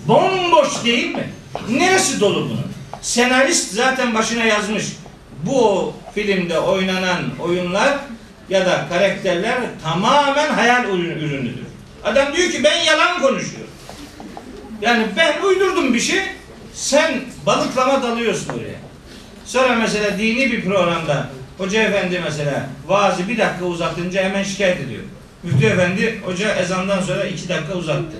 Bomboş 0.07 0.85
değil 0.85 1.15
mi? 1.15 1.29
Neresi 1.69 2.19
dolu 2.19 2.49
bunun? 2.49 2.64
Senarist 3.05 3.73
zaten 3.73 4.15
başına 4.15 4.43
yazmış. 4.43 4.85
Bu 5.43 5.93
filmde 6.15 6.59
oynanan 6.59 7.21
oyunlar 7.39 7.97
ya 8.49 8.65
da 8.65 8.85
karakterler 8.89 9.55
tamamen 9.83 10.53
hayal 10.53 10.83
ürün- 10.83 11.19
ürünüdür. 11.19 11.65
Adam 12.03 12.35
diyor 12.35 12.51
ki 12.51 12.63
ben 12.63 12.75
yalan 12.83 13.21
konuşuyorum. 13.21 13.69
Yani 14.81 15.05
ben 15.17 15.41
uydurdum 15.41 15.93
bir 15.93 15.99
şey. 15.99 16.19
Sen 16.73 17.21
balıklama 17.45 18.03
dalıyorsun 18.03 18.49
oraya. 18.53 18.79
Sonra 19.45 19.75
mesela 19.75 20.17
dini 20.17 20.51
bir 20.51 20.65
programda 20.65 21.29
hoca 21.57 21.81
efendi 21.83 22.21
mesela 22.23 22.69
vaazı 22.87 23.27
bir 23.29 23.37
dakika 23.37 23.65
uzatınca 23.65 24.23
hemen 24.23 24.43
şikayet 24.43 24.81
ediyor. 24.81 25.03
Müftü 25.43 25.65
efendi 25.65 26.21
hoca 26.25 26.55
ezandan 26.55 27.01
sonra 27.01 27.25
iki 27.25 27.49
dakika 27.49 27.73
uzattı. 27.73 28.17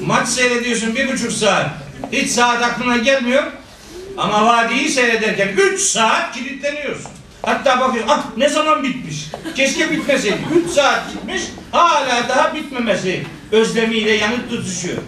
Maç 0.00 0.28
seyrediyorsun 0.28 0.96
bir 0.96 1.12
buçuk 1.12 1.32
saat. 1.32 1.70
Hiç 2.12 2.30
saat 2.30 2.62
aklına 2.62 2.96
gelmiyor. 2.96 3.42
Ama 4.16 4.46
vadiyi 4.46 4.88
seyrederken 4.88 5.48
üç 5.48 5.80
saat 5.80 6.34
kilitleniyorsun. 6.34 7.10
Hatta 7.42 7.80
bakıyorsun 7.80 8.10
ah 8.10 8.24
ne 8.36 8.48
zaman 8.48 8.82
bitmiş. 8.82 9.26
Keşke 9.56 9.90
bitmeseydi. 9.90 10.38
Üç 10.54 10.70
saat 10.70 11.12
gitmiş 11.12 11.42
hala 11.70 12.28
daha 12.28 12.54
bitmemesi 12.54 13.22
özlemiyle 13.52 14.10
yanıp 14.10 14.50
tutuşuyor. 14.50 14.98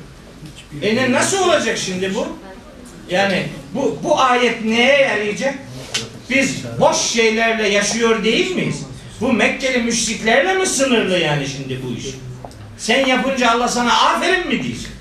E 0.83 0.97
ne, 0.97 1.13
nasıl 1.13 1.39
olacak 1.49 1.79
şimdi 1.79 2.15
bu? 2.15 2.29
Yani 3.11 3.47
bu, 3.75 3.99
bu 4.05 4.21
ayet 4.21 4.65
neye 4.65 5.01
yarayacak? 5.01 5.55
Biz 6.31 6.65
boş 6.81 6.97
şeylerle 6.97 7.69
yaşıyor 7.69 8.25
değil 8.25 8.57
miyiz? 8.57 8.83
Bu 9.21 9.33
Mekkeli 9.33 9.79
müşriklerle 9.79 10.55
mi 10.55 10.67
sınırlı 10.67 11.19
yani 11.19 11.47
şimdi 11.49 11.81
bu 11.83 11.99
iş? 11.99 12.07
Sen 12.79 13.07
yapınca 13.07 13.51
Allah 13.51 13.69
sana 13.69 13.93
aferin 13.93 14.49
mi 14.49 14.63
diyecek? 14.63 14.94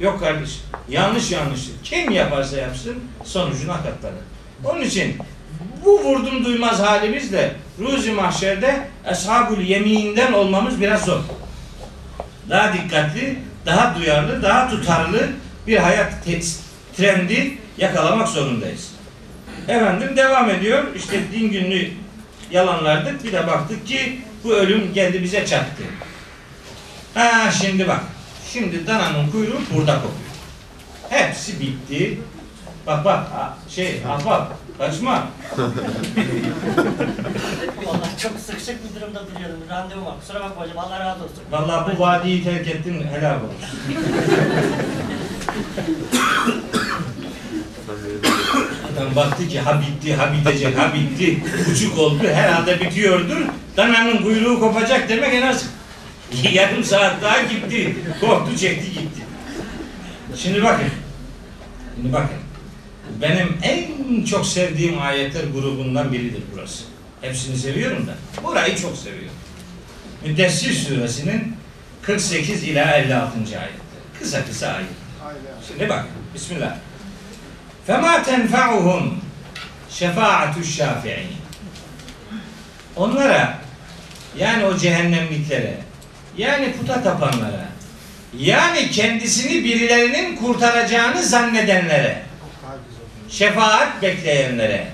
Yok 0.00 0.20
kardeşim. 0.20 0.62
Yanlış 0.88 1.30
yanlıştır. 1.30 1.74
Kim 1.84 2.10
yaparsa 2.10 2.56
yapsın 2.56 2.98
sonucuna 3.24 3.76
katlanır. 3.76 4.24
Onun 4.64 4.80
için 4.80 5.16
bu 5.84 6.00
vurdum 6.00 6.44
duymaz 6.44 6.80
halimizle 6.80 7.54
ruzi 7.78 8.12
mahşerde 8.12 8.88
eshabul 9.10 9.60
yeminden 9.60 10.32
olmamız 10.32 10.80
biraz 10.80 11.04
zor. 11.04 11.20
Daha 12.50 12.72
dikkatli, 12.72 13.38
daha 13.66 13.94
duyarlı, 13.98 14.42
daha 14.42 14.70
tutarlı 14.70 15.28
bir 15.66 15.76
hayat 15.76 16.12
trendi 16.96 17.58
yakalamak 17.78 18.28
zorundayız. 18.28 18.92
Efendim 19.68 20.16
devam 20.16 20.50
ediyor. 20.50 20.84
İşte 20.96 21.20
din 21.32 21.50
günlüğü 21.50 21.90
yalanlardık. 22.50 23.24
Bir 23.24 23.32
de 23.32 23.46
baktık 23.46 23.86
ki 23.86 24.20
bu 24.44 24.54
ölüm 24.54 24.92
geldi 24.94 25.22
bize 25.22 25.46
çattı. 25.46 25.82
Ha 27.14 27.50
şimdi 27.50 27.88
bak. 27.88 28.00
Şimdi 28.52 28.86
dananın 28.86 29.30
kuyruğu 29.30 29.60
burada 29.74 29.94
kopuyor. 29.94 30.14
Hepsi 31.08 31.60
bitti. 31.60 32.18
Bak 32.86 33.04
bak 33.04 33.26
ha, 33.32 33.56
şey 33.68 34.00
ahbap 34.08 34.52
kaçma. 34.78 35.12
Vallahi 37.86 38.18
çok 38.22 38.32
sıkışık 38.40 38.78
bir 38.84 39.00
durumda 39.00 39.20
duruyordum. 39.26 39.60
Randevum 39.70 40.06
var. 40.06 40.14
Kusura 40.20 40.40
bakma 40.40 40.62
hocam. 40.62 40.78
Allah 40.78 41.00
razı 41.00 41.24
olsun. 41.24 41.42
Vallahi 41.50 41.96
bu 41.96 42.00
vadiyi 42.00 42.44
terk 42.44 42.68
ettin 42.68 43.06
helal 43.14 43.36
olsun. 43.36 43.50
Adam 48.92 49.16
baktı 49.16 49.48
ki 49.48 49.60
ha 49.60 49.80
bitti, 49.80 50.14
ha 50.14 50.32
bitecek, 50.32 50.78
ha 50.78 50.92
bitti. 50.94 51.42
Buçuk 51.70 51.98
oldu, 51.98 52.22
herhalde 52.34 52.80
bitiyordur. 52.80 53.36
Dananın 53.76 54.16
kuyruğu 54.22 54.60
kopacak 54.60 55.08
demek 55.08 55.34
en 55.34 55.42
az 55.42 55.64
yarım 56.51 56.83
saat 56.83 57.21
daha 57.21 57.41
gitti. 57.41 57.95
Korktu, 58.21 58.57
çekti 58.57 58.91
gitti. 58.91 59.21
Şimdi 60.35 60.63
bakın. 60.63 60.87
Şimdi 61.95 62.13
bakın. 62.13 62.37
Benim 63.21 63.57
en 63.63 64.25
çok 64.25 64.45
sevdiğim 64.45 65.01
ayetler 65.01 65.43
grubundan 65.43 66.13
biridir 66.13 66.43
burası. 66.53 66.83
Hepsini 67.21 67.57
seviyorum 67.57 68.07
da. 68.07 68.43
Burayı 68.43 68.77
çok 68.77 68.97
seviyorum. 68.97 69.37
Müddessir 70.25 70.73
suresinin 70.73 71.55
48 72.01 72.63
ila 72.63 72.97
56. 72.97 73.37
ayetleri. 73.37 73.69
Kısa 74.19 74.45
kısa 74.45 74.67
ayet. 74.67 74.89
Şimdi 75.67 75.89
bak. 75.89 76.05
Bismillah. 76.33 76.75
فَمَا 77.87 78.23
تَنْفَعُهُمْ 78.23 79.03
شَفَاعَةُ 79.91 80.53
الشَّافِعِينَ 80.59 81.31
Onlara 82.95 83.59
yani 84.37 84.65
o 84.65 84.77
cehennemliklere 84.77 85.77
yani 86.40 86.72
puta 86.72 87.02
tapanlara. 87.02 87.68
Yani 88.38 88.90
kendisini 88.90 89.64
birilerinin 89.64 90.36
kurtaracağını 90.36 91.22
zannedenlere. 91.22 92.22
Şefaat 93.28 94.02
bekleyenlere. 94.02 94.86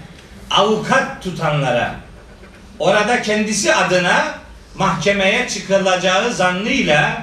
Avukat 0.51 1.23
tutanlara. 1.23 1.95
Orada 2.79 3.23
kendisi 3.23 3.75
adına 3.75 4.39
mahkemeye 4.75 5.49
çıkılacağı 5.49 6.33
zannıyla 6.33 7.23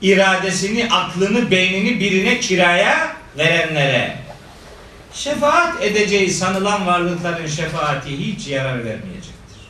iradesini, 0.00 0.88
aklını, 0.90 1.50
beynini 1.50 2.00
birine 2.00 2.40
kiraya 2.40 3.16
verenlere. 3.38 4.16
Şefaat 5.14 5.82
edeceği 5.82 6.30
sanılan 6.30 6.86
varlıkların 6.86 7.46
şefaati 7.46 8.18
hiç 8.18 8.46
yarar 8.46 8.84
vermeyecektir. 8.84 9.60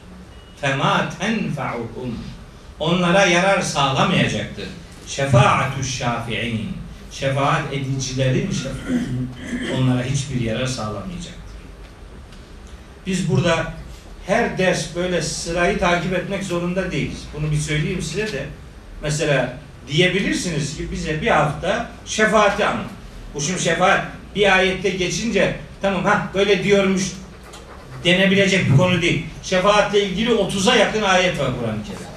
Fema 0.61 1.09
tenfa'uhum 1.21 2.34
onlara 2.81 3.25
yarar 3.25 3.61
sağlamayacaktır. 3.61 4.69
Şefaatü 5.07 5.85
şafi'in 5.85 6.69
şefaat 7.11 7.73
edicilerin 7.73 8.51
şefaati 8.51 9.79
onlara 9.79 10.03
hiçbir 10.03 10.41
yarar 10.41 10.67
sağlamayacaktır. 10.67 11.45
Biz 13.07 13.29
burada 13.29 13.73
her 14.27 14.59
ders 14.59 14.97
böyle 14.97 15.23
sırayı 15.23 15.79
takip 15.79 16.13
etmek 16.13 16.45
zorunda 16.45 16.91
değiliz. 16.93 17.23
Bunu 17.35 17.51
bir 17.51 17.57
söyleyeyim 17.57 18.03
size 18.03 18.33
de. 18.33 18.47
Mesela 19.03 19.57
diyebilirsiniz 19.89 20.77
ki 20.77 20.93
bize 20.93 21.23
bir 21.23 21.27
hafta 21.27 21.91
şefaati 22.07 22.67
anlat. 22.67 22.91
Bu 23.35 23.41
şimdi 23.41 23.63
şefaat 23.63 24.07
bir 24.35 24.57
ayette 24.57 24.91
geçince 24.91 25.57
tamam 25.83 26.05
ha 26.05 26.31
böyle 26.35 26.65
diyormuş 26.65 27.03
denebilecek 28.05 28.71
bir 28.71 28.77
konu 28.77 29.03
değil. 29.03 29.27
Şefaatle 29.43 30.05
ilgili 30.05 30.31
30'a 30.31 30.77
yakın 30.77 31.03
ayet 31.03 31.39
var 31.39 31.51
Kur'an-ı 31.61 31.85
Kerim'de. 31.85 32.14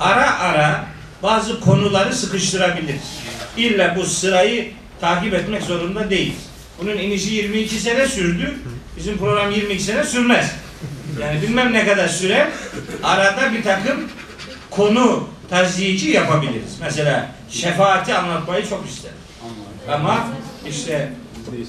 Ara 0.00 0.38
ara 0.38 0.84
bazı 1.22 1.60
konuları 1.60 2.14
sıkıştırabiliriz. 2.14 3.20
İlla 3.56 3.96
bu 3.96 4.04
sırayı 4.04 4.72
takip 5.00 5.34
etmek 5.34 5.62
zorunda 5.62 6.10
değiliz. 6.10 6.46
Bunun 6.82 6.96
inişi 6.96 7.34
22 7.34 7.74
sene 7.74 8.06
sürdü. 8.06 8.54
Bizim 8.96 9.18
program 9.18 9.50
22 9.50 9.82
sene 9.82 10.04
sürmez. 10.04 10.52
Yani 11.20 11.42
bilmem 11.42 11.72
ne 11.72 11.86
kadar 11.86 12.08
sürer. 12.08 12.48
Arada 13.02 13.52
bir 13.52 13.62
takım 13.62 14.08
konu 14.70 15.28
tazyiki 15.50 16.06
yapabiliriz. 16.06 16.76
Mesela 16.80 17.30
şefaati 17.50 18.14
anlatmayı 18.14 18.68
çok 18.68 18.88
isterim. 18.88 19.16
Ama 19.92 20.28
işte 20.68 21.12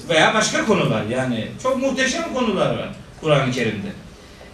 veya 0.08 0.34
başka 0.34 0.64
konular 0.66 1.02
yani 1.06 1.48
çok 1.62 1.82
muhteşem 1.82 2.34
konular 2.34 2.70
var. 2.70 2.88
Kur'an-ı 3.20 3.52
Kerim'de. 3.52 3.88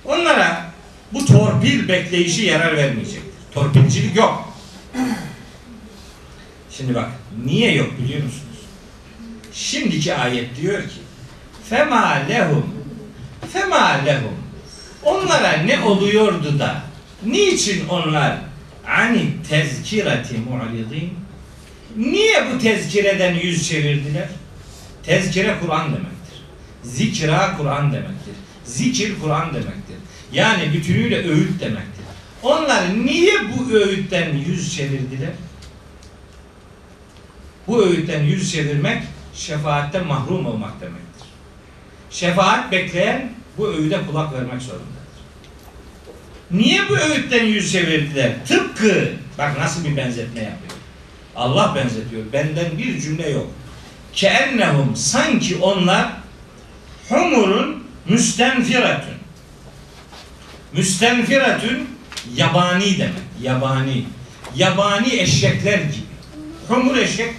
Onlara 0.04 0.64
bu 1.12 1.26
torpil 1.26 1.88
bekleyişi 1.88 2.44
yarar 2.44 2.76
vermeyecektir. 2.76 3.27
Torpilcilik 3.54 4.16
yok. 4.16 4.52
Şimdi 6.70 6.94
bak 6.94 7.08
niye 7.44 7.74
yok 7.74 7.98
biliyor 7.98 8.22
musunuz? 8.22 8.58
Şimdiki 9.52 10.14
ayet 10.14 10.56
diyor 10.56 10.82
ki 10.82 11.00
Fema 11.68 12.12
lehum 12.12 12.74
Fema 13.52 13.88
lehum 13.88 14.34
Onlara 15.02 15.52
ne 15.52 15.80
oluyordu 15.80 16.58
da 16.58 16.82
niçin 17.26 17.88
onlar 17.88 18.38
ani 18.86 19.26
tezkireti 19.48 20.34
mu'ridin 20.38 21.12
Niye 21.96 22.46
bu 22.46 22.58
tezkireden 22.58 23.34
yüz 23.34 23.68
çevirdiler? 23.68 24.28
Tezkire 25.02 25.56
Kur'an 25.60 25.86
demektir. 25.86 26.42
Zikra 26.82 27.56
Kur'an 27.56 27.92
demektir. 27.92 28.34
Zikir 28.64 29.20
Kur'an 29.22 29.48
demektir. 29.48 29.96
Yani 30.32 30.72
bütünüyle 30.72 31.28
öğüt 31.28 31.60
demektir. 31.60 31.97
Onlar 32.42 33.06
niye 33.06 33.34
bu 33.56 33.72
öğütten 33.72 34.34
yüz 34.34 34.76
çevirdiler? 34.76 35.30
Bu 37.66 37.84
öğütten 37.84 38.22
yüz 38.22 38.52
çevirmek 38.52 39.02
şefaatten 39.34 40.06
mahrum 40.06 40.46
olmak 40.46 40.80
demektir. 40.80 41.28
Şefaat 42.10 42.72
bekleyen 42.72 43.32
bu 43.58 43.68
öğüde 43.68 44.06
kulak 44.06 44.32
vermek 44.32 44.62
zorundadır. 44.62 44.98
Niye 46.50 46.88
bu 46.88 46.96
öğütten 46.96 47.44
yüz 47.44 47.72
çevirdiler? 47.72 48.32
Tıpkı, 48.46 49.12
bak 49.38 49.58
nasıl 49.58 49.84
bir 49.84 49.96
benzetme 49.96 50.40
yapıyor. 50.42 50.72
Allah 51.36 51.74
benzetiyor. 51.74 52.32
Benden 52.32 52.78
bir 52.78 53.00
cümle 53.00 53.30
yok. 53.30 53.46
Keennehum 54.12 54.96
sanki 54.96 55.56
onlar 55.56 56.12
humurun 57.08 57.84
müstenfiratün. 58.08 59.14
Müstenfiratün 60.72 61.97
yabani 62.36 62.98
demek. 62.98 63.14
Yabani. 63.42 64.04
Yabani 64.56 65.14
eşekler 65.14 65.78
gibi. 65.78 66.08
Humur 66.68 66.96
eşek 66.96 67.34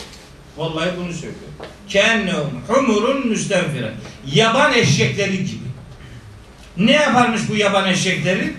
vallahi 0.57 0.89
bunu 0.97 1.13
söylüyor. 1.13 1.35
Keennehum 1.89 2.61
humurun 2.67 3.27
müstenfirat. 3.27 3.93
Yaban 4.33 4.73
eşekleri 4.73 5.37
gibi. 5.45 5.69
Ne 6.77 6.91
yaparmış 6.91 7.41
bu 7.49 7.55
yaban 7.55 7.89
eşekleri? 7.89 8.53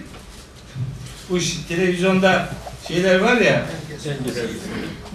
Bu 1.31 1.39
televizyonda 1.69 2.49
şeyler 2.89 3.21
var 3.21 3.37
ya 3.37 3.67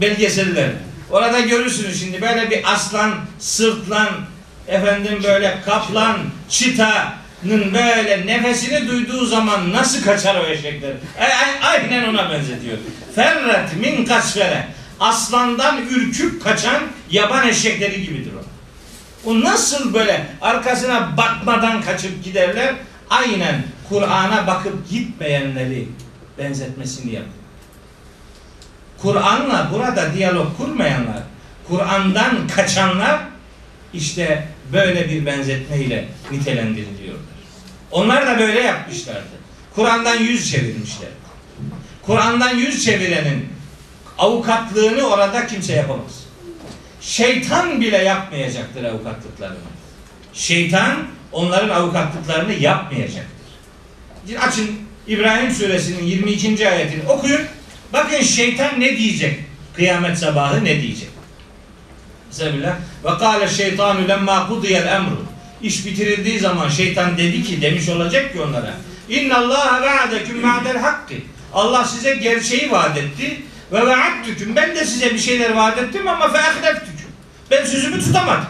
belgeseller. 0.01 0.71
Orada 1.11 1.39
görürsünüz 1.39 1.99
şimdi 1.99 2.21
böyle 2.21 2.49
bir 2.49 2.73
aslan, 2.73 3.13
sırtlan, 3.39 4.09
efendim 4.67 5.19
böyle 5.23 5.57
kaplan, 5.65 6.17
çitanın 6.49 7.24
böyle 7.49 8.27
nefesini 8.27 8.87
duyduğu 8.87 9.25
zaman 9.25 9.73
nasıl 9.73 10.03
kaçar 10.03 10.35
o 10.35 10.45
eşekler? 10.45 10.91
E, 11.19 11.23
e, 11.25 11.61
aynen 11.63 12.09
ona 12.09 12.31
benzetiyor. 12.31 12.77
Ferret 13.15 13.75
min 13.79 14.05
kasfere. 14.05 14.67
Aslandan 14.99 15.77
ürküp 15.89 16.43
kaçan 16.43 16.83
yaban 17.11 17.47
eşekleri 17.47 18.03
gibidir 18.03 18.31
o. 18.33 18.45
O 19.29 19.41
nasıl 19.41 19.93
böyle 19.93 20.27
arkasına 20.41 21.17
bakmadan 21.17 21.81
kaçıp 21.81 22.23
giderler? 22.23 22.75
Aynen 23.09 23.63
Kur'an'a 23.89 24.47
bakıp 24.47 24.89
gitmeyenleri 24.89 25.87
benzetmesini 26.37 27.13
yapıyor. 27.13 27.35
Kur'an'la 28.97 29.69
burada 29.73 30.13
diyalog 30.13 30.57
kurmayanlar, 30.57 31.23
Kur'an'dan 31.67 32.47
kaçanlar 32.55 33.19
işte 33.93 34.47
böyle 34.73 35.09
bir 35.09 35.25
benzetmeyle 35.25 36.07
nitelendiriliyorlar. 36.31 37.34
Onlar 37.95 38.27
da 38.27 38.39
böyle 38.39 38.59
yapmışlardı. 38.61 39.35
Kur'an'dan 39.75 40.15
yüz 40.15 40.51
çevirmişler. 40.51 41.09
Kur'an'dan 42.01 42.55
yüz 42.55 42.85
çevirenin 42.85 43.49
avukatlığını 44.17 45.03
orada 45.03 45.47
kimse 45.47 45.73
yapamaz. 45.73 46.23
Şeytan 47.01 47.81
bile 47.81 47.97
yapmayacaktır 47.97 48.83
avukatlıklarını. 48.83 49.57
Şeytan 50.33 50.97
onların 51.31 51.69
avukatlıklarını 51.69 52.53
yapmayacaktır. 52.53 53.47
Açın 54.39 54.71
İbrahim 55.07 55.51
suresinin 55.51 56.03
22. 56.03 56.69
ayetini 56.69 57.09
okuyun. 57.09 57.41
Bakın 57.93 58.21
şeytan 58.21 58.79
ne 58.79 58.97
diyecek? 58.97 59.39
Kıyamet 59.75 60.17
sabahı 60.17 60.65
ne 60.65 60.81
diyecek? 60.81 61.09
Bismillah. 62.31 62.75
Ve 63.05 63.17
kâle 63.19 63.47
şeytanu 63.47 64.07
lemma 64.07 64.47
kudiyel 64.47 64.87
emru. 64.87 65.34
İş 65.61 65.85
bitirildiği 65.85 66.39
zaman 66.39 66.69
şeytan 66.69 67.17
dedi 67.17 67.43
ki 67.43 67.61
demiş 67.61 67.89
olacak 67.89 68.33
ki 68.33 68.41
onlara. 68.41 68.73
İnna 69.09 69.37
Allah 69.37 69.81
va'deküm 69.81 70.41
ma'del 70.41 70.77
hakkı. 70.77 71.13
Allah 71.53 71.85
size 71.85 72.15
gerçeği 72.15 72.71
vaat 72.71 72.97
etti. 72.97 73.41
Ve 73.71 73.85
ve'attüküm. 73.85 74.55
Ben 74.55 74.75
de 74.75 74.85
size 74.85 75.13
bir 75.13 75.19
şeyler 75.19 75.53
vaat 75.53 75.77
ettim 75.77 76.07
ama 76.07 76.31
fe 76.31 76.37
ehleftüküm. 76.37 77.09
Ben 77.51 77.65
sözümü 77.65 77.99
tutamadım. 77.99 78.45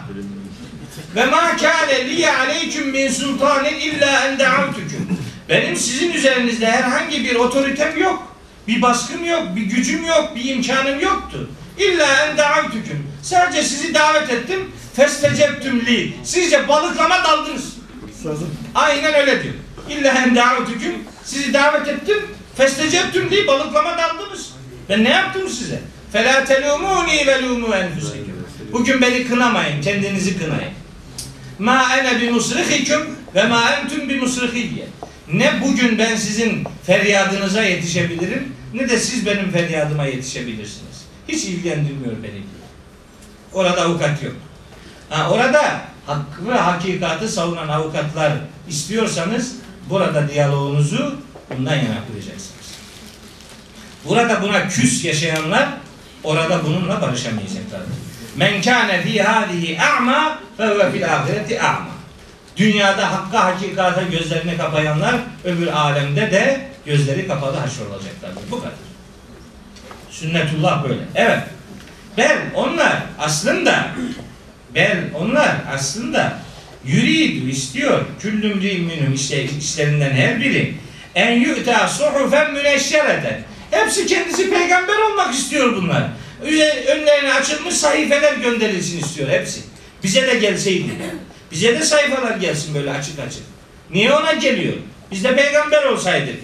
Ve 1.16 1.26
ma 1.26 1.58
kâne 1.58 2.06
liye 2.10 2.38
aleyküm 2.38 2.90
min 2.90 3.10
sultanin 3.10 3.80
illa 3.80 4.26
en 4.28 4.40
da'avtüküm. 4.40 5.08
Benim 5.50 5.76
sizin 5.76 6.12
üzerinizde 6.12 6.72
herhangi 6.72 7.24
bir 7.24 7.36
otoritem 7.36 7.98
yok. 7.98 8.36
Bir 8.68 8.82
baskım 8.82 9.26
yok, 9.26 9.44
bir 9.56 9.62
gücüm 9.62 10.06
yok, 10.06 10.32
bir 10.36 10.46
imkanım 10.46 11.00
yoktu. 11.00 11.50
İlla 11.78 12.26
en 12.26 12.38
da'avtüküm. 12.38 13.08
Sadece 13.24 13.64
sizi 13.64 13.94
davet 13.94 14.30
ettim. 14.30 14.72
Festecebtüm 14.96 15.86
li. 15.86 16.14
Sizce 16.24 16.68
balıklama 16.68 17.24
daldınız. 17.24 17.74
Aynen 18.76 19.14
öyle 19.14 19.44
diyor. 19.44 19.54
İlla 19.90 20.12
en 20.12 20.36
da'avtüküm. 20.36 20.94
Sizi 21.24 21.54
davet 21.54 21.88
ettim. 21.88 22.18
Festecebtüm 22.56 23.32
li. 23.32 23.48
Balıklama 23.48 23.98
daldınız. 23.98 24.54
Ben 24.90 25.04
ne 25.04 25.10
yaptım 25.10 25.50
size? 25.50 25.82
Fela 26.12 26.46
telumuni 26.46 27.28
ve 27.28 27.44
lumu 27.44 27.76
enfuseküm. 27.76 28.36
Bugün 28.72 29.02
beni 29.02 29.28
kınamayın. 29.28 29.82
Kendinizi 29.82 30.38
kınayın. 30.38 30.74
Ma 31.60 31.98
ene 31.98 32.22
bi 32.22 32.30
musrihiküm 32.30 33.02
ve 33.36 33.44
ma 33.44 33.72
entum 33.72 34.10
bi 34.10 34.16
musrihiyye. 34.16 34.88
Ne 35.34 35.62
bugün 35.62 35.98
ben 35.98 36.16
sizin 36.16 36.64
feryadınıza 36.86 37.64
yetişebilirim 37.64 38.54
ne 38.74 38.90
de 38.90 39.00
siz 39.00 39.26
benim 39.26 39.52
feryadıma 39.52 40.06
yetişebilirsiniz. 40.06 41.06
Hiç 41.28 41.44
ilgilendirmiyor 41.44 42.24
beni 42.24 42.32
diyor. 42.32 42.66
Orada 43.54 43.82
avukat 43.82 44.24
yok. 44.24 44.36
Ha, 45.16 45.30
orada 45.30 45.82
hakkı 46.06 46.50
ve 46.50 46.54
hakikatı 46.54 47.28
savunan 47.28 47.68
avukatlar 47.68 48.34
istiyorsanız 48.70 49.56
burada 49.90 50.30
diyaloğunuzu 50.30 51.16
bundan 51.50 51.76
yana 51.76 52.06
kuracaksınız. 52.08 52.76
Burada 54.06 54.42
buna 54.42 54.68
küs 54.68 55.06
yaşayanlar 55.06 55.68
orada 56.24 56.66
bununla 56.66 57.02
barışamayacaklardır. 57.02 57.96
Men 58.36 58.62
kâne 58.62 59.02
fî 59.02 59.24
hâzihi 59.24 59.82
a'ma 59.82 60.40
fe 60.58 60.64
huve 60.64 60.92
fil 60.92 61.16
ahireti 61.16 61.62
a'ma. 61.62 61.96
Dünyada 62.58 63.12
hakka 63.12 63.46
hakikata 63.46 64.02
gözlerini 64.02 64.58
kapayanlar 64.58 65.16
öbür 65.44 65.68
alemde 65.68 66.32
de 66.32 66.70
gözleri 66.86 67.28
kapalı 67.28 67.58
haşrolacaklardır. 67.58 68.52
Bu 68.52 68.60
kadar. 68.60 68.74
Sünnetullah 70.12 70.84
böyle. 70.84 71.02
Evet. 71.16 71.44
Bel 72.18 72.38
onlar 72.56 73.04
aslında 73.20 73.88
bel 74.76 74.98
onlar 75.14 75.56
aslında 75.74 76.40
yuridu 76.86 77.50
istiyor 77.50 78.06
küllüm 78.22 78.58
minhum 78.58 79.14
işte 79.14 79.44
işlerinden 79.60 80.12
her 80.12 80.40
biri 80.40 80.74
en 81.16 81.32
yu'ta 81.32 81.88
suhufen 81.88 82.54
müneşşereten 82.54 83.44
hepsi 83.72 84.08
kendisi 84.08 84.50
peygamber 84.50 84.98
olmak 84.98 85.34
istiyor 85.34 85.76
bunlar. 85.76 86.04
Önlerine 86.88 87.34
açılmış 87.34 87.76
sayfeler 87.76 88.34
gönderilsin 88.34 89.00
istiyor 89.00 89.30
hepsi. 89.30 89.62
Bize 90.04 90.28
de 90.28 90.40
gelseydi. 90.40 90.90
Bize 91.52 91.80
de 91.80 91.86
sayfalar 91.86 92.38
gelsin 92.38 92.76
böyle 92.76 92.92
açık 92.92 93.20
açık. 93.20 93.44
Niye 93.92 94.12
ona 94.12 94.34
geliyor? 94.34 94.74
Biz 95.12 95.24
de 95.24 95.36
peygamber 95.36 95.84
olsaydık. 95.84 96.36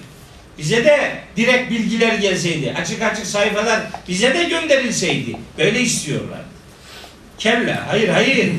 Bize 0.57 0.85
de 0.85 1.11
direkt 1.37 1.71
bilgiler 1.71 2.13
gelseydi. 2.13 2.75
Açık 2.81 3.01
açık 3.01 3.25
sayfalar 3.25 3.79
bize 4.07 4.33
de 4.33 4.43
gönderilseydi. 4.43 5.35
Böyle 5.57 5.81
istiyorlar. 5.81 6.41
Kella. 7.41 7.87
Hayır 7.87 8.09
hayır. 8.09 8.53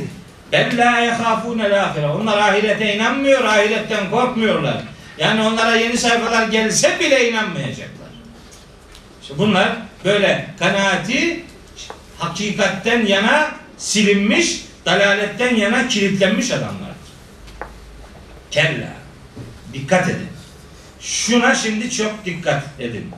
Ben 0.52 0.76
la 0.78 0.98
yehafûne 0.98 1.80
ahire. 1.80 2.06
Onlar 2.06 2.38
ahirete 2.38 2.94
inanmıyor. 2.94 3.44
Ahiretten 3.44 4.10
korkmuyorlar. 4.10 4.76
Yani 5.18 5.42
onlara 5.42 5.76
yeni 5.76 5.98
sayfalar 5.98 6.48
gelse 6.48 7.00
bile 7.00 7.30
inanmayacaklar. 7.30 8.08
İşte 9.22 9.38
bunlar 9.38 9.68
böyle 10.04 10.46
kanaati 10.58 11.44
hakikatten 12.18 13.06
yana 13.06 13.50
silinmiş, 13.78 14.64
dalaletten 14.86 15.54
yana 15.54 15.88
kilitlenmiş 15.88 16.50
adamlardır. 16.50 17.12
Kella. 18.50 18.88
Dikkat 19.72 20.08
edin. 20.08 20.28
Şuna 21.00 21.54
şimdi 21.54 21.90
çok 21.90 22.24
dikkat 22.24 22.62
edin. 22.78 23.10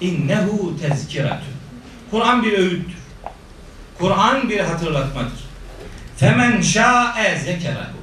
İnnehu 0.00 0.76
tezkiratun. 0.80 1.54
Kur'an 2.10 2.42
bir 2.42 2.58
öğüttür. 2.58 2.97
Kur'an 3.98 4.48
bir 4.48 4.60
hatırlatmadır. 4.60 5.48
Femen 6.16 6.60
şa'e 6.60 7.38
zekerahu. 7.38 7.98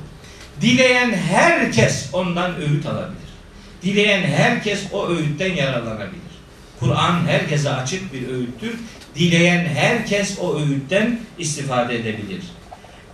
Dileyen 0.62 1.14
herkes 1.14 2.10
ondan 2.14 2.56
öğüt 2.56 2.86
alabilir. 2.86 3.16
Dileyen 3.82 4.22
herkes 4.22 4.84
o 4.92 5.08
öğütten 5.08 5.54
yararlanabilir. 5.54 6.22
Kur'an 6.80 7.28
herkese 7.28 7.70
açık 7.70 8.14
bir 8.14 8.28
öğüttür. 8.28 8.76
Dileyen 9.16 9.66
herkes 9.66 10.40
o 10.40 10.60
öğütten 10.60 11.20
istifade 11.38 11.96
edebilir. 11.96 12.42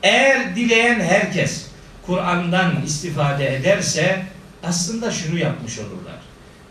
Eğer 0.04 0.56
dileyen 0.56 1.00
herkes 1.00 1.68
Kur'an'dan 2.06 2.82
istifade 2.86 3.56
ederse 3.56 4.22
aslında 4.64 5.12
şunu 5.12 5.40
yapmış 5.40 5.80
olurlar. 5.80 6.22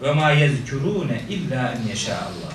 Ve 0.02 0.12
ma 0.12 0.30
yezkurune 0.30 1.20
illa 1.28 1.74
en 1.76 1.88
yeşaallah. 1.88 2.52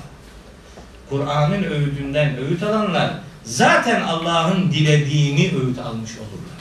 Kur'an'ın 1.10 1.64
öğüdünden 1.64 2.38
öğüt 2.38 2.64
alanlar 2.64 3.12
zaten 3.46 4.02
Allah'ın 4.02 4.72
dilediğini 4.72 5.52
öğüt 5.58 5.80
almış 5.80 6.12
olurlar. 6.18 6.56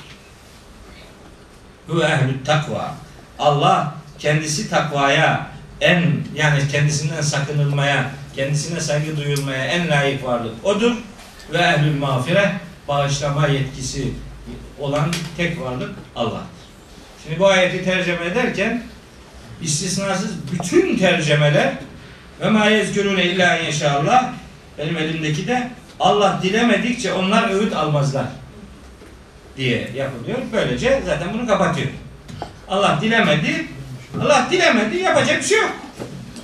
Ve 1.89 2.12
ehlü 2.14 2.45
takva. 2.45 2.95
Allah 3.39 3.95
kendisi 4.18 4.70
takvaya 4.70 5.47
en 5.80 6.03
yani 6.35 6.68
kendisinden 6.68 7.20
sakınılmaya, 7.20 8.11
kendisine 8.37 8.80
saygı 8.80 9.16
duyulmaya 9.16 9.64
en 9.64 9.91
layık 9.91 10.24
varlık 10.24 10.64
odur. 10.64 10.93
Ve 11.53 11.59
ehlül 11.59 11.99
mağfire 11.99 12.53
bağışlama 12.89 13.47
yetkisi 13.47 14.12
olan 14.78 15.12
tek 15.37 15.61
varlık 15.61 15.91
Allah'tır. 16.16 16.55
Şimdi 17.24 17.41
bu 17.41 17.47
ayeti 17.47 17.85
tercüme 17.85 18.26
ederken 18.26 18.82
istisnasız 19.62 20.30
bütün 20.53 20.97
tercümeler 20.97 21.74
ve 22.41 22.49
ma 22.49 22.66
yezkurune 22.66 23.24
illa 23.24 23.59
inşallah 23.59 24.32
benim 24.78 24.97
elimdeki 24.97 25.47
de 25.47 25.70
Allah 26.01 26.41
dilemedikçe 26.43 27.13
onlar 27.13 27.51
öğüt 27.51 27.77
almazlar 27.77 28.27
diye 29.57 29.91
yapılıyor. 29.95 30.39
Böylece 30.53 31.03
zaten 31.07 31.29
bunu 31.33 31.47
kapatıyor. 31.47 31.89
Allah 32.69 32.99
dilemedi. 33.03 33.67
Allah 34.23 34.49
dilemedi 34.51 34.97
yapacak 34.97 35.39
bir 35.39 35.47
şey 35.47 35.59
yok. 35.59 35.73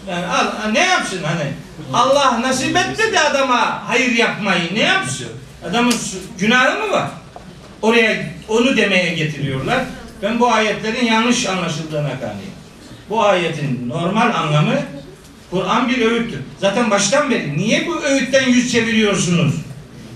Yani 0.09 0.27
al, 0.27 0.71
ne 0.73 0.87
yapsın 0.87 1.21
hani? 1.25 1.53
Allah 1.93 2.43
nasip 2.43 2.77
etmedi 2.77 3.21
adama 3.21 3.89
hayır 3.89 4.13
yapmayı. 4.17 4.75
Ne 4.75 4.81
yapsın? 4.81 5.29
Adamın 5.71 5.95
günahı 6.39 6.79
mı 6.79 6.93
var? 6.93 7.09
Oraya 7.83 8.17
onu 8.49 8.77
demeye 8.77 9.15
getiriyorlar. 9.15 9.85
Ben 10.23 10.41
bu 10.41 10.53
ayetlerin 10.53 11.07
yanlış 11.07 11.47
anlaşıldığına 11.47 12.21
kanıyım. 12.21 12.55
Bu 13.11 13.25
ayetin 13.25 13.89
normal 13.89 14.35
anlamı 14.35 14.75
Kur'an 15.51 15.89
bir 15.89 16.07
öğüttür. 16.07 16.41
Zaten 16.61 16.91
baştan 16.91 17.31
beri 17.31 17.59
niye 17.59 17.87
bu 17.87 18.03
öğütten 18.03 18.49
yüz 18.49 18.73
çeviriyorsunuz? 18.73 19.55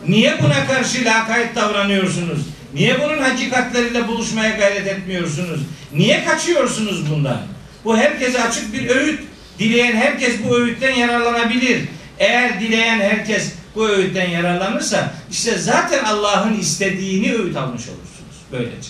Niye 0.08 0.42
buna 0.42 0.66
karşı 0.66 1.04
lakayt 1.04 1.56
davranıyorsunuz? 1.56 2.38
Niye 2.74 3.00
bunun 3.02 3.18
hakikatleriyle 3.18 4.08
buluşmaya 4.08 4.56
gayret 4.56 4.86
etmiyorsunuz? 4.86 5.60
Niye 5.94 6.24
kaçıyorsunuz 6.24 7.10
bundan? 7.10 7.40
Bu 7.84 7.96
herkese 7.96 8.42
açık 8.42 8.72
bir 8.72 8.88
öğüt. 8.88 9.20
Dileyen 9.58 9.96
herkes 9.96 10.34
bu 10.44 10.56
öğütten 10.56 10.94
yararlanabilir. 10.94 11.80
Eğer 12.18 12.60
dileyen 12.60 13.00
herkes 13.00 13.52
bu 13.74 13.88
öğütten 13.88 14.30
yararlanırsa 14.30 15.14
işte 15.30 15.58
zaten 15.58 16.04
Allah'ın 16.04 16.58
istediğini 16.58 17.32
öğüt 17.32 17.56
almış 17.56 17.82
olursunuz. 17.88 18.36
Böylece. 18.52 18.88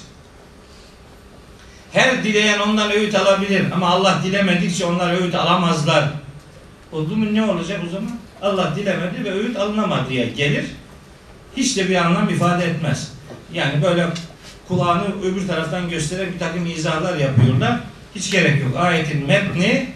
Her 1.93 2.25
dileyen 2.25 2.59
ondan 2.59 2.91
öğüt 2.91 3.15
alabilir 3.15 3.65
ama 3.75 3.89
Allah 3.89 4.21
dilemedikçe 4.25 4.85
onlar 4.85 5.21
öğüt 5.21 5.35
alamazlar. 5.35 6.05
Oldu 6.95 7.17
mu 7.17 7.35
ne 7.35 7.43
olacak 7.43 7.81
o 7.87 7.91
zaman? 7.91 8.11
Allah 8.43 8.77
dilemedi 8.77 9.25
ve 9.25 9.33
öğüt 9.33 9.57
alınamadıya 9.57 10.25
gelir. 10.25 10.65
Hiç 11.57 11.77
de 11.77 11.89
bir 11.89 11.95
anlam 11.95 12.29
ifade 12.29 12.65
etmez. 12.65 13.13
Yani 13.53 13.83
böyle 13.83 14.07
kulağını 14.69 15.05
öbür 15.23 15.47
taraftan 15.47 15.91
göstererek 15.91 16.35
bir 16.35 16.39
takım 16.39 16.67
izahlar 16.67 17.17
yapıyorlar. 17.17 17.81
Hiç 18.15 18.31
gerek 18.31 18.63
yok. 18.63 18.77
Ayetin 18.77 19.27
metni 19.27 19.87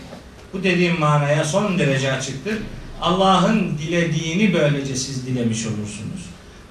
bu 0.53 0.63
dediğim 0.63 1.01
manaya 1.01 1.45
son 1.45 1.79
derece 1.79 2.13
açıktır. 2.13 2.59
Allah'ın 3.01 3.79
dilediğini 3.79 4.55
böylece 4.55 4.97
siz 4.97 5.27
dilemiş 5.27 5.67
olursunuz. 5.67 6.27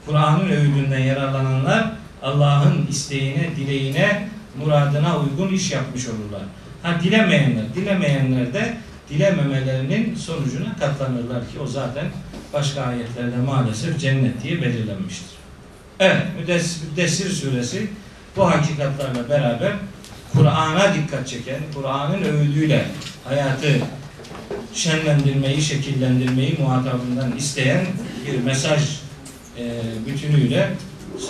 Kur'an'ın 0.06 0.50
öğüdünden 0.50 1.00
yararlananlar 1.00 1.92
Allah'ın 2.22 2.88
isteğine, 2.90 3.50
dileğine, 3.56 4.30
muradına 4.60 5.20
uygun 5.20 5.54
iş 5.54 5.72
yapmış 5.72 6.08
olurlar. 6.08 6.42
Ha 6.84 7.00
dilemeyenler, 7.04 7.76
dilemeyenler 7.76 8.54
de 8.54 8.78
dilememelerinin 9.10 10.16
sonucuna 10.16 10.76
katlanırlar 10.80 11.42
ki 11.42 11.60
o 11.64 11.68
zaten 11.68 12.06
başka 12.54 12.82
ayetlerde 12.82 13.38
maalesef 13.38 14.00
cennet 14.00 14.44
diye 14.44 14.62
belirlenmiştir. 14.62 15.38
Evet, 16.00 16.26
Müddessir 16.90 17.30
suresi 17.30 17.88
bu 18.36 18.50
hakikatlerle 18.52 19.30
beraber 19.30 19.74
Kur'an'a 20.34 20.94
dikkat 20.94 21.28
çeken, 21.28 21.60
Kur'an'ın 21.76 22.24
öğüdüyle 22.24 22.86
hayatı 23.24 23.68
şenlendirmeyi, 24.74 25.62
şekillendirmeyi 25.62 26.58
muhatabından 26.60 27.38
isteyen 27.38 27.86
bir 28.28 28.44
mesaj 28.44 29.00
e, 29.58 29.82
bütünüyle 30.08 30.70